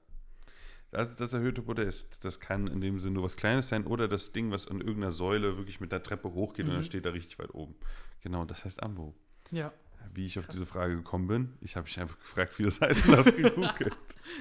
Das 0.91 1.09
ist 1.09 1.19
das 1.19 1.33
erhöhte 1.33 1.61
Podest. 1.63 2.23
Das 2.23 2.39
kann 2.39 2.67
in 2.67 2.79
dem 2.79 2.99
Sinne 2.99 3.15
nur 3.15 3.23
was 3.23 3.35
Kleines 3.35 3.69
sein 3.69 3.85
oder 3.87 4.07
das 4.07 4.31
Ding, 4.31 4.51
was 4.51 4.67
an 4.67 4.79
irgendeiner 4.79 5.11
Säule 5.11 5.57
wirklich 5.57 5.79
mit 5.79 5.91
der 5.91 6.03
Treppe 6.03 6.31
hochgeht 6.33 6.65
und 6.65 6.71
Mhm. 6.71 6.75
dann 6.75 6.83
steht 6.83 7.05
da 7.05 7.09
richtig 7.09 7.39
weit 7.39 7.53
oben. 7.53 7.75
Genau, 8.21 8.45
das 8.45 8.63
heißt 8.63 8.83
Ambo. 8.83 9.15
Ja. 9.51 9.73
Wie 10.13 10.25
ich 10.25 10.37
auf 10.39 10.47
diese 10.47 10.65
Frage 10.65 10.95
gekommen 10.95 11.27
bin, 11.27 11.53
ich 11.61 11.75
habe 11.75 11.85
mich 11.85 11.99
einfach 11.99 12.17
gefragt, 12.19 12.57
wie 12.59 12.63
das 12.63 12.81
heißt 12.81 13.07
und 13.07 13.17
hast 13.17 13.35
gegoogelt. 13.37 13.95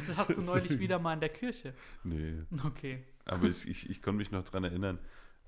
Das 0.06 0.16
hast 0.16 0.30
du 0.30 0.42
neulich 0.42 0.78
wieder 0.78 0.98
mal 0.98 1.14
in 1.14 1.20
der 1.20 1.28
Kirche. 1.30 1.74
nee, 2.04 2.34
Okay. 2.64 3.04
aber 3.24 3.48
ich, 3.48 3.66
ich, 3.68 3.88
ich 3.90 4.02
konnte 4.02 4.18
mich 4.18 4.30
noch 4.30 4.44
dran 4.44 4.64
erinnern. 4.64 4.98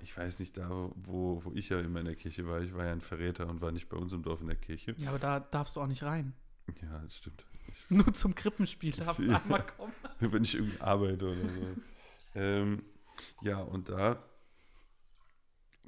Ich 0.01 0.17
weiß 0.17 0.39
nicht, 0.41 0.57
da 0.57 0.69
wo, 0.97 1.43
wo 1.45 1.53
ich 1.55 1.69
ja 1.71 1.81
immer 1.81 2.01
in 2.01 2.07
der 2.07 2.17
Kirche 2.17 2.47
war, 2.47 2.61
ich 2.61 2.75
war 2.75 2.85
ja 2.85 2.93
ein 2.93 3.01
Verräter 3.01 3.47
und 3.49 3.61
war 3.61 3.71
nicht 3.73 3.89
bei 3.89 3.97
uns 3.97 4.13
im 4.13 4.23
Dorf 4.23 4.41
in 4.41 4.49
der 4.49 4.57
Kirche. 4.57 4.95
Ja, 4.99 5.11
aber 5.11 5.19
da 5.19 5.41
darfst 5.41 5.77
du 5.77 5.81
auch 5.81 5.87
nicht 5.87 6.03
rein. 6.03 6.35
Ja, 6.83 6.99
das 7.01 7.17
stimmt. 7.19 7.45
Nur 7.89 8.13
zum 8.15 8.35
Krippenspiel 8.35 8.93
darfst 8.93 9.21
du 9.21 9.25
Ja. 9.25 9.41
einmal 9.43 9.65
kommen. 9.67 9.93
Wenn 10.21 10.43
ich 10.45 10.55
irgendwie 10.55 10.81
arbeite 10.81 11.27
oder 11.31 11.49
so. 11.49 11.61
ähm, 12.35 12.83
ja, 13.43 13.59
und 13.61 13.89
da 13.89 14.23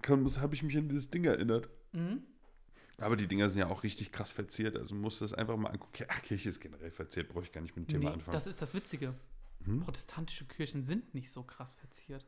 habe 0.09 0.55
ich 0.55 0.63
mich 0.63 0.77
an 0.77 0.89
dieses 0.89 1.11
Ding 1.11 1.25
erinnert. 1.25 1.69
Mhm. 1.93 2.23
Aber 2.99 3.17
die 3.17 3.27
Dinger 3.27 3.51
sind 3.51 3.61
ja 3.61 3.69
auch 3.69 3.83
richtig 3.83 4.11
krass 4.11 4.33
verziert. 4.33 4.77
Also 4.77 4.95
musst 4.95 5.21
du 5.21 5.25
das 5.25 5.35
einfach 5.35 5.57
mal 5.57 5.69
angucken. 5.71 6.05
Ach, 6.09 6.23
Kirche 6.23 6.49
ist 6.49 6.61
generell 6.61 6.91
verziert, 6.91 7.29
brauche 7.29 7.45
ich 7.45 7.53
gar 7.53 7.61
nicht 7.61 7.77
mit 7.77 7.87
dem 7.87 7.89
Thema 7.89 8.09
Nee, 8.09 8.15
anfangen. 8.15 8.33
das 8.35 8.47
ist 8.47 8.63
das 8.63 8.73
Witzige. 8.75 9.15
Hm? 9.65 9.81
Protestantische 9.81 10.47
Kirchen 10.47 10.83
sind 10.85 11.15
nicht 11.15 11.31
so 11.31 11.43
krass 11.43 11.75
verziert. 11.75 12.25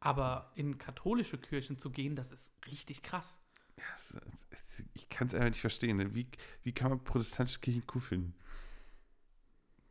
Aber 0.00 0.52
in 0.54 0.78
katholische 0.78 1.38
Kirchen 1.38 1.78
zu 1.78 1.90
gehen, 1.90 2.14
das 2.14 2.30
ist 2.30 2.52
richtig 2.66 3.02
krass. 3.02 3.40
Ja, 3.76 4.20
ich 4.94 5.08
kann 5.08 5.28
es 5.28 5.34
einfach 5.34 5.48
nicht 5.48 5.60
verstehen. 5.60 5.96
Ne? 5.96 6.14
Wie, 6.14 6.28
wie 6.62 6.72
kann 6.72 6.90
man 6.90 7.02
protestantische 7.02 7.60
Kirchen 7.60 7.84
cool 7.94 8.00
finden? 8.00 8.34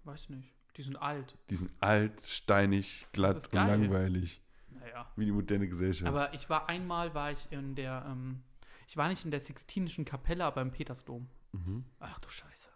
Weiß 0.04 0.30
nicht. 0.30 0.54
Die 0.78 0.84
sind 0.84 0.98
alt. 0.98 1.36
Die 1.50 1.56
sind 1.56 1.72
alt, 1.80 2.22
steinig, 2.26 3.08
glatt 3.12 3.46
und 3.46 3.54
langweilig. 3.54 4.42
Naja. 4.70 5.12
Wie 5.16 5.26
die 5.26 5.32
moderne 5.32 5.68
Gesellschaft. 5.68 6.08
Aber 6.08 6.34
ich 6.34 6.50
war 6.50 6.70
einmal, 6.70 7.14
war 7.16 7.32
ich 7.32 7.52
in 7.52 7.76
der, 7.76 8.06
ähm, 8.08 8.44
ich 8.88 8.98
war 8.98 9.08
nicht 9.10 9.24
in 9.26 9.32
der 9.32 9.40
Sixtinischen 9.42 10.06
Kapelle, 10.06 10.46
aber 10.46 10.62
im 10.62 10.72
Petersdom. 10.72 11.30
mhm. 11.52 11.84
Ach 12.00 12.20
du 12.20 12.30
Scheiße. 12.30 12.70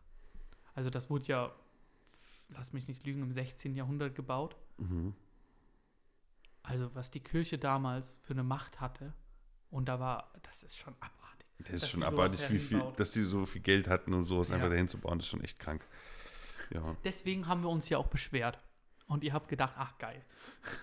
Also 0.75 0.89
das 0.89 1.09
wurde 1.09 1.25
ja, 1.25 1.51
lass 2.49 2.73
mich 2.73 2.87
nicht 2.87 3.05
lügen, 3.05 3.21
im 3.23 3.31
16. 3.31 3.75
Jahrhundert 3.75 4.13
gebaut. 4.15 4.55
Mhm. 4.77 5.15
Also 6.63 6.93
was 6.95 7.11
die 7.11 7.19
Kirche 7.21 7.57
damals 7.57 8.15
für 8.21 8.33
eine 8.33 8.43
Macht 8.43 8.79
hatte. 8.79 9.13
Und 9.69 9.87
da 9.87 9.99
war, 9.99 10.31
das 10.43 10.63
ist 10.63 10.77
schon 10.77 10.93
abartig. 10.99 11.47
Das 11.59 11.83
ist 11.83 11.89
schon 11.89 12.03
abartig, 12.03 12.49
wie 12.49 12.59
viel, 12.59 12.83
dass 12.97 13.11
die 13.13 13.23
so 13.23 13.45
viel 13.45 13.61
Geld 13.61 13.87
hatten, 13.87 14.13
um 14.13 14.23
sowas 14.25 14.49
Ja. 14.49 14.55
einfach 14.55 14.69
dahin 14.69 14.87
zu 14.87 14.97
bauen. 14.97 15.17
Das 15.19 15.25
ist 15.27 15.31
schon 15.31 15.43
echt 15.43 15.59
krank. 15.59 15.85
Ja. 16.71 16.95
Deswegen 17.03 17.47
haben 17.47 17.61
wir 17.63 17.69
uns 17.69 17.87
ja 17.89 17.97
auch 17.97 18.07
beschwert. 18.07 18.59
Und 19.07 19.23
ihr 19.23 19.33
habt 19.33 19.47
gedacht, 19.49 19.73
ach 19.77 19.97
geil. 19.97 20.23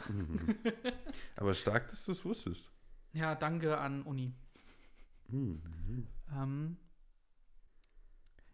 Mhm. 0.09 0.57
Aber 1.37 1.55
stark, 1.55 1.89
dass 1.91 2.05
du 2.05 2.13
es 2.13 2.25
wusstest. 2.25 2.73
Ja, 3.13 3.35
danke 3.35 3.79
an 3.79 4.03
Uni. 4.03 4.35
Mhm. 5.29 6.07
Ähm, 6.35 6.77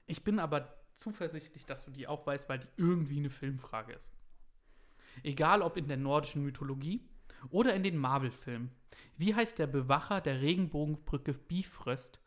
ich 0.06 0.22
bin 0.24 0.38
aber 0.38 0.74
zuversichtlich, 0.96 1.66
dass 1.66 1.84
du 1.84 1.90
die 1.90 2.06
auch 2.06 2.26
weißt, 2.26 2.48
weil 2.48 2.60
die 2.60 2.68
irgendwie 2.76 3.18
eine 3.18 3.30
Filmfrage 3.30 3.92
ist. 3.92 4.12
Egal 5.22 5.62
ob 5.62 5.76
in 5.76 5.88
der 5.88 5.96
nordischen 5.96 6.42
Mythologie 6.42 7.08
oder 7.50 7.74
in 7.74 7.82
den 7.82 7.96
Marvel-Filmen. 7.96 8.70
Wie 9.16 9.34
heißt 9.34 9.58
der 9.58 9.66
Bewacher 9.66 10.20
der 10.20 10.40
Regenbogenbrücke 10.40 11.34
Bifröst? 11.34 12.20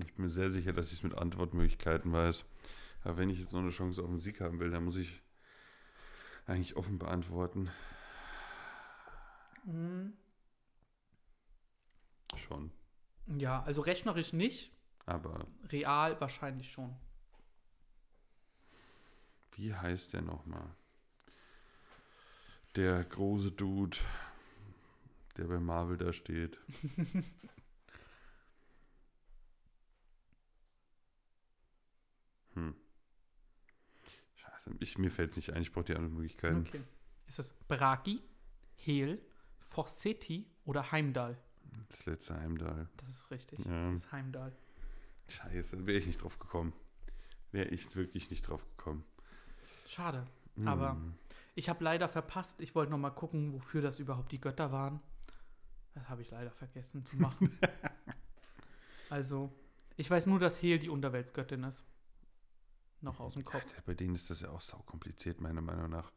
Ich 0.00 0.14
bin 0.14 0.24
mir 0.24 0.30
sehr 0.30 0.50
sicher, 0.50 0.72
dass 0.72 0.88
ich 0.88 0.98
es 0.98 1.02
mit 1.02 1.16
Antwortmöglichkeiten 1.16 2.12
weiß. 2.12 2.44
Aber 3.04 3.16
wenn 3.18 3.30
ich 3.30 3.38
jetzt 3.38 3.52
noch 3.52 3.60
eine 3.60 3.70
Chance 3.70 4.02
auf 4.02 4.08
den 4.08 4.16
Sieg 4.16 4.40
haben 4.40 4.60
will, 4.60 4.70
dann 4.70 4.84
muss 4.84 4.96
ich 4.96 5.20
eigentlich 6.46 6.76
offen 6.76 6.98
beantworten. 6.98 7.70
Schon. 12.36 12.72
Ja, 13.26 13.62
also 13.62 13.82
rechnerisch 13.82 14.32
nicht, 14.32 14.72
Aber 15.06 15.46
real 15.68 16.20
wahrscheinlich 16.20 16.70
schon. 16.70 16.96
wie 19.56 19.74
heißt 19.74 20.12
der 20.14 20.22
nochmal? 20.22 20.74
Der 22.74 23.04
große 23.04 23.52
Dude, 23.52 23.98
der 25.36 25.44
bei 25.44 25.60
Marvel 25.60 25.98
da 25.98 26.12
steht. 26.12 26.58
hm. 32.54 32.74
Scheiße, 34.36 34.70
ich, 34.80 34.98
mir 34.98 35.10
fällt 35.10 35.30
es 35.32 35.36
nicht 35.36 35.50
ein, 35.52 35.62
ich 35.62 35.70
brauche 35.72 35.84
die 35.84 35.94
anderen 35.94 36.14
Möglichkeiten. 36.14 36.66
Okay. 36.66 36.82
Ist 37.26 37.38
es 37.38 37.52
Braki, 37.68 38.22
Hel, 38.76 39.22
Forseti 39.72 40.46
oder 40.64 40.92
Heimdall? 40.92 41.36
Das 41.88 42.04
letzte 42.06 42.34
Heimdall. 42.38 42.88
Das 42.98 43.08
ist 43.08 43.30
richtig. 43.30 43.58
Ja. 43.64 43.90
Das 43.90 44.00
ist 44.00 44.12
Heimdall. 44.12 44.52
Scheiße, 45.28 45.86
wäre 45.86 45.98
ich 45.98 46.06
nicht 46.06 46.22
drauf 46.22 46.38
gekommen. 46.38 46.72
Wäre 47.52 47.68
ich 47.68 47.94
wirklich 47.96 48.30
nicht 48.30 48.42
drauf 48.48 48.64
gekommen. 48.76 49.04
Schade. 49.86 50.26
Aber 50.66 50.92
Hm. 50.92 51.14
ich 51.54 51.68
habe 51.70 51.82
leider 51.84 52.08
verpasst. 52.08 52.60
Ich 52.60 52.74
wollte 52.74 52.90
noch 52.92 52.98
mal 52.98 53.10
gucken, 53.10 53.54
wofür 53.54 53.80
das 53.80 53.98
überhaupt 53.98 54.32
die 54.32 54.40
Götter 54.40 54.72
waren. 54.72 55.00
Das 55.94 56.08
habe 56.08 56.22
ich 56.22 56.30
leider 56.30 56.50
vergessen 56.50 57.04
zu 57.04 57.16
machen. 57.16 57.58
also, 59.10 59.50
ich 59.96 60.10
weiß 60.10 60.26
nur, 60.26 60.38
dass 60.38 60.60
Hel 60.60 60.78
die 60.78 60.88
Unterweltsgöttin 60.90 61.64
ist. 61.64 61.82
Noch 63.00 63.20
aus 63.20 63.34
dem 63.34 63.44
Kopf. 63.44 63.62
Alter, 63.62 63.82
bei 63.84 63.94
denen 63.94 64.14
ist 64.14 64.30
das 64.30 64.42
ja 64.42 64.50
auch 64.50 64.60
sau 64.60 64.78
kompliziert, 64.82 65.40
meiner 65.40 65.60
Meinung 65.60 65.90
nach. 65.90 66.12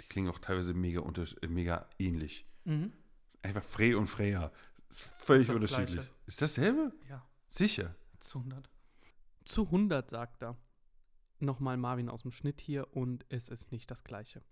Die 0.00 0.06
klingen 0.06 0.28
auch 0.30 0.38
teilweise 0.38 0.72
mega, 0.74 1.00
unters 1.00 1.34
äh, 1.34 1.46
mega 1.48 1.88
ähnlich. 1.98 2.46
Mhm. 2.64 2.92
Einfach 3.42 3.62
Frey 3.62 3.94
und 3.94 4.06
Freya. 4.06 4.52
Ist 4.88 5.02
völlig 5.02 5.42
Ist 5.42 5.48
das 5.48 5.56
unterschiedlich. 5.56 5.94
Gleiche. 5.96 6.10
Ist 6.26 6.42
dasselbe? 6.42 6.92
Ja, 7.08 7.26
Sicher. 7.48 7.94
zu 8.20 8.38
100. 8.38 8.70
Zu 9.44 9.64
100, 9.64 10.10
sagt 10.10 10.42
er. 10.42 10.56
Nochmal 11.40 11.76
Marvin 11.76 12.08
aus 12.08 12.22
dem 12.22 12.30
Schnitt 12.30 12.60
hier 12.60 12.94
und 12.94 13.26
es 13.28 13.48
ist 13.48 13.72
nicht 13.72 13.90
das 13.90 14.04
Gleiche. 14.04 14.42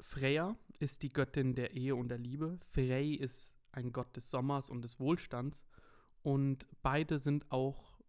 Freya 0.00 0.56
ist 0.80 1.02
die 1.02 1.12
Göttin 1.12 1.54
der 1.54 1.72
Ehe 1.72 1.96
und 1.96 2.08
der 2.08 2.18
Liebe. 2.18 2.58
Frey 2.70 3.14
ist 3.14 3.54
ein 3.70 3.92
Gott 3.92 4.14
des 4.16 4.30
Sommers 4.30 4.68
und 4.68 4.82
des 4.82 5.00
Wohlstands. 5.00 5.64
Und 6.22 6.66
beide 6.82 7.18
sind 7.18 7.50
auch, 7.50 8.00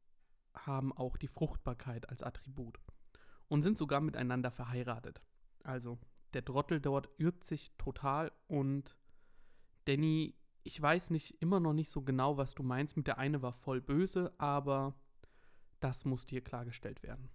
haben 0.54 0.92
auch 0.92 1.16
die 1.18 1.28
Fruchtbarkeit 1.28 2.10
als 2.10 2.22
Attribut. 2.22 2.80
Und 3.48 3.62
sind 3.62 3.78
sogar 3.78 4.02
miteinander 4.02 4.52
verheiratet. 4.52 5.22
Also, 5.64 6.00
der 6.36 6.46
Trottel 6.46 6.80
dort 6.82 7.10
irrt 7.18 7.44
sich 7.44 7.72
total 7.78 8.32
und 8.48 8.98
Danny, 9.86 10.36
ich 10.64 10.82
weiß 10.82 11.10
nicht, 11.10 11.42
immer 11.42 11.60
noch 11.60 11.74
nicht 11.74 11.90
so 11.90 12.02
genau, 12.02 12.38
was 12.38 12.56
du 12.56 12.64
meinst. 12.64 12.96
Mit 12.96 13.08
der 13.08 13.18
eine 13.18 13.42
war 13.42 13.52
voll 13.52 13.82
böse, 13.82 14.34
aber 14.38 14.96
das 15.80 16.06
muss 16.06 16.26
dir 16.26 16.42
klargestellt 16.42 17.04
werden. 17.04 17.30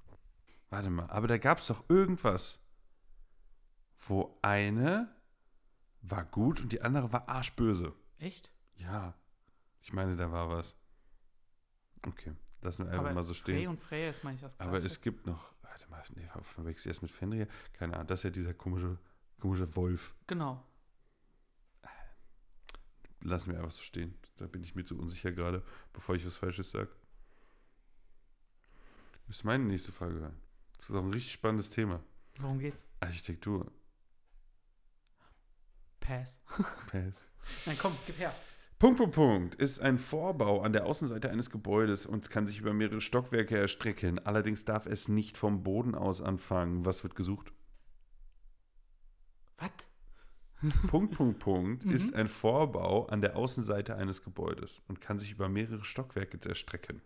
Warte 0.70 0.90
mal, 0.90 1.08
aber 1.10 1.28
da 1.28 1.38
gab 1.38 1.58
es 1.58 1.66
doch 1.66 1.84
irgendwas, 1.88 2.58
wo 4.06 4.38
eine 4.42 5.08
war 6.02 6.24
gut 6.24 6.60
und 6.60 6.72
die 6.72 6.82
andere 6.82 7.12
war 7.12 7.28
arschböse. 7.28 7.94
Echt? 8.18 8.50
Ja. 8.76 9.14
Ich 9.80 9.92
meine, 9.92 10.16
da 10.16 10.30
war 10.30 10.48
was. 10.48 10.76
Okay, 12.06 12.32
lassen 12.62 12.84
wir 12.84 12.92
einfach 12.92 13.06
aber 13.06 13.14
mal 13.14 13.24
so 13.24 13.34
Frey 13.34 13.56
stehen. 13.56 13.68
und 13.68 13.80
Freya 13.80 14.10
ist 14.10 14.22
manchmal 14.24 14.48
das 14.48 14.56
Gleiche. 14.56 14.68
Aber 14.68 14.84
es 14.84 15.00
gibt 15.00 15.26
noch, 15.26 15.52
warte 15.88 16.12
mal, 16.14 16.22
nee, 16.22 16.42
verwechsel 16.42 16.86
ich 16.86 16.94
erst 16.94 17.02
mit 17.02 17.10
Fenrir? 17.10 17.48
Keine 17.72 17.94
Ahnung, 17.94 18.06
das 18.06 18.20
ist 18.20 18.24
ja 18.24 18.30
dieser 18.30 18.54
komische, 18.54 18.98
komische 19.40 19.74
Wolf. 19.76 20.14
Genau. 20.26 20.64
Lassen 23.20 23.52
wir 23.52 23.58
einfach 23.58 23.72
so 23.72 23.82
stehen. 23.82 24.14
Da 24.36 24.46
bin 24.46 24.62
ich 24.62 24.74
mir 24.74 24.84
zu 24.84 24.96
unsicher 24.96 25.32
gerade, 25.32 25.64
bevor 25.92 26.14
ich 26.14 26.24
was 26.24 26.36
Falsches 26.36 26.70
sage. 26.70 26.90
Das 29.26 29.38
ist 29.38 29.44
meine 29.44 29.64
nächste 29.64 29.92
Frage 29.92 30.14
hören. 30.20 30.40
Das 30.76 30.88
ist 30.88 30.96
auch 30.96 31.02
ein 31.02 31.12
richtig 31.12 31.32
spannendes 31.32 31.70
Thema. 31.70 32.02
Worum 32.38 32.60
geht's? 32.60 32.82
Architektur. 33.00 33.70
Pass. 36.00 36.40
Pass. 36.90 37.24
Nein, 37.66 37.76
komm, 37.80 37.96
gib 38.06 38.18
her. 38.18 38.34
Punkt, 38.78 38.98
Punkt, 38.98 39.14
Punkt. 39.16 39.54
Ist 39.56 39.80
ein 39.80 39.98
Vorbau 39.98 40.62
an 40.62 40.72
der 40.72 40.86
Außenseite 40.86 41.30
eines 41.30 41.50
Gebäudes 41.50 42.06
und 42.06 42.30
kann 42.30 42.46
sich 42.46 42.60
über 42.60 42.72
mehrere 42.72 43.00
Stockwerke 43.00 43.58
erstrecken. 43.58 44.20
Allerdings 44.24 44.64
darf 44.64 44.86
es 44.86 45.08
nicht 45.08 45.36
vom 45.36 45.64
Boden 45.64 45.96
aus 45.96 46.22
anfangen. 46.22 46.84
Was 46.84 47.02
wird 47.02 47.16
gesucht? 47.16 47.52
Was? 49.56 49.72
Punkt, 50.88 51.14
Punkt, 51.16 51.38
Punkt 51.40 51.84
Mhm. 51.86 51.90
ist 51.90 52.14
ein 52.14 52.28
Vorbau 52.28 53.06
an 53.06 53.20
der 53.20 53.36
Außenseite 53.36 53.96
eines 53.96 54.22
Gebäudes 54.22 54.80
und 54.86 55.00
kann 55.00 55.18
sich 55.18 55.32
über 55.32 55.48
mehrere 55.48 55.84
Stockwerke 55.84 56.38
erstrecken. 56.48 57.02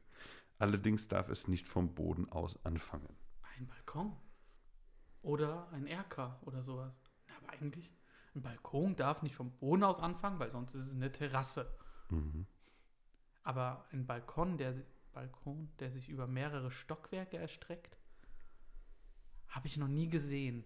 Allerdings 0.59 1.09
darf 1.09 1.31
es 1.31 1.49
nicht 1.49 1.67
vom 1.67 1.95
Boden 1.95 2.31
aus 2.31 2.63
anfangen. 2.67 3.17
Ein 3.57 3.67
Balkon. 3.67 4.13
Oder 5.23 5.69
ein 5.73 5.87
Erker 5.87 6.39
oder 6.43 6.63
sowas. 6.63 7.03
Aber 7.39 7.51
eigentlich, 7.51 7.91
ein 8.35 8.43
Balkon 8.43 8.97
darf 8.97 9.23
nicht 9.23 9.35
vom 9.35 9.51
Boden 9.53 9.85
aus 9.85 9.99
anfangen, 9.99 10.39
weil 10.39 10.51
sonst 10.51 10.75
ist 10.75 10.87
es 10.87 10.95
eine 10.95 11.13
Terrasse. 11.13 11.71
Mhm. 12.11 12.47
Aber 13.43 13.85
ein 13.93 14.07
Balkon, 14.07 14.57
der, 14.57 14.75
Balkon, 15.13 15.69
der 15.81 15.91
sich 15.91 16.09
über 16.09 16.27
mehrere 16.27 16.71
Stockwerke 16.71 17.37
erstreckt, 17.37 17.99
habe 19.49 19.67
ich 19.67 19.77
noch 19.77 19.89
nie 19.89 20.09
gesehen. 20.09 20.65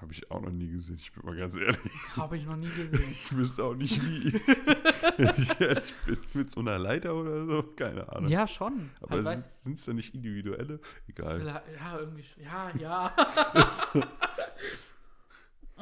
Habe 0.00 0.12
ich 0.12 0.30
auch 0.32 0.40
noch 0.40 0.50
nie 0.50 0.68
gesehen, 0.68 0.96
ich 0.96 1.12
bin 1.12 1.24
mal 1.24 1.36
ganz 1.36 1.54
ehrlich. 1.54 1.92
Habe 2.16 2.36
ich 2.36 2.44
noch 2.44 2.56
nie 2.56 2.70
gesehen. 2.70 3.04
Ich 3.10 3.36
wüsste 3.36 3.62
auch 3.64 3.74
nicht 3.74 4.02
wie. 4.02 4.32
Ich 5.36 5.60
ehrlich 5.60 5.94
bin, 6.06 6.18
mit 6.32 6.50
so 6.50 6.60
einer 6.60 6.78
Leiter 6.78 7.14
oder 7.14 7.44
so, 7.46 7.62
keine 7.62 8.08
Ahnung. 8.10 8.30
ja, 8.30 8.46
schon. 8.48 8.90
Aber 9.00 9.22
Halt, 9.22 9.44
sind 9.62 9.74
es 9.74 9.84
dann 9.84 9.96
nicht 9.96 10.14
individuelle? 10.14 10.80
Egal. 11.06 11.44
Ja, 11.44 11.98
irgendwie. 11.98 12.24
Ja, 12.38 12.74
ja. 12.76 13.14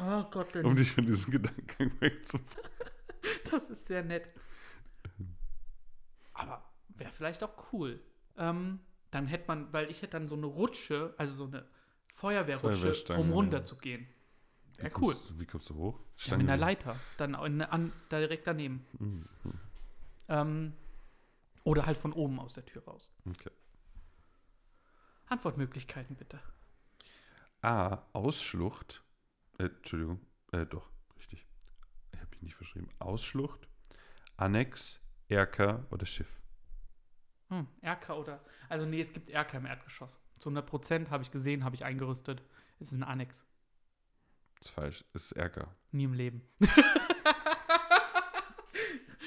oh 0.00 0.30
Gott, 0.30 0.54
Um 0.56 0.76
dich 0.76 0.92
von 0.92 1.06
diesem 1.06 1.30
Gedankengang 1.30 1.92
wegzubringen. 2.00 2.64
das 3.50 3.70
ist 3.70 3.86
sehr 3.86 4.02
nett. 4.02 4.28
Aber 6.32 6.64
wäre 6.88 7.10
vielleicht 7.10 7.42
auch 7.42 7.72
cool. 7.72 8.00
Ähm, 8.36 8.80
dann 9.10 9.26
hätte 9.26 9.44
man, 9.48 9.72
weil 9.72 9.90
ich 9.90 10.02
hätte 10.02 10.12
dann 10.12 10.28
so 10.28 10.36
eine 10.36 10.46
Rutsche, 10.46 11.14
also 11.18 11.34
so 11.34 11.44
eine 11.44 11.66
Feuerwehrrutsche, 12.14 13.14
um 13.16 13.28
ja. 13.28 13.34
runter 13.34 13.64
zu 13.64 13.76
gehen. 13.76 14.06
Wie 14.76 14.84
Wäre 14.84 14.92
cool. 15.00 15.14
kommst 15.14 15.40
Wie 15.40 15.46
kommst 15.46 15.70
du 15.70 15.74
hoch? 15.74 16.00
Ja, 16.18 16.36
mit 16.36 16.48
einer. 16.48 16.56
Leiter. 16.56 16.96
Dann 17.18 17.34
in, 17.34 17.62
an, 17.62 17.92
direkt 18.10 18.46
daneben. 18.46 18.86
Mhm. 18.98 19.26
Ähm, 20.28 20.72
oder 21.64 21.86
halt 21.86 21.98
von 21.98 22.12
oben 22.12 22.40
aus 22.40 22.54
der 22.54 22.64
Tür 22.64 22.84
raus. 22.84 23.12
Okay. 23.28 23.50
Antwortmöglichkeiten 25.26 26.16
bitte. 26.16 26.40
A. 27.62 27.98
Ausschlucht. 28.12 29.02
Äh, 29.60 29.66
Entschuldigung. 29.66 30.20
Äh, 30.52 30.64
doch, 30.66 30.88
richtig. 31.18 31.46
Ich 32.12 32.18
habe 32.18 32.30
mich 32.30 32.42
nicht 32.42 32.54
verschrieben. 32.54 32.88
Ausschlucht, 32.98 33.68
Annex, 34.36 35.00
Erker 35.28 35.86
oder 35.90 36.06
Schiff. 36.06 36.40
Hm, 37.50 37.66
Erker 37.82 38.18
oder. 38.18 38.42
Also, 38.68 38.86
nee, 38.86 39.00
es 39.00 39.12
gibt 39.12 39.28
Erker 39.28 39.58
im 39.58 39.66
Erdgeschoss. 39.66 40.18
Zu 40.38 40.48
100 40.48 40.66
Prozent 40.66 41.10
habe 41.10 41.22
ich 41.22 41.30
gesehen, 41.30 41.64
habe 41.64 41.74
ich 41.74 41.84
eingerüstet. 41.84 42.42
Es 42.78 42.92
ist 42.92 42.98
ein 42.98 43.02
Annex. 43.02 43.44
Das 44.60 44.68
ist 44.68 44.74
falsch. 44.74 45.04
Es 45.12 45.24
ist 45.24 45.32
Erker. 45.32 45.74
Nie 45.90 46.04
im 46.04 46.14
Leben. 46.14 46.42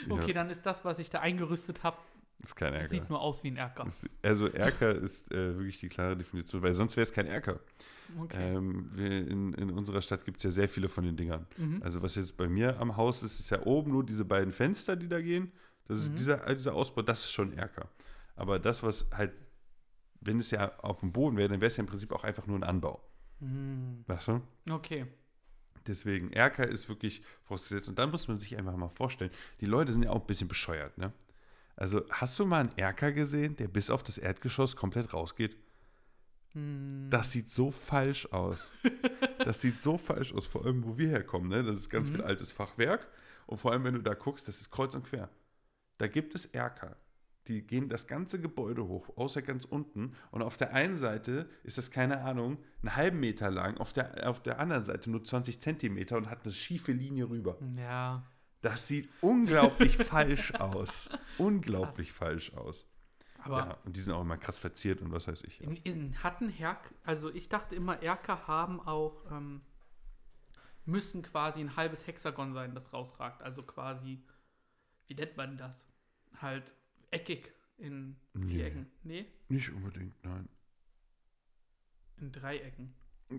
Okay, 0.09 0.27
Ja, 0.29 0.33
dann 0.33 0.49
ist 0.49 0.65
das, 0.65 0.83
was 0.83 0.99
ich 0.99 1.09
da 1.09 1.19
eingerüstet 1.21 1.83
habe, 1.83 1.97
ist 2.43 2.55
kein 2.55 2.73
Erker. 2.73 2.89
sieht 2.89 3.09
nur 3.09 3.21
aus 3.21 3.43
wie 3.43 3.49
ein 3.49 3.55
Erker. 3.57 3.87
Also 4.21 4.47
Erker 4.47 4.93
ist 4.95 5.31
äh, 5.31 5.55
wirklich 5.57 5.79
die 5.79 5.89
klare 5.89 6.17
Definition, 6.17 6.61
weil 6.61 6.73
sonst 6.73 6.95
wäre 6.97 7.03
es 7.03 7.13
kein 7.13 7.27
Erker. 7.27 7.59
Okay. 8.19 8.55
Ähm, 8.55 8.91
in, 8.97 9.53
in 9.53 9.69
unserer 9.71 10.01
Stadt 10.01 10.25
gibt 10.25 10.37
es 10.37 10.43
ja 10.43 10.49
sehr 10.49 10.67
viele 10.67 10.89
von 10.89 11.03
den 11.05 11.15
Dingern. 11.15 11.47
Mhm. 11.57 11.81
Also 11.83 12.01
was 12.01 12.15
jetzt 12.15 12.35
bei 12.37 12.47
mir 12.47 12.79
am 12.79 12.97
Haus 12.97 13.23
ist, 13.23 13.39
ist 13.39 13.49
ja 13.49 13.63
oben 13.65 13.91
nur 13.91 14.05
diese 14.05 14.25
beiden 14.25 14.51
Fenster, 14.51 14.95
die 14.95 15.07
da 15.07 15.21
gehen. 15.21 15.51
Das 15.87 15.99
ist 15.99 16.11
Mhm. 16.11 16.15
dieser, 16.17 16.47
äh, 16.47 16.55
dieser 16.55 16.73
Ausbau, 16.75 17.01
das 17.01 17.23
ist 17.23 17.31
schon 17.31 17.53
Erker. 17.53 17.89
Aber 18.35 18.59
das, 18.59 18.83
was 18.83 19.09
halt, 19.13 19.31
wenn 20.21 20.39
es 20.39 20.51
ja 20.51 20.77
auf 20.79 20.99
dem 20.99 21.11
Boden 21.11 21.37
wäre, 21.37 21.49
dann 21.49 21.61
wäre 21.61 21.67
es 21.69 21.77
ja 21.77 21.81
im 21.81 21.87
Prinzip 21.87 22.11
auch 22.11 22.23
einfach 22.23 22.45
nur 22.47 22.57
ein 22.57 22.63
Anbau. 22.63 23.01
Hm, 23.39 24.03
Weißt 24.07 24.27
du? 24.27 24.41
Okay. 24.69 25.05
Deswegen, 25.87 26.31
Erker 26.31 26.67
ist 26.67 26.87
wirklich 26.87 27.21
vorausgesetzt. 27.43 27.89
Und 27.89 27.99
dann 27.99 28.09
muss 28.11 28.27
man 28.29 28.37
sich 28.37 28.57
einfach 28.57 28.75
mal 28.77 28.87
vorstellen, 28.89 29.31
die 29.59 29.65
Leute 29.65 29.91
sind 29.91 30.03
ja 30.03 30.11
auch 30.11 30.21
ein 30.21 30.27
bisschen 30.27 30.47
bescheuert, 30.47 30.97
ne? 30.97 31.11
Also, 31.75 32.03
hast 32.09 32.37
du 32.39 32.45
mal 32.45 32.59
einen 32.61 32.77
Erker 32.77 33.11
gesehen, 33.11 33.55
der 33.55 33.67
bis 33.67 33.89
auf 33.89 34.03
das 34.03 34.17
Erdgeschoss 34.17 34.75
komplett 34.75 35.13
rausgeht? 35.13 35.57
Hm, 36.53 37.07
Das 37.09 37.31
sieht 37.31 37.49
so 37.49 37.71
falsch 37.71 38.27
aus. 38.31 38.71
Das 39.39 39.59
sieht 39.61 39.81
so 39.81 39.97
falsch 39.97 40.33
aus, 40.33 40.45
vor 40.45 40.65
allem, 40.65 40.83
wo 40.85 40.97
wir 40.97 41.09
herkommen. 41.09 41.49
Ne? 41.49 41.63
Das 41.63 41.79
ist 41.79 41.89
ganz 41.89 42.09
Mhm. 42.09 42.13
viel 42.15 42.21
altes 42.23 42.51
Fachwerk. 42.51 43.07
Und 43.47 43.57
vor 43.57 43.71
allem, 43.71 43.83
wenn 43.83 43.95
du 43.95 44.01
da 44.01 44.13
guckst, 44.13 44.47
das 44.47 44.61
ist 44.61 44.69
kreuz 44.71 44.93
und 44.95 45.03
quer. 45.03 45.29
Da 45.97 46.07
gibt 46.07 46.35
es 46.35 46.45
Erker. 46.45 46.95
Die 47.47 47.65
gehen 47.67 47.89
das 47.89 48.07
ganze 48.07 48.39
Gebäude 48.39 48.87
hoch, 48.87 49.17
außer 49.17 49.41
ganz 49.41 49.65
unten. 49.65 50.13
Und 50.31 50.43
auf 50.43 50.55
der 50.55 50.73
einen 50.73 50.95
Seite 50.95 51.49
ist 51.63 51.77
das, 51.77 51.91
keine 51.91 52.21
Ahnung, 52.21 52.57
einen 52.81 52.95
halben 52.95 53.19
Meter 53.19 53.51
lang, 53.51 53.77
auf 53.79 53.91
der, 53.91 54.29
auf 54.29 54.41
der 54.41 54.59
anderen 54.59 54.83
Seite 54.85 55.11
nur 55.11 55.23
20 55.25 55.59
Zentimeter 55.59 56.15
und 56.15 56.29
hat 56.29 56.43
eine 56.43 56.53
schiefe 56.53 56.93
Linie 56.93 57.29
rüber. 57.29 57.57
ja. 57.75 58.23
Das 58.63 58.87
sieht 58.87 59.09
unglaublich 59.21 59.97
falsch 60.03 60.53
aus. 60.55 61.09
Unglaublich 61.37 62.11
falsch 62.11 62.53
aus. 62.53 62.87
Aber 63.39 63.57
ja, 63.57 63.77
und 63.83 63.95
die 63.95 63.99
sind 63.99 64.13
auch 64.13 64.21
immer 64.21 64.37
krass 64.37 64.57
verziert 64.57 65.01
und 65.01 65.11
was 65.11 65.27
weiß 65.27 65.43
ich. 65.43 65.59
Ja. 65.59 65.67
in, 65.67 65.75
in 65.75 66.23
hatten 66.23 66.47
Herk, 66.47 66.93
also 67.03 67.29
ich 67.33 67.49
dachte 67.49 67.75
immer, 67.75 68.01
Erker 68.01 68.47
haben 68.47 68.79
auch, 68.79 69.29
ähm, 69.31 69.61
müssen 70.85 71.21
quasi 71.23 71.59
ein 71.59 71.75
halbes 71.75 72.07
Hexagon 72.07 72.53
sein, 72.53 72.73
das 72.73 72.93
rausragt. 72.93 73.41
Also 73.41 73.63
quasi, 73.63 74.23
wie 75.07 75.15
nennt 75.15 75.35
man 75.35 75.57
das? 75.57 75.85
Halt 76.37 76.73
eckig 77.11 77.51
in 77.77 78.15
Nee. 78.33 78.45
Vierecken. 78.47 78.89
Nee, 79.03 79.25
Nicht 79.49 79.71
unbedingt, 79.71 80.15
nein. 80.23 80.47
in 82.17 82.31
Dreiecken. 82.31 82.93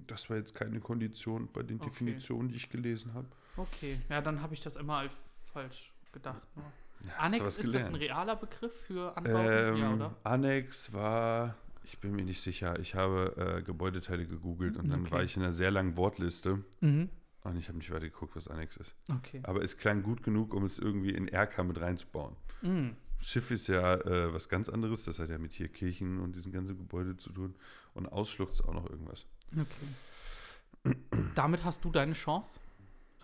Das 0.07 0.29
war 0.29 0.37
jetzt 0.37 0.55
keine 0.55 0.81
Kondition 0.81 1.51
bei 1.51 1.62
den 1.62 1.81
Okay. 1.81 1.89
Definitionen, 1.89 2.49
die 2.51 2.57
ich 2.57 2.68
gelesen 2.68 3.14
habe. 3.14 3.29
Okay, 3.57 4.01
ja, 4.09 4.21
dann 4.21 4.41
habe 4.43 4.55
ich 4.55 4.61
das 4.61 4.77
immer 4.77 4.99
als 4.99 5.13
falsch 5.53 5.93
gedacht. 6.13 6.43
Ne? 6.57 6.63
Ja, 7.07 7.13
Annex, 7.19 7.59
ist 7.59 7.75
das 7.75 7.87
ein 7.87 7.95
realer 7.95 8.37
Begriff 8.37 8.75
für 8.87 9.17
Anbauten? 9.17 9.47
Ähm, 9.47 9.77
ja, 9.77 9.95
oder? 9.95 10.17
Annex 10.25 10.93
war, 10.93 11.55
ich 11.85 11.99
bin 11.99 12.13
mir 12.17 12.25
nicht 12.25 12.41
sicher, 12.41 12.79
ich 12.79 12.95
habe 12.95 13.57
äh, 13.59 13.63
Gebäudeteile 13.63 14.27
gegoogelt 14.27 14.77
und 14.77 14.89
dann 14.89 15.03
Okay. 15.03 15.11
war 15.13 15.23
ich 15.23 15.37
in 15.37 15.43
einer 15.43 15.53
sehr 15.53 15.71
langen 15.71 15.97
Wortliste 15.97 16.65
Mhm. 16.81 17.11
und 17.43 17.57
ich 17.57 17.69
habe 17.69 17.79
nicht 17.79 17.91
weiter 17.91 18.07
geguckt, 18.09 18.35
was 18.37 18.49
Annex 18.49 18.77
ist. 18.77 18.95
Okay. 19.11 19.41
Aber 19.43 19.63
es 19.63 19.77
klang 19.77 20.03
gut 20.03 20.23
genug, 20.23 20.55
um 20.55 20.65
es 20.65 20.79
irgendwie 20.79 21.11
in 21.11 21.29
RK 21.29 21.63
mit 21.65 21.81
reinzubauen. 21.81 22.37
Mhm. 22.63 22.97
Schiff 23.21 23.51
ist 23.51 23.69
ja 23.69 23.95
äh, 23.95 24.33
was 24.35 24.49
ganz 24.49 24.69
anderes, 24.69 25.05
das 25.05 25.19
hat 25.19 25.31
ja 25.31 25.39
mit 25.39 25.53
hier 25.53 25.69
Kirchen 25.69 26.21
und 26.21 26.35
diesen 26.37 26.53
ganzen 26.53 26.77
Gebäude 26.77 27.17
zu 27.17 27.31
tun. 27.33 27.55
Und 27.95 28.07
Ausschlucht 28.09 28.53
ist 28.53 28.63
auch 28.67 28.75
noch 28.75 28.89
irgendwas. 28.91 29.27
Okay. 29.57 30.97
Damit 31.35 31.65
hast 31.65 31.85
du 31.85 31.91
deine 31.91 32.13
Chance 32.15 32.61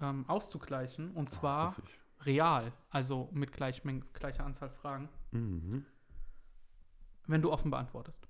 ähm, 0.00 0.24
auszugleichen 0.28 1.10
und 1.12 1.30
zwar 1.30 1.76
real, 2.20 2.72
also 2.90 3.28
mit 3.32 3.52
gleich, 3.52 3.82
gleicher 4.12 4.44
Anzahl 4.44 4.70
Fragen, 4.70 5.08
Mhm. 5.32 5.86
wenn 7.26 7.42
du 7.42 7.52
offen 7.52 7.70
beantwortest. 7.70 8.26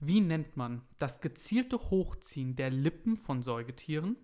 Wie 0.00 0.20
nennt 0.20 0.56
man 0.56 0.82
das 0.98 1.20
gezielte 1.20 1.76
Hochziehen 1.90 2.54
der 2.54 2.70
Lippen 2.70 3.16
von 3.16 3.42
Säugetieren, 3.42 4.16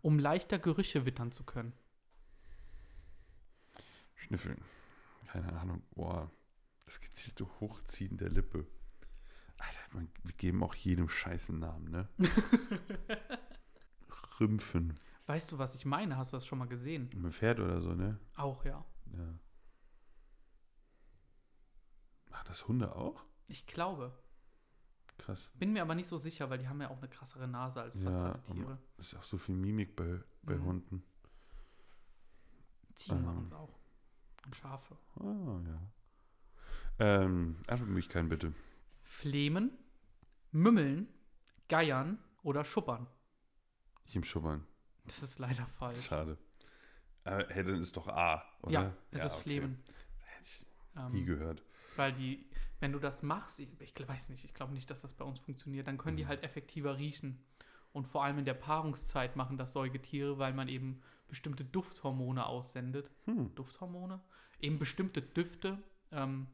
um 0.00 0.18
leichter 0.18 0.58
Gerüche 0.58 1.04
wittern 1.04 1.32
zu 1.32 1.44
können? 1.44 1.74
Schnüffeln. 4.14 4.60
Keine 5.26 5.52
Ahnung. 5.60 5.82
Boah. 5.94 6.30
Das 6.86 7.00
gezielte 7.00 7.46
Hochziehen 7.60 8.16
der 8.16 8.30
Lippe. 8.30 8.66
Alter, 9.58 9.80
man, 9.92 10.08
wir 10.24 10.34
geben 10.34 10.62
auch 10.62 10.74
jedem 10.74 11.08
scheißen 11.08 11.58
Namen, 11.58 11.90
ne? 11.90 12.08
Rümpfen. 14.40 14.98
Weißt 15.28 15.52
du, 15.52 15.58
was 15.58 15.74
ich 15.74 15.84
meine? 15.84 16.16
Hast 16.16 16.32
du 16.32 16.38
das 16.38 16.46
schon 16.46 16.58
mal 16.58 16.66
gesehen? 16.68 17.10
Mit 17.14 17.34
Pferd 17.34 17.60
oder 17.60 17.82
so, 17.82 17.94
ne? 17.94 18.18
Auch, 18.34 18.64
ja. 18.64 18.82
Ja. 19.12 19.34
Ach, 22.30 22.44
das 22.44 22.66
Hunde 22.66 22.96
auch? 22.96 23.22
Ich 23.46 23.66
glaube. 23.66 24.18
Krass. 25.18 25.50
Bin 25.54 25.74
mir 25.74 25.82
aber 25.82 25.94
nicht 25.94 26.06
so 26.08 26.16
sicher, 26.16 26.48
weil 26.48 26.56
die 26.58 26.66
haben 26.68 26.80
ja 26.80 26.88
auch 26.88 26.96
eine 26.96 27.08
krassere 27.08 27.46
Nase 27.46 27.82
als 27.82 27.96
fast 27.96 28.06
Ja, 28.06 28.32
alle 28.32 28.42
Tiere. 28.42 28.78
Ist 28.96 29.14
auch 29.16 29.22
so 29.22 29.36
viel 29.36 29.54
Mimik 29.54 29.94
bei, 29.96 30.18
bei 30.42 30.56
Mhm. 30.56 30.64
Hunden. 30.64 31.04
Ziegen 32.94 33.18
ähm. 33.18 33.24
machen 33.26 33.42
es 33.44 33.52
auch. 33.52 33.78
Und 34.46 34.56
Schafe. 34.56 34.96
Ah, 35.20 35.60
ja. 35.66 35.80
Ähm, 37.00 37.56
Antwortmöglichkeiten 37.66 38.30
bitte. 38.30 38.54
Flemen, 39.02 39.76
Mümmeln, 40.52 41.06
Geiern 41.68 42.18
oder 42.42 42.64
Schuppern. 42.64 43.06
Ich 44.06 44.16
im 44.16 44.24
Schubbern. 44.24 44.66
Das 45.08 45.22
ist 45.22 45.38
leider 45.38 45.66
falsch. 45.66 46.04
Schade. 46.06 46.38
Aber 47.24 47.46
hey, 47.48 47.64
dann 47.64 47.80
ist 47.80 47.96
doch 47.96 48.08
A, 48.08 48.42
oder? 48.62 48.72
Ja, 48.72 48.92
es 49.10 49.24
ist 49.24 49.32
okay. 49.32 49.42
Flemen. 49.42 49.82
Hätte 50.24 50.42
ich 50.44 50.66
Ähm, 50.96 51.12
nie 51.12 51.24
gehört. 51.24 51.62
weil 51.96 52.12
die, 52.12 52.46
wenn 52.80 52.92
du 52.92 52.98
das 52.98 53.22
machst, 53.22 53.58
ich, 53.58 53.68
ich 53.80 54.08
weiß 54.08 54.28
nicht, 54.30 54.44
ich 54.44 54.54
glaube 54.54 54.72
nicht, 54.72 54.88
dass 54.90 55.02
das 55.02 55.12
bei 55.14 55.24
uns 55.24 55.38
funktioniert, 55.40 55.86
dann 55.86 55.98
können 55.98 56.16
die 56.16 56.24
Mhm. 56.24 56.28
halt 56.28 56.42
effektiver 56.44 56.96
riechen. 56.96 57.44
Und 57.92 58.06
vor 58.06 58.22
allem 58.24 58.38
in 58.38 58.44
der 58.44 58.54
Paarungszeit 58.54 59.34
machen 59.36 59.56
das 59.58 59.72
Säugetiere, 59.72 60.38
weil 60.38 60.52
man 60.52 60.68
eben 60.68 61.00
bestimmte 61.26 61.64
Dufthormone 61.64 62.46
aussendet. 62.46 63.10
Hm. 63.24 63.54
Dufthormone? 63.54 64.20
Eben 64.60 64.78
bestimmte 64.78 65.20
Düfte, 65.22 65.82
ähm, 66.12 66.46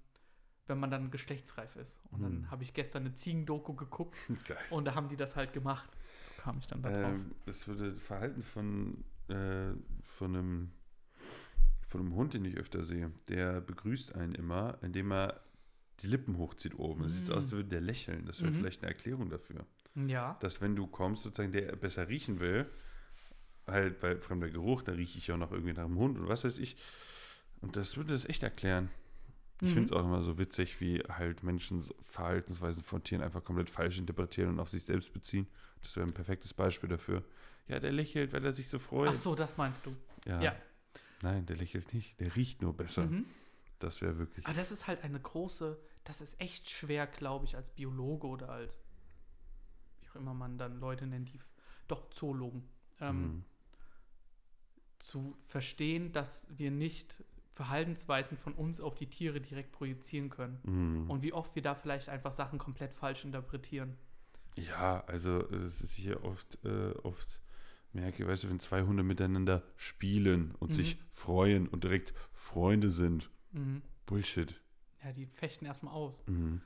wenn 0.66 0.78
man 0.78 0.90
dann 0.90 1.10
geschlechtsreif 1.10 1.76
ist. 1.76 2.00
Und 2.10 2.22
dann 2.22 2.32
Hm. 2.32 2.50
habe 2.50 2.62
ich 2.62 2.72
gestern 2.72 3.04
eine 3.04 3.14
Ziegendoku 3.14 3.74
geguckt 3.74 4.16
Geil. 4.48 4.56
und 4.70 4.84
da 4.86 4.94
haben 4.94 5.08
die 5.08 5.16
das 5.16 5.36
halt 5.36 5.52
gemacht. 5.52 5.90
So 6.24 6.42
kam 6.42 6.58
ich 6.58 6.66
dann 6.66 6.82
da 6.82 6.90
drauf. 6.90 7.14
Ähm, 7.20 7.32
das 7.46 7.66
würde 7.68 7.94
Verhalten 7.96 8.42
von, 8.42 9.04
äh, 9.28 9.72
von, 10.02 10.34
einem, 10.36 10.70
von 11.86 12.00
einem 12.00 12.14
Hund, 12.14 12.34
den 12.34 12.44
ich 12.44 12.56
öfter 12.56 12.82
sehe, 12.84 13.10
der 13.28 13.60
begrüßt 13.60 14.14
einen 14.14 14.34
immer, 14.34 14.78
indem 14.82 15.12
er 15.12 15.40
die 16.00 16.06
Lippen 16.08 16.38
hochzieht 16.38 16.78
oben. 16.78 17.04
Es 17.04 17.18
sieht 17.18 17.26
so 17.26 17.34
aus, 17.34 17.44
als 17.44 17.52
würde 17.52 17.68
der 17.68 17.80
lächeln. 17.80 18.26
Das 18.26 18.40
wäre 18.42 18.50
Mhm. 18.50 18.56
vielleicht 18.56 18.82
eine 18.82 18.90
Erklärung 18.92 19.30
dafür. 19.30 19.64
ja. 19.94 20.36
Dass 20.40 20.60
wenn 20.60 20.74
du 20.74 20.86
kommst, 20.88 21.22
sozusagen 21.22 21.52
der 21.52 21.76
besser 21.76 22.08
riechen 22.08 22.40
will, 22.40 22.68
halt 23.66 24.00
bei 24.00 24.16
fremder 24.16 24.50
Geruch, 24.50 24.82
da 24.82 24.92
rieche 24.92 25.18
ich 25.18 25.28
ja 25.28 25.34
auch 25.36 25.38
noch 25.38 25.52
irgendwie 25.52 25.72
nach 25.72 25.86
dem 25.86 25.96
Hund 25.98 26.18
und 26.18 26.26
was 26.28 26.44
weiß 26.44 26.58
ich. 26.58 26.76
Und 27.60 27.76
das 27.76 27.96
würde 27.96 28.12
das 28.12 28.24
echt 28.26 28.42
erklären. 28.42 28.90
Ich 29.60 29.68
Mhm. 29.68 29.72
finde 29.74 29.84
es 29.84 29.92
auch 29.92 30.04
immer 30.04 30.22
so 30.22 30.36
witzig, 30.38 30.80
wie 30.80 30.98
halt 31.08 31.42
Menschen 31.42 31.82
Verhaltensweisen 32.00 32.82
von 32.84 33.02
Tieren 33.02 33.22
einfach 33.22 33.44
komplett 33.44 33.70
falsch 33.70 33.98
interpretieren 33.98 34.50
und 34.50 34.60
auf 34.60 34.68
sich 34.68 34.84
selbst 34.84 35.12
beziehen. 35.12 35.46
Das 35.82 35.94
wäre 35.96 36.06
ein 36.06 36.12
perfektes 36.14 36.52
Beispiel 36.54 36.88
dafür. 36.88 37.22
Ja, 37.68 37.78
der 37.80 37.92
lächelt, 37.92 38.32
weil 38.32 38.44
er 38.44 38.52
sich 38.52 38.68
so 38.68 38.78
freut. 38.78 39.08
Ach 39.10 39.14
so, 39.14 39.34
das 39.34 39.56
meinst 39.56 39.86
du. 39.86 39.96
ja. 40.26 40.40
ja. 40.42 40.56
Nein, 41.22 41.46
der 41.46 41.56
lächelt 41.56 41.94
nicht. 41.94 42.18
Der 42.20 42.34
riecht 42.36 42.60
nur 42.60 42.74
besser. 42.76 43.06
Mhm. 43.06 43.24
Das 43.78 44.02
wäre 44.02 44.18
wirklich. 44.18 44.44
Aber 44.44 44.54
das 44.54 44.70
ist 44.72 44.86
halt 44.86 45.02
eine 45.04 45.18
große, 45.20 45.78
das 46.04 46.20
ist 46.20 46.38
echt 46.40 46.68
schwer, 46.68 47.06
glaube 47.06 47.46
ich, 47.46 47.56
als 47.56 47.70
Biologe 47.70 48.26
oder 48.26 48.50
als, 48.50 48.82
wie 50.02 50.08
auch 50.10 50.16
immer 50.16 50.34
man 50.34 50.58
dann 50.58 50.78
Leute 50.80 51.06
nennt, 51.06 51.32
die, 51.32 51.38
doch 51.88 52.10
Zoologen, 52.10 52.68
ähm, 53.00 53.22
Mhm. 53.22 53.44
zu 54.98 55.36
verstehen, 55.46 56.12
dass 56.12 56.46
wir 56.50 56.70
nicht 56.70 57.22
Verhaltensweisen 57.54 58.36
von 58.36 58.52
uns 58.52 58.80
auf 58.80 58.94
die 58.96 59.06
Tiere 59.06 59.40
direkt 59.40 59.72
projizieren 59.72 60.28
können. 60.28 60.58
Mhm. 60.64 61.10
Und 61.10 61.22
wie 61.22 61.32
oft 61.32 61.54
wir 61.54 61.62
da 61.62 61.74
vielleicht 61.74 62.08
einfach 62.08 62.32
Sachen 62.32 62.58
komplett 62.58 62.92
falsch 62.94 63.24
interpretieren. 63.24 63.96
Ja, 64.56 65.02
also 65.06 65.48
es 65.50 65.80
ist 65.80 65.94
hier 65.94 66.22
oft, 66.24 66.58
äh, 66.64 66.90
oft 67.04 67.40
merke, 67.92 68.26
weißt 68.26 68.44
du, 68.44 68.50
wenn 68.50 68.58
zwei 68.60 68.82
Hunde 68.82 69.04
miteinander 69.04 69.62
spielen 69.76 70.52
und 70.58 70.70
Mhm. 70.70 70.74
sich 70.74 70.98
freuen 71.12 71.68
und 71.68 71.84
direkt 71.84 72.12
Freunde 72.32 72.90
sind. 72.90 73.30
Mhm. 73.52 73.82
Bullshit. 74.06 74.60
Ja, 75.04 75.12
die 75.12 75.24
fechten 75.26 75.64
erstmal 75.66 75.94
aus. 75.94 76.22
Mhm. 76.26 76.60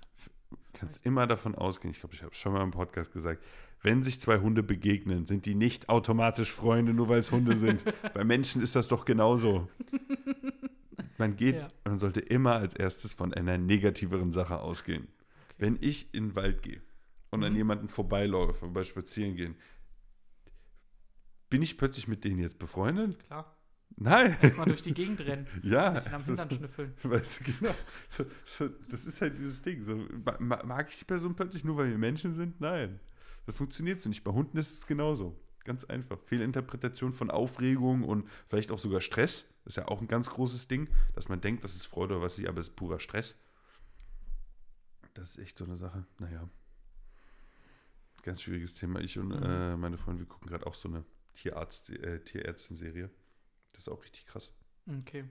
Kannst 0.73 1.05
immer 1.05 1.27
davon 1.27 1.55
ausgehen, 1.55 1.93
ich 1.93 2.01
glaube, 2.01 2.15
ich 2.15 2.23
habe 2.23 2.33
es 2.33 2.39
schon 2.39 2.53
mal 2.55 2.63
im 2.63 2.71
Podcast 2.71 3.13
gesagt, 3.13 3.45
wenn 3.83 4.03
sich 4.03 4.21
zwei 4.21 4.39
Hunde 4.39 4.63
begegnen, 4.63 5.27
sind 5.27 5.45
die 5.45 5.55
nicht 5.55 5.89
automatisch 5.91 6.51
Freunde, 6.51 6.95
nur 6.95 7.09
weil 7.09 7.19
es 7.19 7.31
Hunde 7.31 7.57
sind. 7.57 7.85
Bei 8.15 8.25
Menschen 8.25 8.63
ist 8.63 8.75
das 8.75 8.89
doch 8.89 9.05
genauso. 9.05 9.69
Man 11.19 11.37
geht, 11.37 11.57
Ja. 11.57 11.69
man 11.85 11.99
sollte 11.99 12.21
immer 12.21 12.55
als 12.55 12.75
erstes 12.75 13.13
von 13.13 13.33
einer 13.35 13.59
negativeren 13.59 14.33
Sache 14.33 14.59
ausgehen. 14.61 15.09
Wenn 15.59 15.79
ich 15.81 16.13
in 16.15 16.29
den 16.29 16.37
Wald 16.37 16.63
gehe 16.63 16.81
und 17.31 17.43
an 17.45 17.53
Mhm. 17.53 17.57
jemanden 17.59 17.89
vorbeilaufe, 17.89 18.67
beim 18.69 18.85
Spazieren 18.85 19.35
gehen, 19.37 19.57
bin 21.51 21.63
ich 21.63 21.79
plötzlich 21.79 22.09
mit 22.09 22.25
denen 22.25 22.39
jetzt 22.41 22.59
befreundet? 22.59 23.19
Klar. 23.27 23.55
Nein. 23.97 24.37
Erstmal 24.43 24.67
durch 24.67 24.83
die 24.83 24.95
Gegend 24.95 25.21
rennen. 25.21 25.47
Ja. 25.65 25.89
Ein 25.89 25.95
bisschen 25.95 26.15
am 26.15 26.23
Hintern 26.25 26.51
schnüffeln. 26.51 26.95
Weißt 27.03 27.41
du, 27.41 27.53
genau. 27.53 27.75
So, 28.07 28.25
so, 28.45 28.69
das 28.91 29.07
ist 29.07 29.21
halt 29.21 29.39
dieses 29.39 29.63
Ding. 29.63 29.83
So, 29.83 29.97
ma- 30.25 30.37
ma- 30.39 30.65
mag 30.65 30.89
ich 30.91 30.99
die 30.99 31.05
Person 31.05 31.35
plötzlich 31.35 31.65
nur, 31.65 31.77
weil 31.77 31.91
wir 31.91 31.99
Menschen 31.99 32.33
sind? 32.33 32.61
Nein. 32.61 33.01
Das 33.47 33.57
funktioniert 33.57 34.01
so 34.01 34.09
nicht. 34.09 34.23
Bei 34.23 34.31
Hunden 34.31 34.57
ist 34.59 34.73
es 34.79 34.87
genauso. 34.87 35.35
Ganz 35.69 35.85
einfach. 35.85 36.19
Fehlinterpretation 36.21 37.13
von 37.13 37.31
Aufregung 37.31 38.03
und 38.03 38.27
vielleicht 38.49 38.73
auch 38.73 38.79
sogar 38.79 39.03
Stress. 39.03 39.47
Das 39.65 39.73
ist 39.73 39.77
ja 39.77 39.87
auch 39.89 40.01
ein 40.01 40.09
ganz 40.09 40.31
großes 40.31 40.67
Ding, 40.67 40.89
dass 41.15 41.29
man 41.29 41.43
denkt, 41.43 41.63
das 41.63 41.75
ist 41.77 41.85
Freude 41.85 42.15
oder 42.15 42.25
was 42.25 42.39
ich, 42.39 42.49
aber 42.49 42.59
es 42.59 42.69
ist 42.69 42.77
purer 42.77 42.99
Stress. 43.01 43.39
Das 45.13 45.33
ist 45.33 45.39
echt 45.39 45.59
so 45.59 45.65
eine 45.67 45.77
Sache. 45.77 46.07
Naja. 46.19 46.49
Ganz 48.23 48.41
schwieriges 48.43 48.75
Thema. 48.75 49.01
Ich 49.01 49.19
und 49.19 49.29
Mhm. 49.29 49.43
äh, 49.43 49.77
meine 49.77 49.99
Freundin, 49.99 50.25
wir 50.27 50.29
gucken 50.33 50.49
gerade 50.49 50.67
auch 50.67 50.75
so 50.75 50.89
eine 50.89 51.05
Tierarzt, 51.35 51.91
äh, 51.91 52.25
Tierärztin-Serie. 52.25 53.11
Das 53.73 53.83
ist 53.87 53.89
auch 53.93 54.03
richtig 54.03 54.25
krass. 54.27 54.51
Okay. 55.01 55.25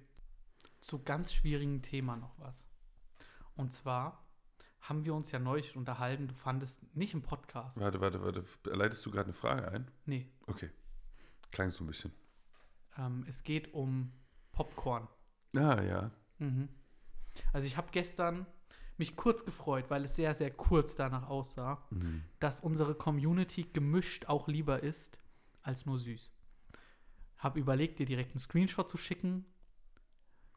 zu 0.81 0.99
ganz 1.01 1.33
schwierigen 1.33 1.81
Thema 1.81 2.15
noch 2.15 2.37
was. 2.37 2.63
Und 3.55 3.73
zwar 3.73 4.23
haben 4.81 5.03
wir 5.05 5.13
uns 5.13 5.31
ja 5.31 5.39
neulich 5.39 5.75
unterhalten, 5.75 6.27
du 6.27 6.33
fandest 6.33 6.81
nicht 6.95 7.13
im 7.13 7.21
Podcast. 7.21 7.79
Warte, 7.79 7.99
warte, 7.99 8.21
warte. 8.21 8.43
Leitest 8.65 9.05
du 9.05 9.11
gerade 9.11 9.25
eine 9.25 9.33
Frage 9.33 9.67
ein? 9.71 9.91
Nee, 10.05 10.29
Okay. 10.47 10.69
Klang 11.51 11.69
so 11.71 11.83
ein 11.83 11.87
bisschen. 11.87 12.11
ähm, 12.97 13.23
es 13.27 13.43
geht 13.43 13.73
um 13.73 14.11
Popcorn. 14.51 15.07
Ah, 15.55 15.81
ja. 15.81 16.11
Mhm. 16.39 16.67
Also 17.53 17.67
ich 17.67 17.77
habe 17.77 17.87
gestern 17.91 18.45
mich 18.97 19.15
kurz 19.15 19.45
gefreut, 19.45 19.85
weil 19.89 20.03
es 20.05 20.15
sehr, 20.15 20.33
sehr 20.33 20.51
kurz 20.51 20.95
danach 20.95 21.27
aussah, 21.29 21.85
Mhm. 21.91 22.23
dass 22.39 22.59
unsere 22.59 22.95
Community 22.95 23.63
gemischt 23.63 24.25
auch 24.27 24.47
lieber 24.47 24.81
ist 24.83 25.19
als 25.61 25.85
nur 25.85 25.99
süß. 25.99 26.31
Hab 27.37 27.55
überlegt, 27.57 27.99
dir 27.99 28.05
direkt 28.05 28.31
einen 28.31 28.39
Screenshot 28.39 28.89
zu 28.89 28.97
schicken. 28.97 29.45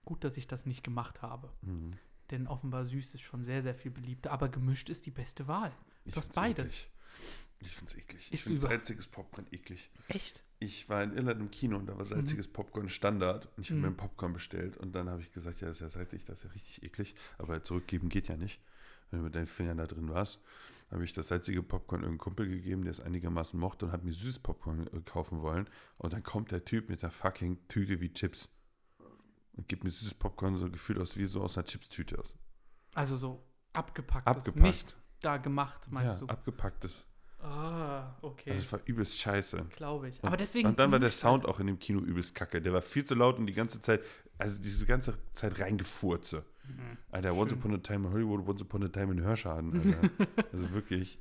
Gut, 0.05 0.25
dass 0.25 0.37
ich 0.39 0.47
das 0.47 0.65
nicht 0.67 0.83
gemacht 0.83 1.21
habe. 1.23 1.53
Mhm. 1.63 1.91
Denn 2.31 2.47
offenbar 2.47 2.85
süß 2.85 3.15
ist 3.15 3.23
schon 3.23 3.43
sehr, 3.43 3.63
sehr 3.63 3.75
viel 3.75 3.91
beliebter, 3.91 4.31
aber 4.31 4.49
gemischt 4.49 4.89
ist 4.89 5.07
die 5.07 5.11
beste 5.11 5.49
Wahl. 5.49 5.73
Ich 6.05 6.13
Du 6.13 6.19
hast 6.19 6.27
find's 6.27 6.37
beides. 6.37 6.65
Eklig. 6.65 6.91
Ich 7.63 7.77
find's 7.77 7.95
eklig. 7.95 8.29
Ich 8.33 8.43
finde 8.43 8.59
salziges 8.61 9.07
Popcorn 9.09 9.47
eklig. 9.51 9.91
Echt? 10.09 10.43
Ich 10.61 10.89
war 10.89 11.03
in 11.03 11.13
Irland 11.15 11.41
im 11.41 11.51
Kino 11.51 11.77
und 11.77 11.87
da 11.87 11.97
war 11.99 12.05
salziges 12.07 12.49
Popcorn 12.49 12.89
Standard 12.89 13.49
und 13.57 13.63
ich 13.65 13.71
habe 13.71 13.77
Mhm. 13.79 13.83
mir 13.83 13.89
ein 13.93 13.97
Popcorn 13.97 14.33
bestellt 14.33 14.77
und 14.79 14.95
dann 14.95 15.09
habe 15.11 15.21
ich 15.21 15.33
gesagt, 15.33 15.61
ja, 15.61 15.69
das 15.69 15.79
ist 15.79 15.81
ja 15.83 15.89
salzig, 15.91 16.25
das 16.25 16.39
ist 16.39 16.45
ja 16.45 16.51
richtig 16.53 16.83
eklig, 16.83 17.15
aber 17.39 17.63
zurückgeben 17.63 18.09
geht 18.09 18.29
ja 18.29 18.37
nicht, 18.37 18.61
wenn 19.11 19.19
du 19.21 19.25
mit 19.25 19.35
deinen 19.35 19.47
Fingern 19.47 19.77
da 19.79 19.87
drin 19.87 20.09
warst. 20.09 20.39
habe 20.91 21.05
ich 21.05 21.13
das 21.13 21.29
salzige 21.29 21.63
Popcorn 21.63 22.01
irgendeinem 22.01 22.19
Kumpel 22.19 22.49
gegeben, 22.49 22.83
der 22.83 22.91
es 22.93 23.01
einigermaßen 23.01 23.59
mochte 23.61 23.87
und 23.87 23.93
hat 23.93 24.05
mir 24.05 24.13
süßes 24.13 24.39
Popcorn 24.41 24.87
äh, 24.89 25.01
kaufen 25.05 25.41
wollen 25.43 25.69
und 25.99 26.13
dann 26.15 26.23
kommt 26.23 26.51
der 26.53 26.65
Typ 26.65 26.89
mit 26.89 27.03
der 27.03 27.11
fucking 27.11 27.59
Tüte 27.69 28.01
wie 28.01 28.13
Chips 28.13 28.49
und 29.53 29.69
gibt 29.69 29.85
mir 29.85 29.91
süßes 29.91 30.15
Popcorn 30.15 30.59
so 30.59 30.71
gefühlt 30.71 30.99
aus 30.99 31.17
wie 31.17 31.27
so 31.27 31.43
aus 31.43 31.57
einer 31.59 31.67
Chipstüte 31.67 32.19
aus. 32.19 32.37
Also 32.95 33.17
so 33.17 33.47
abgepacktes, 33.73 34.37
Abgepackt. 34.37 34.57
nicht 34.65 34.97
da 35.21 35.37
gemacht, 35.37 35.91
meinst 35.91 36.21
ja, 36.21 36.27
du? 36.27 36.33
abgepacktes. 36.33 37.07
Ah, 37.43 38.17
okay. 38.21 38.51
Also 38.51 38.63
es 38.65 38.73
war 38.73 38.81
übelst 38.85 39.19
scheiße. 39.19 39.65
Glaube 39.77 40.09
ich. 40.09 40.23
Und- 40.23 40.27
Aber 40.27 40.37
deswegen. 40.37 40.69
Und 40.69 40.79
dann 40.79 40.93
war 40.93 40.99
der 40.99 41.11
Sound 41.11 41.47
auch 41.47 41.59
in 41.59 41.67
dem 41.69 41.79
Kino 41.79 42.01
übelst 42.01 42.35
kacke. 42.35 42.61
Der 42.61 42.73
war 42.75 42.83
viel 42.83 43.05
zu 43.05 43.15
laut 43.15 43.39
und 43.39 43.47
die 43.47 43.55
ganze 43.55 43.81
Zeit, 43.81 44.03
also 44.37 44.59
diese 44.61 44.85
ganze 44.85 45.17
Zeit 45.33 45.59
reingefurze. 45.59 46.45
Mhm. 46.69 46.99
Alter, 47.11 47.35
Once 47.35 47.51
Schön. 47.53 47.59
Upon 47.61 47.75
a 47.75 47.79
Time 47.79 48.07
in 48.09 48.13
Hollywood, 48.13 48.47
Once 48.47 48.61
Upon 48.61 48.85
a 48.85 48.89
Time 48.89 49.13
in 49.13 49.23
Hörschaden, 49.23 49.73
Alter. 49.75 50.27
also 50.53 50.71
wirklich. 50.73 51.19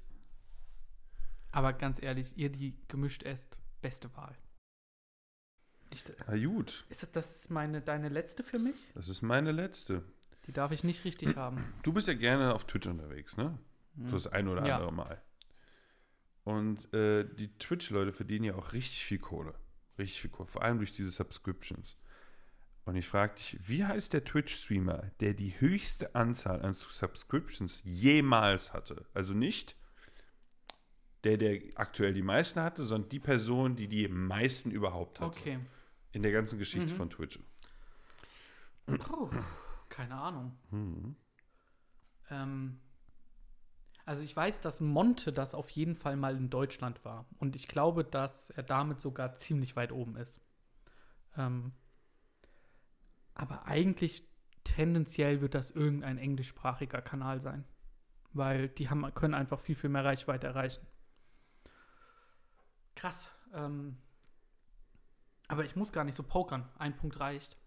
Aber 1.51 1.71
ganz 1.73 2.01
ehrlich, 2.01 2.37
ihr, 2.37 2.49
die 2.51 2.75
gemischt 2.89 3.23
esst, 3.23 3.57
beste 3.81 4.13
Wahl. 4.17 4.35
Ich, 5.93 6.03
Na 6.27 6.37
gut, 6.37 6.85
ist 6.89 7.03
das, 7.03 7.11
das 7.11 7.35
ist 7.35 7.49
meine, 7.51 7.81
deine 7.81 8.09
letzte 8.09 8.43
für 8.43 8.59
mich? 8.59 8.75
das 8.93 9.09
ist 9.09 9.21
meine 9.21 9.51
letzte. 9.51 10.03
Die 10.47 10.51
darf 10.53 10.71
ich 10.71 10.83
nicht 10.83 11.03
richtig 11.05 11.35
haben. 11.35 11.63
Du 11.83 11.93
bist 11.93 12.07
ja 12.07 12.13
gerne 12.13 12.53
auf 12.53 12.65
Twitch 12.65 12.87
unterwegs, 12.87 13.37
ne? 13.37 13.57
Hm. 13.95 14.05
So 14.09 14.11
das 14.15 14.27
ein 14.27 14.47
oder 14.47 14.65
Ja. 14.65 14.75
andere 14.75 14.93
Mal. 14.93 15.21
Und 16.43 16.91
äh, 16.93 17.25
die 17.25 17.55
Twitch-Leute 17.59 18.11
verdienen 18.13 18.45
ja 18.45 18.55
auch 18.55 18.73
richtig 18.73 19.03
viel 19.05 19.19
Kohle. 19.19 19.53
Richtig 19.97 20.21
viel 20.21 20.31
Kohle. 20.31 20.47
Vor 20.47 20.63
allem 20.63 20.77
durch 20.77 20.93
diese 20.93 21.11
Subscriptions. 21.11 21.97
Und 22.85 22.95
ich 22.95 23.07
frage 23.07 23.35
dich, 23.35 23.57
wie 23.67 23.85
heißt 23.85 24.13
der 24.13 24.23
Twitch-Streamer, 24.23 25.11
der 25.19 25.33
die 25.35 25.59
höchste 25.59 26.15
Anzahl 26.15 26.61
an 26.63 26.73
Subscriptions 26.73 27.81
jemals 27.83 28.73
hatte? 28.73 29.05
Also 29.13 29.33
nicht 29.33 29.75
der, 31.23 31.37
der 31.37 31.59
aktuell 31.75 32.13
die 32.13 32.23
meisten 32.23 32.61
hatte, 32.61 32.83
sondern 32.85 33.09
die 33.09 33.19
Person, 33.19 33.75
die 33.75 33.87
die 33.87 34.07
meisten 34.07 34.71
überhaupt 34.71 35.19
hatte. 35.19 35.39
Okay. 35.39 35.59
In 36.11 36.23
der 36.23 36.31
ganzen 36.31 36.57
Geschichte 36.57 36.91
Mhm. 36.93 36.97
von 36.97 37.09
Twitch. 37.09 37.39
Puh, 38.85 39.29
keine 39.89 40.15
Ahnung. 40.15 40.57
Hm. 40.71 41.15
Ähm, 42.31 42.79
also 44.05 44.23
ich 44.23 44.35
weiß, 44.35 44.59
dass 44.61 44.81
Monte 44.81 45.31
das 45.31 45.53
auf 45.53 45.69
jeden 45.69 45.95
Fall 45.95 46.15
mal 46.15 46.35
in 46.35 46.49
Deutschland 46.49 47.05
war. 47.05 47.25
Und 47.37 47.55
ich 47.55 47.67
glaube, 47.67 48.03
dass 48.03 48.49
er 48.49 48.63
damit 48.63 48.99
sogar 48.99 49.35
ziemlich 49.37 49.75
weit 49.75 49.91
oben 49.91 50.15
ist. 50.15 50.41
Ähm, 51.37 51.73
aber 53.35 53.67
eigentlich 53.67 54.27
tendenziell 54.63 55.41
wird 55.41 55.53
das 55.53 55.69
irgendein 55.69 56.17
englischsprachiger 56.17 57.01
Kanal 57.01 57.39
sein. 57.39 57.65
Weil 58.33 58.69
die 58.69 58.89
haben, 58.89 59.13
können 59.13 59.35
einfach 59.35 59.59
viel, 59.59 59.75
viel 59.75 59.89
mehr 59.91 60.05
Reichweite 60.05 60.47
erreichen. 60.47 60.85
Krass. 62.95 63.29
Ähm, 63.53 63.97
aber 65.49 65.65
ich 65.65 65.75
muss 65.75 65.91
gar 65.91 66.05
nicht 66.05 66.15
so 66.15 66.23
pokern. 66.23 66.67
Ein 66.77 66.95
Punkt 66.95 67.19
reicht. 67.19 67.57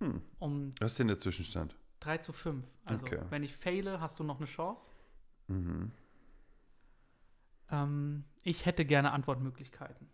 Hm. 0.00 0.20
Um 0.40 0.70
Was 0.80 0.92
ist 0.92 0.98
denn 0.98 1.06
der 1.08 1.18
Zwischenstand? 1.18 1.76
3 2.00 2.18
zu 2.18 2.32
5. 2.32 2.66
Also, 2.86 3.06
Okay. 3.06 3.20
wenn 3.30 3.44
ich 3.44 3.56
faile, 3.56 4.00
hast 4.00 4.18
du 4.18 4.24
noch 4.24 4.38
eine 4.38 4.46
Chance. 4.46 4.90
Mhm. 5.46 5.92
Ähm, 7.70 8.24
ich 8.42 8.66
hätte 8.66 8.84
gerne 8.84 9.12
Antwortmöglichkeiten. 9.12 10.08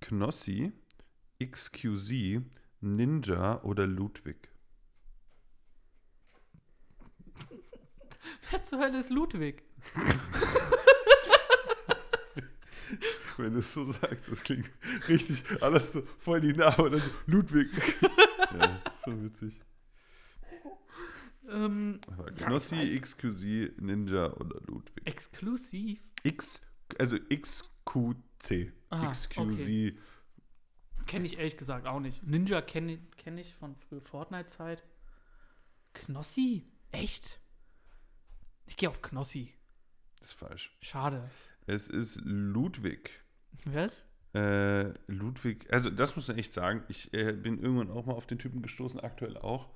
Knossi, 0.00 0.72
XQZ, 1.40 2.42
Ninja 2.80 3.62
oder 3.62 3.86
Ludwig? 3.86 4.48
Wer 8.50 8.64
zur 8.64 8.80
Hölle 8.80 8.98
ist 8.98 9.10
Ludwig? 9.10 9.62
Wenn 13.38 13.52
du 13.52 13.58
es 13.60 13.72
so 13.72 13.90
sagst, 13.92 14.30
das 14.30 14.42
klingt 14.44 14.70
richtig, 15.08 15.42
alles 15.62 15.92
so 15.92 16.02
voll 16.18 16.40
die 16.40 16.52
Namen 16.52 16.80
oder 16.80 16.98
so, 16.98 17.10
Ludwig. 17.26 17.70
ja, 18.02 18.82
so 19.04 19.22
witzig. 19.22 19.60
Ähm, 21.48 22.00
Knossi, 22.36 22.98
XQZ, 23.00 23.80
Ninja 23.80 24.32
oder 24.34 24.60
Ludwig? 24.66 25.06
exklusiv. 25.06 26.00
X, 26.22 26.60
also 26.98 27.16
XQC. 27.16 28.72
Ah, 28.90 29.10
XQZ. 29.12 29.94
Kenne 31.06 31.26
ich 31.26 31.38
ehrlich 31.38 31.56
gesagt 31.56 31.86
auch 31.86 32.00
nicht. 32.00 32.22
Ninja 32.24 32.60
kenne 32.62 32.94
ich, 32.94 33.00
kenn 33.16 33.38
ich 33.38 33.54
von 33.54 33.76
früher 33.76 34.00
Fortnite-Zeit. 34.00 34.82
Knossi? 35.94 36.66
Echt? 36.90 37.40
Ich 38.66 38.76
gehe 38.76 38.88
auf 38.88 39.02
Knossi. 39.02 39.54
Das 40.18 40.30
ist 40.30 40.38
falsch. 40.38 40.76
Schade. 40.80 41.30
Es 41.66 41.86
ist 41.86 42.16
Ludwig. 42.24 43.10
Was? 43.64 44.02
Äh, 44.34 44.92
Ludwig, 45.06 45.72
also 45.72 45.88
das 45.90 46.16
muss 46.16 46.28
man 46.28 46.38
echt 46.38 46.52
sagen. 46.52 46.82
Ich 46.88 47.12
äh, 47.14 47.32
bin 47.32 47.58
irgendwann 47.60 47.90
auch 47.90 48.06
mal 48.06 48.14
auf 48.14 48.26
den 48.26 48.38
Typen 48.38 48.62
gestoßen, 48.62 49.00
aktuell 49.00 49.36
auch. 49.38 49.70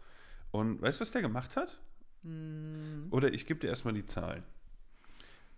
Und 0.51 0.83
weißt 0.83 1.01
du, 1.01 1.03
was 1.03 1.13
der 1.13 1.23
gemacht 1.23 1.57
hat? 1.57 1.81
Hm, 2.23 3.07
Oder 3.11 3.33
ich 3.33 3.47
gebe 3.47 3.61
dir 3.61 3.69
erstmal 3.69 3.95
die 3.95 4.05
Zahlen. 4.05 4.43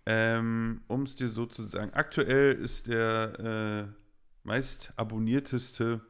Ähm, 0.05 0.81
um 0.87 1.03
es 1.03 1.15
dir 1.15 1.29
so 1.29 1.45
zu 1.45 1.63
sagen, 1.63 1.93
aktuell 1.93 2.53
ist 2.53 2.87
der 2.87 3.87
äh, 3.89 4.47
meist 4.47 4.91
abonnierteste 4.97 6.01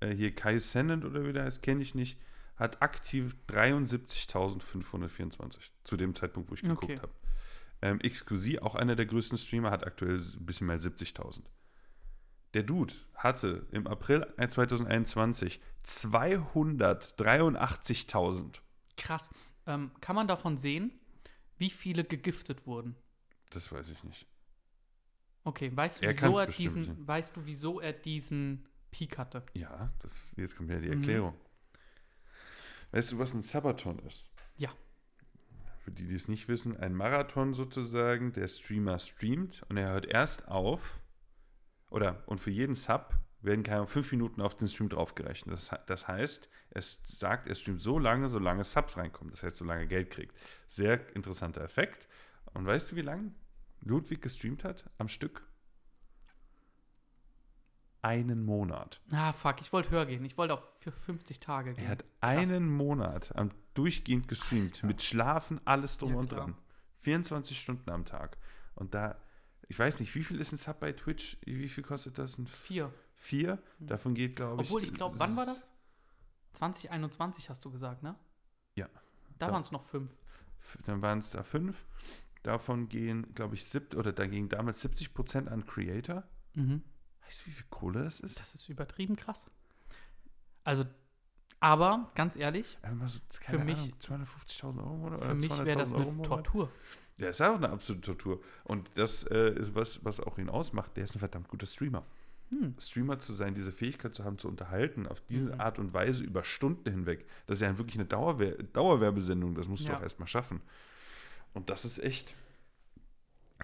äh, 0.00 0.14
hier 0.14 0.34
Kai 0.34 0.58
Sennett 0.58 1.04
oder 1.04 1.24
wie 1.26 1.32
der 1.32 1.44
heißt, 1.44 1.62
kenne 1.62 1.80
ich 1.82 1.94
nicht, 1.94 2.18
hat 2.56 2.82
aktiv 2.82 3.34
73.524 3.48 5.58
zu 5.84 5.96
dem 5.96 6.14
Zeitpunkt, 6.14 6.50
wo 6.50 6.54
ich 6.54 6.62
geguckt 6.62 6.84
Okay. 6.84 6.98
habe. 6.98 7.12
Ähm, 7.82 7.98
XQZ, 7.98 8.60
auch 8.62 8.74
einer 8.76 8.94
der 8.96 9.06
größten 9.06 9.36
Streamer, 9.38 9.70
hat 9.70 9.84
aktuell 9.86 10.18
ein 10.20 10.46
bisschen 10.46 10.66
mehr 10.68 10.74
als 10.74 10.86
70.000. 10.86 11.42
Der 12.54 12.62
Dude 12.62 12.94
hatte 13.14 13.66
im 13.72 13.86
April 13.86 14.26
2021 14.38 15.60
283.000. 15.84 18.60
krass. 18.96 19.30
Ähm, 19.66 19.90
kann 20.00 20.16
man 20.16 20.26
davon 20.26 20.58
sehen, 20.58 20.90
wie 21.58 21.70
viele 21.70 22.02
gegiftet 22.04 22.66
wurden? 22.66 22.96
Das 23.50 23.70
weiß 23.70 23.88
ich 23.90 24.02
nicht. 24.04 24.26
Okay, 25.44 25.70
weißt 25.74 26.00
du, 26.02 26.06
Er 26.06 26.12
wieso 26.14 26.38
er 26.38 26.46
diesen, 26.46 26.84
sehen. 26.84 27.06
weißt 27.06 27.36
du, 27.36 27.44
wieso 27.46 27.80
er 27.80 27.92
diesen 27.92 28.66
Peak 28.90 29.18
hatte? 29.18 29.44
Ja, 29.54 29.92
das, 30.00 30.34
jetzt 30.36 30.56
kommt 30.56 30.70
ja 30.70 30.78
die 30.80 30.88
Mhm. 30.88 30.94
Erklärung. 30.98 31.34
Weißt 32.90 33.12
du, 33.12 33.18
was 33.18 33.34
ein 33.34 33.42
Sabaton 33.42 33.98
ist? 34.00 34.28
Ja. 34.56 34.70
Für 35.82 35.90
die, 35.90 36.06
die 36.06 36.14
es 36.14 36.28
nicht 36.28 36.46
wissen, 36.46 36.76
ein 36.76 36.94
Marathon 36.94 37.54
sozusagen, 37.54 38.32
der 38.32 38.46
Streamer 38.46 39.00
streamt 39.00 39.64
und 39.68 39.76
er 39.76 39.90
hört 39.90 40.06
erst 40.06 40.46
auf, 40.46 41.00
oder, 41.90 42.22
und 42.26 42.38
für 42.38 42.50
jeden 42.50 42.74
Sub 42.74 43.14
werden 43.40 43.64
keine 43.64 43.86
fünf 43.88 44.12
Minuten 44.12 44.40
auf 44.40 44.54
den 44.54 44.68
Stream 44.68 44.88
draufgerechnet. 44.88 45.54
Das, 45.54 45.70
das 45.86 46.06
heißt, 46.06 46.48
es 46.70 47.00
sagt, 47.02 47.48
er 47.48 47.56
streamt 47.56 47.82
so 47.82 47.98
lange, 47.98 48.28
solange 48.28 48.64
Subs 48.64 48.96
reinkommen. 48.96 49.32
Das 49.32 49.42
heißt, 49.42 49.56
solange 49.56 49.82
er 49.82 49.86
Geld 49.88 50.10
kriegt. 50.10 50.36
Sehr 50.68 51.14
interessanter 51.16 51.62
Effekt. 51.62 52.08
Und 52.54 52.64
weißt 52.64 52.92
du, 52.92 52.96
wie 52.96 53.02
lange 53.02 53.34
Ludwig 53.80 54.22
gestreamt 54.22 54.62
hat 54.62 54.88
am 54.98 55.08
Stück? 55.08 55.44
Einen 58.02 58.44
Monat. 58.44 59.00
Ah, 59.12 59.32
fuck, 59.32 59.60
ich 59.60 59.72
wollte 59.72 59.90
höher 59.90 60.06
gehen. 60.06 60.24
Ich 60.24 60.36
wollte 60.36 60.54
auf 60.54 60.62
für 60.80 60.90
50 60.92 61.38
Tage 61.38 61.72
gehen. 61.74 61.84
Er 61.84 61.90
hat 61.90 62.04
einen 62.20 62.68
Monat 62.68 63.34
am 63.36 63.50
durchgehend 63.74 64.26
gestreamt, 64.28 64.82
mit 64.82 65.02
Schlafen, 65.02 65.60
alles 65.64 65.98
drum 65.98 66.10
Ja, 66.12 66.16
und 66.18 66.32
dran. 66.32 66.56
24 67.00 67.58
Stunden 67.58 67.88
am 67.90 68.04
Tag. 68.04 68.36
Und 68.74 68.94
da, 68.94 69.16
ich 69.68 69.78
weiß 69.78 70.00
nicht, 70.00 70.14
wie 70.16 70.24
viel 70.24 70.40
ist 70.40 70.52
ein 70.52 70.56
Sub 70.56 70.80
bei 70.80 70.92
Twitch? 70.92 71.38
Wie 71.44 71.68
viel 71.68 71.84
kostet 71.84 72.18
das? 72.18 72.36
Ein 72.38 72.46
Vier. 72.48 72.92
Vier? 73.14 73.62
Hm. 73.78 73.86
Davon 73.86 74.14
geht, 74.14 74.34
glaube 74.36 74.62
ich. 74.62 74.68
Obwohl, 74.68 74.82
ich 74.82 74.92
glaube, 74.92 75.18
wann 75.18 75.36
war 75.36 75.46
das? 75.46 75.70
2021 76.54 77.50
hast 77.50 77.64
du 77.64 77.70
gesagt, 77.70 78.02
ne? 78.02 78.16
Ja. 78.74 78.88
Da 79.38 79.46
Ja. 79.46 79.52
waren 79.52 79.62
es 79.62 79.70
noch 79.70 79.84
fünf. 79.84 80.12
Dann 80.86 81.02
waren 81.02 81.18
es 81.20 81.30
da 81.30 81.42
fünf. 81.42 81.86
Davon 82.42 82.88
gehen, 82.88 83.32
glaube 83.34 83.54
ich, 83.54 83.64
sieb, 83.64 83.94
oder 83.94 84.12
da 84.12 84.26
gingen 84.26 84.48
damals 84.48 84.80
70 84.80 85.14
Prozent 85.14 85.48
an 85.48 85.64
Creator. 85.66 86.24
Mhm. 86.54 86.82
Weißt 87.32 87.46
du, 87.46 87.46
wie 87.46 87.54
viel 87.54 87.66
Kohle 87.70 88.04
das 88.04 88.20
ist? 88.20 88.38
Das 88.38 88.54
ist 88.54 88.68
übertrieben 88.68 89.16
krass. 89.16 89.46
Also, 90.64 90.84
aber 91.60 92.10
ganz 92.14 92.36
ehrlich, 92.36 92.76
so, 93.06 93.18
keine 93.40 93.64
mich- 93.64 93.78
Ahnung, 93.78 93.94
250.000 94.00 94.78
Euro 94.78 95.06
oder 95.06 95.18
für 95.18 95.34
mich 95.34 95.48
wäre 95.64 95.78
das 95.78 95.92
200.000 95.92 95.96
eine 95.96 96.06
Euro. 96.10 96.22
Tortur. 96.22 96.72
Der 97.18 97.30
ist 97.30 97.40
auch 97.40 97.54
eine 97.54 97.70
absolute 97.70 98.02
Tortur. 98.06 98.42
Und 98.64 98.90
das 98.96 99.24
äh, 99.24 99.54
ist 99.58 99.74
was, 99.74 100.04
was 100.04 100.20
auch 100.20 100.36
ihn 100.38 100.50
ausmacht. 100.50 100.94
Der 100.96 101.04
ist 101.04 101.14
ein 101.16 101.20
verdammt 101.20 101.48
guter 101.48 101.66
Streamer. 101.66 102.04
Hm. 102.50 102.74
Streamer 102.78 103.18
zu 103.18 103.32
sein, 103.32 103.54
diese 103.54 103.72
Fähigkeit 103.72 104.14
zu 104.14 104.24
haben, 104.24 104.36
zu 104.38 104.46
unterhalten, 104.48 105.06
auf 105.06 105.22
diese 105.22 105.54
Mhm. 105.54 105.60
Art 105.60 105.78
und 105.78 105.94
Weise 105.94 106.24
über 106.24 106.44
Stunden 106.44 106.90
hinweg. 106.90 107.26
Das 107.46 107.60
ist 107.60 107.62
ja 107.62 107.78
wirklich 107.78 107.96
eine 107.96 108.04
Dauerwer 108.04 108.62
Dauerwerbesendung. 108.62 109.54
Das 109.54 109.68
musst 109.68 109.84
du 109.88 109.92
Ja. 109.92 109.96
auch 109.98 110.02
erstmal 110.02 110.28
schaffen. 110.28 110.60
Und 111.54 111.70
das 111.70 111.86
ist 111.86 111.98
echt, 111.98 112.34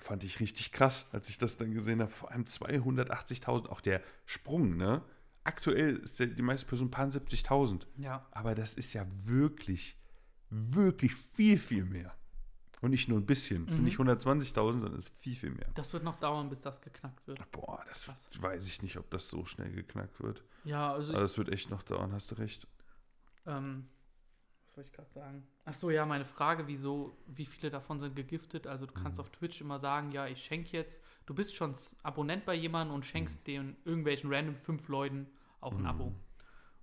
fand 0.01 0.25
ich 0.25 0.41
richtig 0.41 0.73
krass, 0.73 1.07
als 1.13 1.29
ich 1.29 1.39
das 1.39 1.57
dann 1.57 1.73
gesehen 1.73 2.01
habe. 2.01 2.11
Vor 2.11 2.31
allem 2.31 2.45
280.000, 2.45 3.67
auch 3.69 3.81
der 3.81 4.03
Sprung, 4.27 4.77
ne? 4.77 5.03
Aktuell 5.45 5.97
ist 5.97 6.19
die 6.19 6.43
meiste 6.43 6.67
Person 6.67 6.91
paar 6.91 7.07
70.000. 7.09 7.87
Ja. 7.97 8.27
Aber 8.33 8.55
das 8.55 8.75
ist 8.75 8.93
ja 8.93 9.07
wirklich, 9.25 9.97
wirklich 10.51 11.15
viel, 11.15 11.59
viel 11.59 11.85
mehr. 11.85 12.15
Und 12.81 12.91
nicht 12.91 13.09
nur 13.09 13.19
ein 13.19 13.27
bisschen. 13.27 13.65
Es 13.65 13.71
sind 13.73 13.81
Mhm. 13.81 13.85
nicht 13.87 13.99
120.000, 13.99 14.81
sondern 14.81 14.99
es 14.99 15.07
ist 15.09 15.19
viel, 15.19 15.35
viel 15.35 15.51
mehr. 15.51 15.67
Das 15.75 15.93
wird 15.93 16.05
noch 16.05 16.17
dauern, 16.17 16.49
bis 16.49 16.61
das 16.61 16.81
geknackt 16.81 17.27
wird. 17.27 17.51
Boah, 17.51 17.83
das 17.89 18.05
Krass. 18.05 18.29
weiß 18.39 18.67
ich 18.69 18.83
nicht, 18.83 18.97
ob 18.99 19.11
das 19.11 19.29
so 19.29 19.45
schnell 19.47 19.73
geknackt 19.73 20.21
wird. 20.23 20.45
Ja, 20.65 20.93
also 20.93 21.13
Aber 21.13 21.23
das 21.23 21.37
wird 21.39 21.49
echt 21.49 21.71
noch 21.71 21.83
dauern, 21.83 22.13
hast 22.13 22.31
du 22.31 22.37
recht. 22.37 22.69
ähm, 23.47 23.89
wollte 24.79 24.89
ich 24.91 24.97
gerade 24.97 25.11
sagen? 25.11 25.47
Ach 25.65 25.75
so, 25.75 25.91
ja, 25.91 26.07
meine 26.07 26.25
Frage, 26.25 26.67
wieso, 26.67 27.17
wie 27.27 27.45
viele 27.45 27.71
davon 27.71 27.99
sind 28.01 28.17
gegiftet? 28.17 28.67
Also 28.67 28.87
du 28.87 28.95
kannst 28.95 29.19
Mhm. 29.19 29.25
auf 29.25 29.31
Twitch 29.31 29.61
immer 29.61 29.79
sagen, 29.79 30.13
ja, 30.13 30.27
ich 30.27 30.43
schenke 30.43 30.77
jetzt, 30.77 31.05
du 31.27 31.35
bist 31.35 31.55
schon 31.55 31.73
S- 31.73 31.97
Abonnent 32.03 32.47
bei 32.47 32.55
jemandem 32.55 32.95
und 32.95 33.05
schenkst 33.05 33.47
den 33.47 33.77
irgendwelchen 33.85 34.33
random 34.33 34.57
fünf 34.57 34.89
Leuten 34.89 35.27
auch 35.61 35.73
ein 35.75 35.81
Mhm. 35.81 35.87
Abo. 35.87 36.15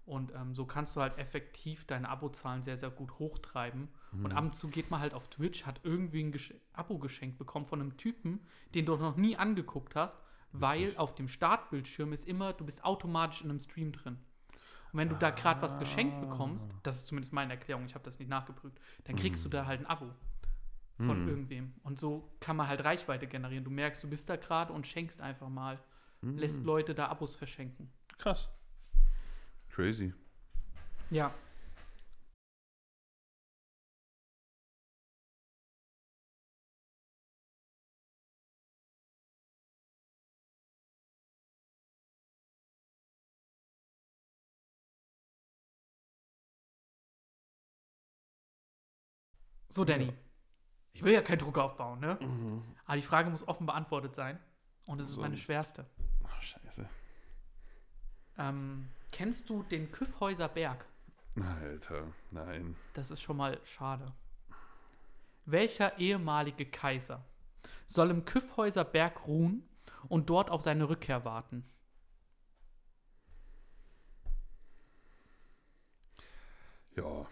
Und 0.06 0.32
ähm, 0.36 0.54
so 0.54 0.66
kannst 0.66 0.96
du 0.96 1.02
halt 1.02 1.18
effektiv 1.18 1.86
deine 1.88 2.10
Abozahlen 2.10 2.62
sehr, 2.62 2.78
sehr 2.78 2.92
gut 2.92 3.18
hochtreiben. 3.18 3.88
Und 4.22 4.32
Mhm. 4.32 4.38
ab 4.38 4.44
und 4.44 4.56
zu 4.56 4.68
geht 4.68 4.92
man 4.92 5.00
halt 5.00 5.16
auf 5.16 5.30
Twitch, 5.30 5.66
hat 5.66 5.80
irgendwie 5.84 6.24
ein 6.24 6.32
Gesch 6.32 6.54
Abo 6.74 7.00
geschenkt 7.00 7.40
bekommen 7.40 7.66
von 7.66 7.82
einem 7.82 7.98
Typen, 7.98 8.46
den 8.76 8.86
du 8.86 8.96
noch 8.98 9.16
nie 9.16 9.36
angeguckt 9.36 9.96
hast, 9.96 10.22
weil 10.52 10.80
Wirklich? 10.82 11.00
auf 11.00 11.16
dem 11.16 11.28
Startbildschirm 11.28 12.14
ist 12.14 12.28
immer, 12.28 12.54
du 12.54 12.66
bist 12.66 12.84
automatisch 12.86 13.42
in 13.42 13.50
einem 13.50 13.60
Stream 13.60 13.92
drin. 13.94 14.20
Und 14.96 15.00
wenn 15.02 15.10
du 15.10 15.16
da 15.16 15.30
gerade 15.32 15.62
was 15.62 15.78
geschenkt 15.78 16.22
bekommst, 16.22 16.70
das 16.84 16.96
ist 16.96 17.08
zumindest 17.08 17.34
meine 17.34 17.52
Erklärung, 17.52 17.86
ich 17.86 17.96
habe 17.96 18.06
das 18.06 18.18
nicht 18.18 18.30
nachgeprüft, 18.30 18.80
dann 19.04 19.18
kriegst 19.18 19.44
du 19.44 19.50
Mhm. 19.50 19.52
da 19.52 19.66
halt 19.66 19.82
ein 19.82 19.86
Abo 19.88 20.10
von 21.00 21.24
Mhm. 21.24 21.28
irgendwem. 21.28 21.74
Und 21.84 22.00
so 22.00 22.32
kann 22.40 22.56
man 22.56 22.70
halt 22.70 22.82
Reichweite 22.86 23.28
generieren. 23.28 23.66
Du 23.66 23.72
merkst, 23.72 24.02
du 24.02 24.08
bist 24.10 24.30
da 24.30 24.38
gerade 24.38 24.72
und 24.72 24.88
schenkst 24.88 25.20
einfach 25.20 25.50
mal, 25.50 25.80
lässt 26.22 26.62
Mhm. 26.62 26.66
Leute 26.68 26.96
da 26.96 27.08
Abos 27.10 27.36
verschenken. 27.36 27.92
Krass. 28.18 28.48
Crazy. 29.70 30.14
Ja. 31.10 31.34
So, 49.76 49.84
Danny. 49.84 50.14
Ich 50.94 51.04
will 51.04 51.12
ja 51.12 51.22
keinen 51.22 51.40
Druck 51.40 51.58
aufbauen, 51.58 52.00
ne? 52.00 52.18
Aber 52.86 52.96
die 52.96 53.02
Frage 53.02 53.30
muss 53.30 53.46
offen 53.46 53.66
beantwortet 53.66 54.16
sein. 54.16 54.40
Und 54.86 55.02
es 55.02 55.10
ist 55.10 55.18
meine 55.18 55.36
schwerste. 55.36 55.86
Ach, 56.24 56.42
scheiße. 56.42 56.88
Ähm, 58.38 58.88
kennst 59.12 59.50
du 59.50 59.64
den 59.64 59.92
Küffhäuser 59.92 60.48
Berg? 60.48 60.86
Alter, 61.62 62.08
nein. 62.32 62.78
Das 62.94 63.12
ist 63.12 63.22
schon 63.22 63.36
mal 63.36 63.60
schade. 63.66 64.14
Welcher 65.44 66.00
ehemalige 66.00 66.66
Kaiser 66.66 67.26
soll 67.86 68.12
im 68.12 68.24
Küffhäuser 68.24 68.86
Berg 68.86 69.28
ruhen 69.28 69.68
und 70.08 70.30
dort 70.30 70.50
auf 70.50 70.62
seine 70.62 70.88
Rückkehr 70.88 71.26
warten? 71.26 71.70
Ja, 76.96 77.26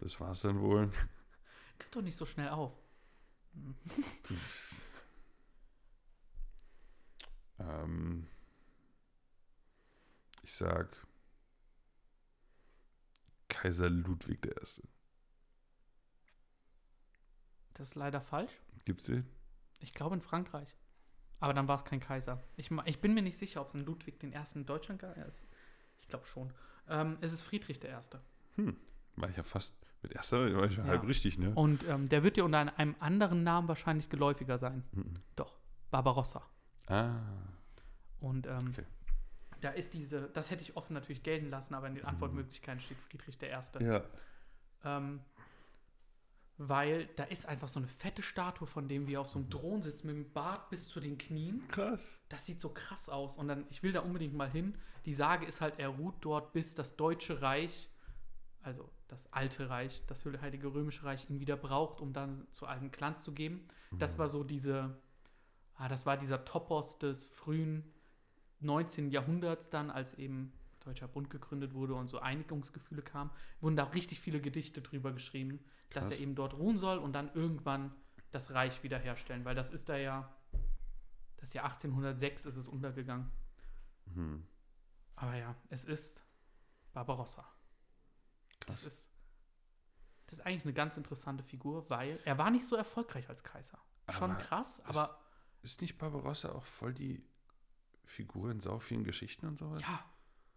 das 0.00 0.18
war's 0.18 0.40
dann 0.40 0.62
wohl. 0.62 0.90
Gib 1.78 1.92
doch 1.92 2.02
nicht 2.02 2.16
so 2.16 2.26
schnell 2.26 2.48
auf. 2.48 2.72
ähm, 7.58 8.26
ich 10.42 10.54
sag 10.54 11.06
Kaiser 13.48 13.88
Ludwig 13.88 14.44
I. 14.44 14.82
Das 17.74 17.88
ist 17.88 17.94
leider 17.94 18.20
falsch. 18.20 18.60
Gibt's 18.84 19.04
den? 19.04 19.26
Ich 19.80 19.92
glaube 19.92 20.14
in 20.14 20.22
Frankreich. 20.22 20.76
Aber 21.40 21.52
dann 21.52 21.68
war 21.68 21.76
es 21.76 21.84
kein 21.84 22.00
Kaiser. 22.00 22.42
Ich, 22.56 22.70
ich 22.86 23.00
bin 23.00 23.14
mir 23.14 23.22
nicht 23.22 23.38
sicher, 23.38 23.60
ob 23.60 23.68
es 23.68 23.74
ein 23.74 23.84
Ludwig 23.84 24.18
den 24.20 24.32
Ersten 24.32 24.60
in 24.60 24.66
Deutschland 24.66 25.00
gab. 25.00 25.16
Ich 25.98 26.08
glaube 26.08 26.26
schon. 26.26 26.52
Ähm, 26.88 27.18
es 27.20 27.32
ist 27.32 27.42
Friedrich 27.42 27.80
der 27.80 27.90
Erste. 27.90 28.20
War 29.16 29.28
ich 29.28 29.36
ja 29.36 29.42
fast 29.42 29.74
erster, 30.12 30.54
war 30.56 30.70
ja 30.70 30.84
halb 30.84 31.06
richtig, 31.06 31.38
ne? 31.38 31.52
Und 31.54 31.84
ähm, 31.88 32.08
der 32.08 32.22
wird 32.22 32.36
dir 32.36 32.44
unter 32.44 32.78
einem 32.78 32.94
anderen 33.00 33.42
Namen 33.42 33.68
wahrscheinlich 33.68 34.08
geläufiger 34.08 34.58
sein. 34.58 34.82
Mhm. 34.92 35.14
Doch, 35.36 35.58
Barbarossa. 35.90 36.42
Ah, 36.88 37.16
Und 38.20 38.46
ähm, 38.46 38.58
Okay. 38.70 38.84
da 39.60 39.70
ist 39.70 39.94
diese, 39.94 40.28
das 40.34 40.50
hätte 40.50 40.62
ich 40.62 40.76
offen 40.76 40.94
natürlich 40.94 41.22
gelten 41.22 41.50
lassen, 41.50 41.74
aber 41.74 41.86
in 41.88 41.94
den 41.96 42.04
Antwortmöglichkeiten 42.04 42.80
steht 42.80 42.98
Friedrich 43.10 43.38
der 43.38 43.50
Erste. 43.50 43.82
ja. 43.84 44.02
Ähm, 44.84 45.20
weil 46.58 47.06
da 47.16 47.24
ist 47.24 47.44
einfach 47.44 47.68
so 47.68 47.78
eine 47.78 47.86
fette 47.88 48.22
Statue 48.22 48.66
von 48.66 48.88
dem, 48.88 49.06
wie 49.06 49.14
er 49.14 49.20
auf 49.20 49.28
so 49.28 49.38
einem 49.38 49.50
Thron 49.50 49.82
sitzt, 49.82 50.04
mit 50.06 50.16
dem 50.16 50.32
Bart 50.32 50.70
bis 50.70 50.88
zu 50.88 51.00
den 51.00 51.18
Knien. 51.18 51.60
Krass. 51.68 52.22
Das 52.30 52.46
sieht 52.46 52.62
so 52.62 52.70
krass 52.70 53.10
aus. 53.10 53.36
Und 53.36 53.48
dann, 53.48 53.66
ich 53.68 53.82
will 53.82 53.92
da 53.92 54.00
unbedingt 54.00 54.32
mal 54.34 54.48
hin. 54.50 54.74
Die 55.04 55.12
Sage 55.12 55.44
ist 55.44 55.60
halt, 55.60 55.78
er 55.78 55.88
ruht 55.88 56.14
dort, 56.22 56.54
bis 56.54 56.74
das 56.74 56.96
Deutsche 56.96 57.42
Reich, 57.42 57.90
also 58.66 58.90
das 59.06 59.32
alte 59.32 59.70
Reich, 59.70 60.02
das 60.08 60.24
Heilige 60.24 60.74
Römische 60.74 61.04
Reich, 61.04 61.30
ihn 61.30 61.38
wieder 61.38 61.56
braucht, 61.56 62.00
um 62.00 62.12
dann 62.12 62.48
zu 62.50 62.66
alten 62.66 62.90
Glanz 62.90 63.22
zu 63.22 63.32
geben. 63.32 63.68
Das 63.92 64.18
war 64.18 64.26
so 64.26 64.42
diese, 64.42 64.98
ah, 65.76 65.86
das 65.86 66.04
war 66.04 66.16
dieser 66.16 66.44
Topos 66.44 66.98
des 66.98 67.24
frühen 67.24 67.84
19. 68.60 69.10
Jahrhunderts 69.12 69.70
dann, 69.70 69.90
als 69.90 70.14
eben 70.14 70.52
Deutscher 70.80 71.06
Bund 71.06 71.30
gegründet 71.30 71.74
wurde 71.74 71.94
und 71.94 72.08
so 72.08 72.18
Einigungsgefühle 72.18 73.02
kamen, 73.02 73.30
wurden 73.60 73.76
da 73.76 73.84
richtig 73.84 74.20
viele 74.20 74.40
Gedichte 74.40 74.82
drüber 74.82 75.12
geschrieben, 75.12 75.60
dass 75.90 76.08
Krass. 76.08 76.14
er 76.14 76.20
eben 76.20 76.34
dort 76.34 76.54
ruhen 76.54 76.78
soll 76.78 76.98
und 76.98 77.12
dann 77.12 77.30
irgendwann 77.34 77.94
das 78.32 78.50
Reich 78.50 78.82
wiederherstellen, 78.82 79.44
weil 79.44 79.54
das 79.54 79.70
ist 79.70 79.88
da 79.88 79.96
ja, 79.96 80.34
das 81.36 81.52
Jahr 81.52 81.66
1806 81.66 82.46
ist 82.46 82.56
es 82.56 82.66
untergegangen. 82.66 83.30
Mhm. 84.06 84.44
Aber 85.14 85.36
ja, 85.36 85.54
es 85.68 85.84
ist 85.84 86.24
Barbarossa. 86.92 87.55
Das 88.66 88.82
ist, 88.84 89.08
das 90.26 90.38
ist 90.40 90.46
eigentlich 90.46 90.64
eine 90.64 90.74
ganz 90.74 90.96
interessante 90.96 91.42
Figur, 91.42 91.88
weil 91.88 92.18
er 92.24 92.36
war 92.38 92.50
nicht 92.50 92.66
so 92.66 92.76
erfolgreich 92.76 93.28
als 93.28 93.42
Kaiser. 93.44 93.78
Schon 94.10 94.32
Aber 94.32 94.40
krass, 94.40 94.80
aber 94.84 95.18
Ist 95.62 95.80
nicht 95.80 95.98
Barbarossa 95.98 96.50
auch 96.52 96.64
voll 96.64 96.94
die 96.94 97.24
Figur 98.04 98.50
in 98.50 98.60
sau 98.60 98.78
vielen 98.78 99.02
Geschichten 99.04 99.46
und 99.46 99.58
sowas? 99.58 99.82
ja, 99.82 100.04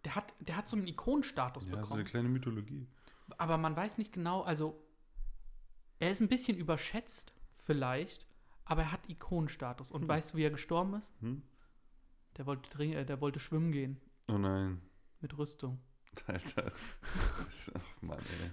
der 0.05 0.15
hat, 0.15 0.33
der 0.39 0.55
hat 0.55 0.67
so 0.67 0.75
einen 0.77 0.87
Ikonenstatus 0.87 1.63
Ja, 1.65 1.69
so 1.71 1.75
eine 1.75 1.81
bekommen. 1.83 2.03
kleine 2.05 2.29
Mythologie. 2.29 2.87
aber 3.37 3.57
man 3.57 3.75
weiß 3.75 3.97
nicht 3.97 4.11
genau, 4.13 4.41
also 4.43 4.79
er 5.99 6.11
ist 6.11 6.21
ein 6.21 6.29
bisschen 6.29 6.57
überschätzt, 6.57 7.33
vielleicht, 7.57 8.25
aber 8.65 8.83
er 8.83 8.91
hat 8.91 9.09
Ikonenstatus. 9.09 9.91
Und 9.91 10.03
Hm. 10.03 10.07
weißt 10.07 10.33
du, 10.33 10.37
wie 10.37 10.43
er 10.43 10.51
gestorben 10.51 10.93
ist? 10.95 11.11
Hm? 11.21 11.41
Der 12.37 12.45
wollte, 12.45 12.83
äh, 12.83 13.05
der 13.05 13.19
wollte 13.19 13.39
schwimmen 13.39 13.71
gehen 13.71 13.99
Oh 14.27 14.37
nein. 14.37 14.81
mit 15.21 15.37
Rüstung. 15.37 15.79
Alter. 16.27 16.71
Ach 17.73 18.01
Mann, 18.01 18.19
ey. 18.19 18.51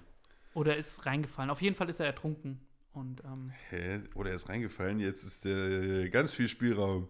Oder 0.53 0.77
ist 0.77 1.05
reingefallen. 1.05 1.49
Auf 1.51 1.61
jeden 1.61 1.75
Fall 1.75 1.89
ist 1.89 1.99
er 1.99 2.07
ertrunken. 2.07 2.59
Und 2.93 3.23
ähm, 3.23 3.51
Hä? 3.69 4.01
Oder 4.15 4.31
er 4.31 4.35
ist 4.35 4.49
reingefallen, 4.49 4.99
jetzt 4.99 5.23
ist 5.23 5.45
der 5.45 6.09
ganz 6.09 6.33
viel 6.33 6.47
Spielraum. 6.49 7.07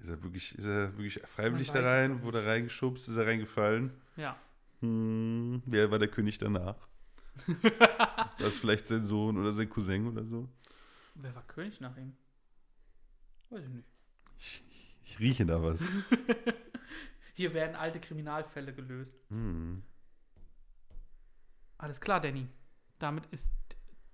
Ist 0.00 0.08
er 0.08 0.20
wirklich, 0.22 0.58
ist 0.58 0.64
er 0.64 0.96
wirklich 0.96 1.20
freiwillig 1.24 1.70
da 1.70 1.80
rein? 1.80 2.22
Wurde 2.22 2.44
reingeschubst? 2.44 3.08
Ist 3.08 3.16
er 3.16 3.26
reingefallen? 3.26 3.92
ja, 4.16 4.36
Hm, 4.80 5.62
wer 5.64 5.92
war 5.92 6.00
der 6.00 6.08
König 6.08 6.38
danach? 6.38 6.74
war 7.46 8.48
es 8.48 8.56
vielleicht 8.56 8.88
sein 8.88 9.04
Sohn 9.04 9.38
oder 9.38 9.52
sein 9.52 9.70
Cousin 9.70 10.08
oder 10.08 10.24
so? 10.24 10.48
wer 11.14 11.32
war 11.36 11.46
König 11.46 11.80
nach 11.80 11.96
ihm? 11.96 12.14
Weiß 13.50 13.62
ich 13.62 13.70
nicht. 13.70 13.86
Ich, 14.38 14.62
ich 15.04 15.20
rieche 15.20 15.46
da 15.46 15.62
was. 15.62 15.78
Hier 17.32 17.54
werden 17.54 17.76
alte 17.76 18.00
Kriminalfälle 18.00 18.74
gelöst. 18.74 19.16
Hm. 19.28 19.82
Alles 21.78 22.00
klar, 22.00 22.20
Danny. 22.20 22.46
Damit 22.98 23.26
ist 23.26 23.52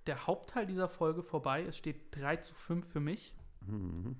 der 0.07 0.25
Hauptteil 0.25 0.65
dieser 0.65 0.89
Folge 0.89 1.21
vorbei. 1.21 1.63
Es 1.63 1.77
steht 1.77 2.15
3 2.15 2.37
zu 2.37 2.55
5 2.55 2.87
für 2.91 2.99
mich. 2.99 3.33
Mhm. 3.61 4.15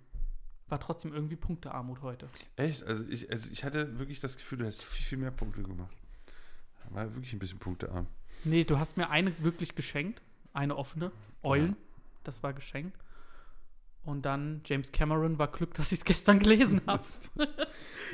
War 0.67 0.79
trotzdem 0.79 1.13
irgendwie 1.13 1.35
Punktearmut 1.35 2.01
heute. 2.01 2.27
Echt? 2.55 2.83
Also 2.83 3.03
ich, 3.09 3.31
also 3.31 3.49
ich 3.51 3.63
hatte 3.63 3.97
wirklich 3.97 4.19
das 4.19 4.37
Gefühl, 4.37 4.59
du 4.59 4.65
hast 4.65 4.83
viel, 4.83 5.05
viel 5.05 5.17
mehr 5.17 5.31
Punkte 5.31 5.63
gemacht. 5.63 5.95
War 6.91 7.13
wirklich 7.15 7.33
ein 7.33 7.39
bisschen 7.39 7.59
punktearm. 7.59 8.07
Nee, 8.43 8.63
du 8.63 8.77
hast 8.77 8.97
mir 8.97 9.09
eine 9.09 9.43
wirklich 9.43 9.75
geschenkt. 9.75 10.21
Eine 10.53 10.75
offene. 10.75 11.11
Eulen. 11.43 11.75
Das 12.23 12.43
war 12.43 12.53
geschenkt. 12.53 12.97
Und 14.03 14.23
dann 14.23 14.61
James 14.65 14.91
Cameron 14.91 15.37
war 15.39 15.51
Glück, 15.51 15.73
dass 15.73 15.91
ich 15.91 15.99
es 15.99 16.05
gestern 16.05 16.39
gelesen 16.39 16.81
habe. 16.87 17.03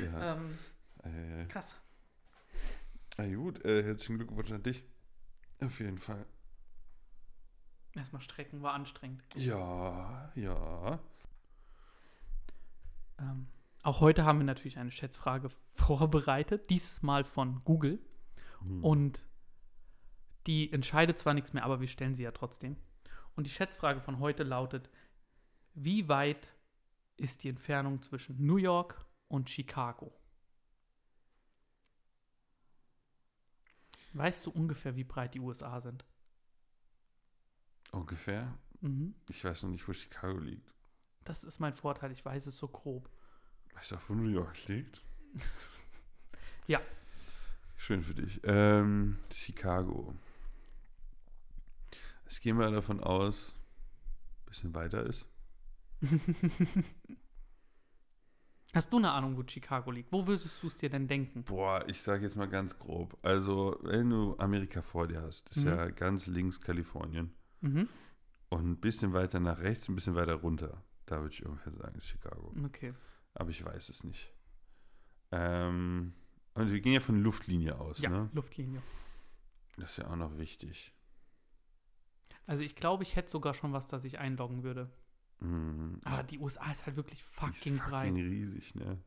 Ja. 0.02 0.34
ähm, 0.36 0.58
Äh, 1.06 1.46
krass. 1.46 1.74
na 3.16 3.34
gut, 3.34 3.64
äh, 3.64 3.82
herzlichen 3.82 4.16
Glückwunsch 4.16 4.52
an 4.52 4.62
dich. 4.62 4.84
Auf 5.60 5.78
jeden 5.80 5.98
Fall. 5.98 6.26
Erstmal 7.94 8.20
strecken 8.20 8.62
war 8.62 8.74
anstrengend. 8.74 9.22
Ja, 9.34 10.30
ja. 10.34 11.00
Ähm, 13.18 13.48
auch 13.82 14.00
heute 14.00 14.24
haben 14.24 14.38
wir 14.38 14.44
natürlich 14.44 14.78
eine 14.78 14.90
Schätzfrage 14.90 15.48
vorbereitet. 15.72 16.68
Dieses 16.68 17.02
Mal 17.02 17.24
von 17.24 17.62
Google. 17.64 17.98
Hm. 18.60 18.84
Und 18.84 19.24
die 20.46 20.72
entscheidet 20.72 21.18
zwar 21.18 21.34
nichts 21.34 21.52
mehr, 21.52 21.64
aber 21.64 21.80
wir 21.80 21.88
stellen 21.88 22.14
sie 22.14 22.24
ja 22.24 22.32
trotzdem. 22.32 22.76
Und 23.34 23.46
die 23.46 23.50
Schätzfrage 23.50 24.00
von 24.00 24.18
heute 24.18 24.42
lautet: 24.42 24.90
Wie 25.74 26.08
weit 26.08 26.54
ist 27.16 27.44
die 27.44 27.48
Entfernung 27.48 28.02
zwischen 28.02 28.44
New 28.44 28.56
York 28.56 29.06
und 29.28 29.48
Chicago? 29.48 30.12
Weißt 34.16 34.46
du 34.46 34.50
ungefähr, 34.50 34.96
wie 34.96 35.04
breit 35.04 35.34
die 35.34 35.40
USA 35.40 35.78
sind? 35.82 36.06
Ungefähr. 37.92 38.56
Mhm. 38.80 39.14
Ich 39.28 39.44
weiß 39.44 39.62
noch 39.62 39.70
nicht, 39.70 39.86
wo 39.86 39.92
Chicago 39.92 40.38
liegt. 40.38 40.72
Das 41.24 41.44
ist 41.44 41.60
mein 41.60 41.74
Vorteil, 41.74 42.12
ich 42.12 42.24
weiß 42.24 42.46
es 42.46 42.56
so 42.56 42.66
grob. 42.66 43.10
Weißt 43.74 43.92
du 43.92 43.96
auch, 43.96 44.08
wo 44.08 44.14
New 44.14 44.28
York 44.28 44.66
liegt? 44.68 45.02
Ja. 46.68 46.80
Schön 47.76 48.02
für 48.02 48.14
dich. 48.14 48.40
Ähm, 48.42 49.20
Chicago. 49.32 50.16
Ich 52.28 52.40
gehe 52.40 52.52
mal 52.54 52.72
davon 52.72 52.98
aus, 52.98 53.54
ein 54.40 54.46
bisschen 54.46 54.74
weiter 54.74 55.06
ist. 55.06 55.26
Hast 58.76 58.92
du 58.92 58.98
eine 58.98 59.10
Ahnung, 59.10 59.36
wo 59.38 59.42
Chicago 59.46 59.90
liegt? 59.90 60.12
Wo 60.12 60.26
würdest 60.26 60.62
du 60.62 60.66
es 60.66 60.76
dir 60.76 60.90
denn 60.90 61.08
denken? 61.08 61.42
Boah, 61.44 61.82
ich 61.88 62.00
sage 62.02 62.24
jetzt 62.24 62.36
mal 62.36 62.46
ganz 62.46 62.78
grob. 62.78 63.16
Also, 63.22 63.78
wenn 63.82 64.10
du 64.10 64.36
Amerika 64.38 64.82
vor 64.82 65.08
dir 65.08 65.22
hast, 65.22 65.48
ist 65.48 65.64
Mhm. 65.64 65.66
ja 65.66 65.88
ganz 65.88 66.26
links 66.26 66.60
Kalifornien. 66.60 67.32
Mhm. 67.62 67.88
Und 68.50 68.66
ein 68.70 68.76
bisschen 68.76 69.14
weiter 69.14 69.40
nach 69.40 69.60
rechts, 69.60 69.88
ein 69.88 69.94
bisschen 69.94 70.14
weiter 70.14 70.34
runter. 70.34 70.82
Da 71.06 71.20
würde 71.22 71.32
ich 71.32 71.44
ungefähr 71.46 71.72
sagen, 71.72 71.94
ist 71.96 72.06
Chicago. 72.08 72.52
Okay. 72.66 72.92
Aber 73.32 73.48
ich 73.48 73.64
weiß 73.64 73.88
es 73.88 74.04
nicht. 74.04 74.30
Ähm, 75.32 76.12
und 76.54 76.70
wir 76.70 76.80
gehen 76.80 76.92
ja 76.92 77.00
von 77.00 77.22
Luftlinie 77.22 77.78
aus, 77.80 77.98
Ja, 78.00 78.10
ne? 78.10 78.28
Luftlinie. 78.34 78.82
Das 79.78 79.92
ist 79.92 79.96
ja 79.98 80.08
auch 80.10 80.16
noch 80.16 80.36
wichtig. 80.36 80.92
Also 82.46 82.62
ich 82.62 82.76
glaube, 82.76 83.02
ich 83.04 83.16
hätte 83.16 83.30
sogar 83.30 83.54
schon 83.54 83.72
was, 83.72 83.86
das 83.86 84.04
ich 84.04 84.18
einloggen 84.18 84.62
würde. 84.62 84.90
Hm, 85.40 86.00
Aber 86.04 86.22
die 86.22 86.38
USA 86.38 86.72
ist 86.72 86.86
halt 86.86 86.96
wirklich 86.96 87.20
ist 87.20 87.28
fucking 87.34 87.78
breit. 87.78 88.08
fucking 88.08 88.26
riesig, 88.28 88.74
ne? 88.74 88.98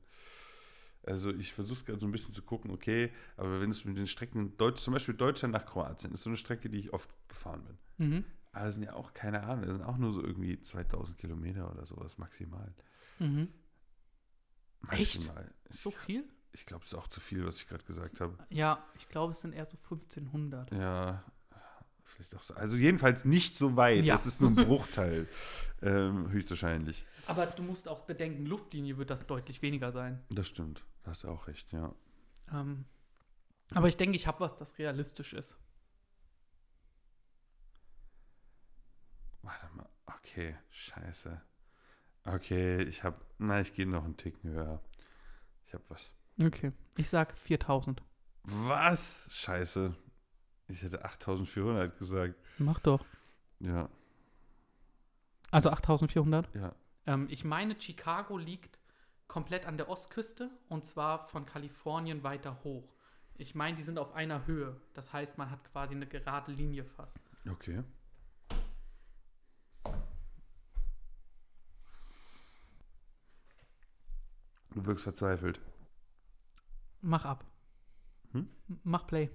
Also 1.03 1.31
ich 1.31 1.53
versuche 1.53 1.85
gerade 1.85 1.99
so 1.99 2.07
ein 2.07 2.11
bisschen 2.11 2.33
zu 2.33 2.41
gucken, 2.41 2.71
okay, 2.71 3.11
aber 3.37 3.61
wenn 3.61 3.71
es 3.71 3.85
mit 3.85 3.97
den 3.97 4.05
Strecken, 4.05 4.55
Deutsch, 4.57 4.81
zum 4.81 4.93
Beispiel 4.93 5.15
Deutschland 5.15 5.53
nach 5.53 5.65
Kroatien, 5.65 6.11
ist 6.13 6.23
so 6.23 6.29
eine 6.29 6.37
Strecke, 6.37 6.69
die 6.69 6.77
ich 6.79 6.93
oft 6.93 7.09
gefahren 7.29 7.63
bin. 7.63 7.77
Mhm. 8.09 8.25
Aber 8.51 8.65
das 8.65 8.75
sind 8.75 8.83
ja 8.83 8.93
auch, 8.93 9.13
keine 9.13 9.43
Ahnung, 9.43 9.65
das 9.65 9.75
sind 9.75 9.83
auch 9.85 9.97
nur 9.97 10.11
so 10.11 10.21
irgendwie 10.23 10.59
2000 10.59 11.17
Kilometer 11.17 11.71
oder 11.71 11.85
sowas 11.85 12.17
maximal. 12.17 12.73
Mhm. 13.19 13.47
Echt? 14.89 15.15
Maximal. 15.19 15.51
Ich, 15.69 15.79
So 15.79 15.91
viel? 15.91 16.25
ich 16.51 16.65
glaube, 16.65 16.83
es 16.83 16.91
ist 16.91 16.97
auch 16.97 17.07
zu 17.07 17.19
viel, 17.19 17.45
was 17.45 17.57
ich 17.57 17.67
gerade 17.67 17.83
gesagt 17.85 18.19
habe. 18.21 18.37
Ja, 18.49 18.83
ich 18.95 19.07
glaube, 19.07 19.33
es 19.33 19.39
sind 19.41 19.53
eher 19.53 19.65
so 19.65 19.77
1500. 19.77 20.71
Ja, 20.71 21.23
vielleicht 22.09 22.35
auch 22.35 22.43
so. 22.43 22.53
Also 22.55 22.75
jedenfalls 22.75 23.25
nicht 23.25 23.55
so 23.55 23.75
weit. 23.75 24.03
Ja. 24.03 24.13
Das 24.13 24.25
ist 24.25 24.41
nur 24.41 24.51
ein 24.51 24.55
Bruchteil, 24.55 25.27
ähm, 25.81 26.29
höchstwahrscheinlich. 26.31 27.05
Aber 27.27 27.45
du 27.45 27.63
musst 27.63 27.87
auch 27.87 28.01
bedenken, 28.01 28.45
Luftlinie 28.45 28.97
wird 28.97 29.09
das 29.09 29.27
deutlich 29.27 29.61
weniger 29.61 29.91
sein. 29.91 30.21
Das 30.29 30.47
stimmt. 30.47 30.83
Da 31.03 31.11
hast 31.11 31.23
du 31.23 31.29
auch 31.29 31.47
recht, 31.47 31.71
ja. 31.71 31.93
Ähm, 32.51 32.85
aber 33.71 33.87
ich 33.87 33.97
denke, 33.97 34.15
ich 34.15 34.27
habe 34.27 34.39
was, 34.39 34.55
das 34.55 34.77
realistisch 34.77 35.33
ist. 35.33 35.55
Warte 39.41 39.67
mal. 39.75 39.89
Okay, 40.05 40.55
scheiße. 40.71 41.41
Okay, 42.25 42.83
ich 42.83 43.03
habe, 43.03 43.19
na, 43.37 43.61
ich 43.61 43.73
gehe 43.73 43.87
noch 43.87 44.03
einen 44.03 44.17
Ticken 44.17 44.51
höher. 44.51 44.81
Ich 45.65 45.73
habe 45.73 45.83
was. 45.89 46.11
Okay. 46.41 46.71
Ich 46.97 47.09
sag 47.09 47.37
4000. 47.37 48.01
Was? 48.43 49.27
Scheiße. 49.31 49.95
Ich 50.69 50.81
hätte 50.83 51.03
8400 51.03 51.97
gesagt. 51.97 52.35
Mach 52.57 52.79
doch. 52.79 53.03
Ja, 53.59 53.89
Also 55.51 55.69
8400. 55.69 56.47
ja. 56.55 56.73
Ähm, 57.07 57.27
ich 57.29 57.43
meine, 57.43 57.75
Chicago 57.79 58.37
liegt 58.37 58.79
komplett 59.27 59.65
an 59.65 59.77
der 59.77 59.89
Ostküste 59.89 60.49
und 60.69 60.85
zwar 60.85 61.19
von 61.27 61.45
Kalifornien 61.45 62.23
weiter 62.23 62.63
hoch. 62.63 62.93
Ich 63.35 63.55
meine, 63.55 63.75
die 63.77 63.83
sind 63.83 63.97
auf 63.99 64.13
einer 64.13 64.45
Höhe. 64.47 64.79
Das 64.93 65.11
heißt, 65.11 65.37
man 65.37 65.49
hat 65.49 65.63
quasi 65.71 65.95
eine 65.95 66.07
gerade 66.07 66.51
Linie 66.51 66.85
fast. 66.85 67.17
Okay. 67.49 67.83
Du 74.71 74.85
wirkst 74.85 75.03
verzweifelt. 75.03 75.59
Mach 77.01 77.25
ab. 77.25 77.45
Hm? 78.33 78.49
Mach 78.83 79.07
Play. 79.07 79.29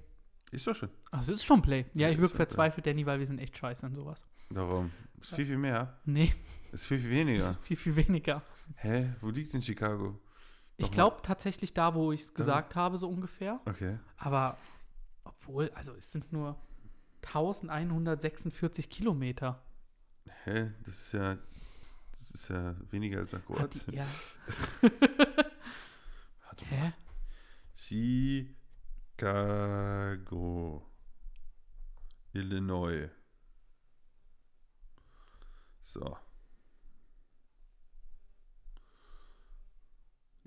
Ist 0.51 0.67
doch 0.67 0.75
schon. 0.75 0.89
Ach, 1.11 1.21
es 1.23 1.29
ist 1.29 1.45
schon 1.45 1.61
Play. 1.63 1.87
Ja, 1.95 2.07
Ja, 2.07 2.11
ich 2.11 2.19
wirke 2.21 2.37
verzweifelt, 2.37 2.87
Danny, 2.87 3.05
weil 3.07 3.19
wir 3.19 3.27
sind 3.27 3.39
echt 3.41 3.57
scheiße 3.57 3.87
in 3.87 3.95
sowas. 3.95 4.25
Darum. 4.51 4.91
Ist 5.21 5.35
viel, 5.35 5.47
viel 5.47 5.59
mehr. 5.59 5.99
Nee, 6.05 6.33
Ist 6.73 6.87
viel, 6.87 6.99
viel 6.99 7.11
weniger. 7.11 7.51
ist 7.51 7.61
viel, 7.63 7.77
viel 7.77 7.97
weniger. 7.97 8.43
Hä? 8.77 9.13
Wo 9.21 9.31
liegt 9.31 9.53
denn 9.55 9.63
Chicago? 9.63 10.21
Ich 10.77 10.91
glaube 10.91 11.19
tatsächlich 11.23 11.73
da, 11.73 11.95
wo 11.95 12.13
ich 12.13 12.23
es 12.23 12.35
gesagt 12.35 12.75
habe, 12.77 12.99
so 12.99 13.09
ungefähr. 13.09 13.61
Okay. 13.65 13.99
Aber 14.17 14.57
obwohl, 15.25 15.71
also 15.75 15.93
es 15.95 16.11
sind 16.13 16.33
nur 16.33 16.57
1146 17.23 18.89
Kilometer. 18.91 19.63
Hä? 20.45 20.73
Das 20.85 20.95
ist 20.95 21.13
ja. 21.13 21.37
Das 22.13 22.31
ist 22.33 22.49
ja 22.49 22.75
weniger 22.91 23.19
als 23.21 23.33
nach 23.33 23.41
Hat 23.49 23.75
die, 23.75 23.79
Kroatien. 23.81 23.95
ja. 23.95 24.07
Warte 26.45 26.65
mal. 26.71 26.93
Chicago. 29.17 30.83
Illinois. 32.33 33.09
So. 35.85 36.19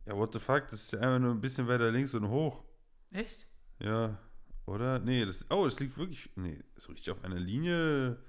Ja, 0.05 0.17
what 0.17 0.33
the 0.33 0.39
fuck? 0.39 0.69
Das 0.69 0.83
ist 0.83 0.91
ja 0.91 0.99
einfach 0.99 1.19
nur 1.19 1.31
ein 1.31 1.41
bisschen 1.41 1.67
weiter 1.67 1.91
links 1.91 2.13
und 2.13 2.27
hoch. 2.27 2.63
Echt? 3.11 3.47
Ja. 3.79 4.19
Oder? 4.65 4.99
Nee, 4.99 5.25
das. 5.25 5.49
Oh, 5.49 5.65
es 5.65 5.79
liegt 5.79 5.97
wirklich. 5.97 6.29
Nee, 6.35 6.61
so 6.75 6.91
richtig 6.91 7.11
auf 7.11 7.23
einer 7.23 7.39
Linie. 7.39 8.21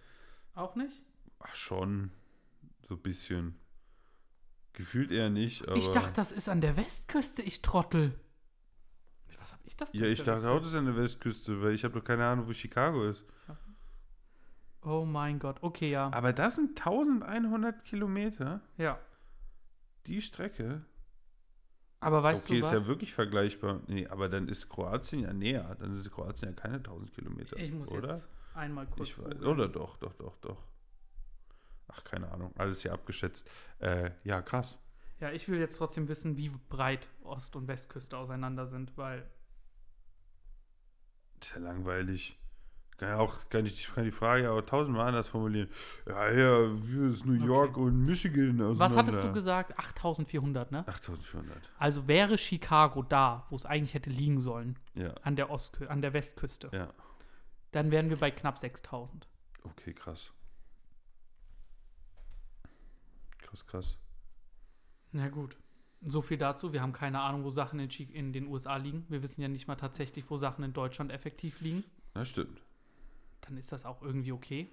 Auch 0.54 0.76
nicht? 0.76 1.02
Ach, 1.40 1.54
schon. 1.54 2.12
So 2.88 2.94
ein 2.94 3.02
bisschen. 3.02 3.58
Gefühlt 4.72 5.10
eher 5.10 5.30
nicht, 5.30 5.66
aber. 5.66 5.76
Ich 5.76 5.88
dachte, 5.88 6.12
das 6.14 6.30
ist 6.30 6.48
an 6.48 6.60
der 6.60 6.76
Westküste, 6.76 7.42
ich 7.42 7.62
Trottel. 7.62 8.20
Was 9.40 9.52
hab 9.52 9.60
ich 9.64 9.76
das 9.76 9.92
denn 9.92 10.02
Ja, 10.02 10.06
ich 10.08 10.22
dachte 10.22 10.48
auch, 10.50 10.58
das 10.58 10.68
ist 10.68 10.74
an 10.74 10.86
der 10.86 10.96
Westküste, 10.96 11.62
weil 11.62 11.72
ich 11.72 11.84
habe 11.84 11.94
doch 11.94 12.04
keine 12.04 12.26
Ahnung, 12.26 12.46
wo 12.48 12.52
Chicago 12.52 13.04
ist. 13.04 13.24
Oh 14.82 15.04
mein 15.04 15.38
Gott, 15.38 15.58
okay, 15.62 15.90
ja. 15.90 16.10
Aber 16.12 16.32
das 16.32 16.56
sind 16.56 16.78
1100 16.78 17.84
Kilometer, 17.84 18.60
Ja. 18.76 18.98
die 20.06 20.22
Strecke. 20.22 20.84
Aber 22.00 22.22
weißt 22.22 22.44
okay, 22.44 22.60
du 22.60 22.66
ist 22.66 22.72
was? 22.72 22.82
ja 22.82 22.86
wirklich 22.86 23.12
vergleichbar. 23.12 23.80
Nee, 23.88 24.06
aber 24.06 24.28
dann 24.28 24.48
ist 24.48 24.68
Kroatien 24.68 25.20
ja 25.20 25.32
näher. 25.32 25.76
Dann 25.80 25.96
ist 25.96 26.08
Kroatien 26.12 26.50
ja 26.50 26.54
keine 26.54 26.76
1000 26.76 27.12
Kilometer. 27.12 27.56
ich 27.56 27.72
muss 27.72 27.90
oder? 27.90 28.14
jetzt 28.14 28.28
einmal 28.54 28.86
kurz 28.86 29.08
Ich 29.08 29.18
weiß, 29.18 29.42
oder 29.42 29.66
doch, 29.68 29.96
doch, 29.96 30.14
doch, 30.14 30.36
doch. 30.36 30.62
Ach, 31.88 32.04
keine 32.04 32.30
Ahnung. 32.30 32.52
Alles 32.56 32.82
hier 32.82 32.92
abgeschätzt. 32.92 33.50
Äh, 33.80 34.12
ja, 34.22 34.40
krass. 34.42 34.78
Ja, 35.20 35.32
ich 35.32 35.48
will 35.48 35.58
jetzt 35.58 35.76
trotzdem 35.78 36.06
wissen, 36.08 36.36
wie 36.36 36.48
breit 36.68 37.08
Ost- 37.24 37.56
und 37.56 37.66
Westküste 37.68 38.16
auseinander 38.16 38.66
sind, 38.66 38.96
weil 38.96 39.28
Ist 41.40 41.52
ja 41.54 41.60
langweilig. 41.60 42.36
Kann 42.98 43.10
ja 43.10 43.18
auch, 43.18 43.48
kann 43.48 43.64
ich 43.64 43.86
kann 43.94 44.02
die 44.04 44.10
Frage 44.10 44.48
aber 44.50 44.66
tausendmal 44.66 45.06
anders 45.06 45.28
formulieren. 45.28 45.68
Ja, 46.08 46.30
ja, 46.32 46.68
wie 46.82 47.08
ist 47.14 47.24
New 47.24 47.36
Okay. 47.36 47.46
York 47.46 47.76
und 47.76 48.04
Michigan 48.04 48.60
auseinander? 48.60 48.78
Was 48.80 48.96
hattest 48.96 49.22
du 49.22 49.32
gesagt? 49.32 49.78
8400, 49.78 50.72
ne? 50.72 50.86
8400. 50.86 51.56
Also 51.78 52.08
wäre 52.08 52.36
Chicago 52.38 53.02
da, 53.04 53.46
wo 53.50 53.56
es 53.56 53.66
eigentlich 53.66 53.94
hätte 53.94 54.10
liegen 54.10 54.40
sollen, 54.40 54.76
Ja, 54.94 55.14
an 55.22 55.36
der 55.36 55.48
Ostkü 55.50 55.86
an 55.86 56.02
der 56.02 56.12
Westküste, 56.12 56.70
ja. 56.72 56.92
dann 57.70 57.92
wären 57.92 58.08
wir 58.10 58.16
bei 58.16 58.32
knapp 58.32 58.58
6000. 58.58 59.28
Okay, 59.62 59.92
krass. 59.94 60.32
Krass, 63.38 63.64
krass. 63.66 63.96
Na 65.12 65.28
gut. 65.28 65.56
So 66.02 66.22
viel 66.22 66.38
dazu. 66.38 66.72
Wir 66.72 66.80
haben 66.80 66.92
keine 66.92 67.20
Ahnung, 67.20 67.44
wo 67.44 67.50
Sachen 67.50 67.80
in, 67.80 68.32
den 68.32 68.46
USA 68.46 68.76
liegen. 68.76 69.04
Wir 69.08 69.22
wissen 69.22 69.40
ja 69.40 69.48
nicht 69.48 69.66
mal 69.66 69.76
tatsächlich, 69.76 70.30
wo 70.30 70.36
Sachen 70.36 70.64
in 70.64 70.72
Deutschland 70.72 71.10
effektiv 71.10 71.60
liegen. 71.60 71.84
Das 72.14 72.28
stimmt. 72.28 72.62
Dann 73.40 73.56
ist 73.56 73.72
das 73.72 73.84
auch 73.84 74.02
irgendwie 74.02 74.32
okay. 74.32 74.70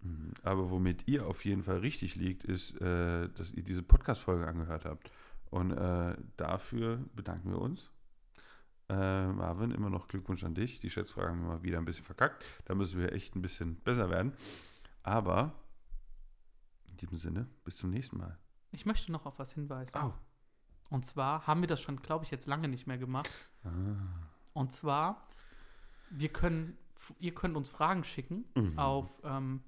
Mhm. 0.00 0.32
Aber 0.42 0.70
womit 0.70 1.06
ihr 1.08 1.26
auf 1.26 1.44
jeden 1.44 1.62
Fall 1.62 1.78
richtig 1.78 2.16
liegt, 2.16 2.44
ist, 2.44 2.80
äh, 2.80 3.28
dass 3.28 3.52
ihr 3.52 3.62
diese 3.62 3.82
Podcast-Folge 3.82 4.46
angehört 4.46 4.84
habt. 4.84 5.10
Und 5.50 5.72
äh, 5.72 6.16
dafür 6.38 7.04
bedanken 7.14 7.50
wir 7.50 7.58
uns. 7.58 7.90
Äh, 8.88 9.26
Marvin, 9.26 9.70
immer 9.70 9.90
noch 9.90 10.08
Glückwunsch 10.08 10.44
an 10.44 10.54
dich. 10.54 10.80
Die 10.80 10.90
Schätzfragen 10.90 11.32
haben 11.32 11.42
wir 11.42 11.56
mal 11.56 11.62
wieder 11.62 11.78
ein 11.78 11.84
bisschen 11.84 12.04
verkackt. 12.04 12.44
Da 12.64 12.74
müssen 12.74 12.98
wir 12.98 13.12
echt 13.12 13.36
ein 13.36 13.42
bisschen 13.42 13.76
besser 13.76 14.08
werden. 14.08 14.32
Aber 15.02 15.54
in 16.88 16.96
diesem 16.96 17.18
Sinne, 17.18 17.48
bis 17.64 17.76
zum 17.76 17.90
nächsten 17.90 18.18
Mal. 18.18 18.38
Ich 18.72 18.86
möchte 18.86 19.12
noch 19.12 19.26
auf 19.26 19.38
was 19.38 19.52
hinweisen. 19.52 19.96
Oh. 20.02 20.12
Und 20.90 21.06
zwar 21.06 21.46
haben 21.46 21.60
wir 21.60 21.68
das 21.68 21.80
schon, 21.80 22.00
glaube 22.02 22.24
ich, 22.24 22.30
jetzt 22.30 22.46
lange 22.46 22.68
nicht 22.68 22.86
mehr 22.86 22.98
gemacht. 22.98 23.30
Ah. 23.64 23.68
Und 24.54 24.72
zwar, 24.72 25.26
wir 26.10 26.28
können, 26.30 26.76
ihr 27.18 27.34
könnt 27.34 27.56
uns 27.56 27.68
Fragen 27.70 28.04
schicken 28.04 28.44
Mhm. 28.54 28.78
auf 28.78 29.20
ähm, 29.24 29.62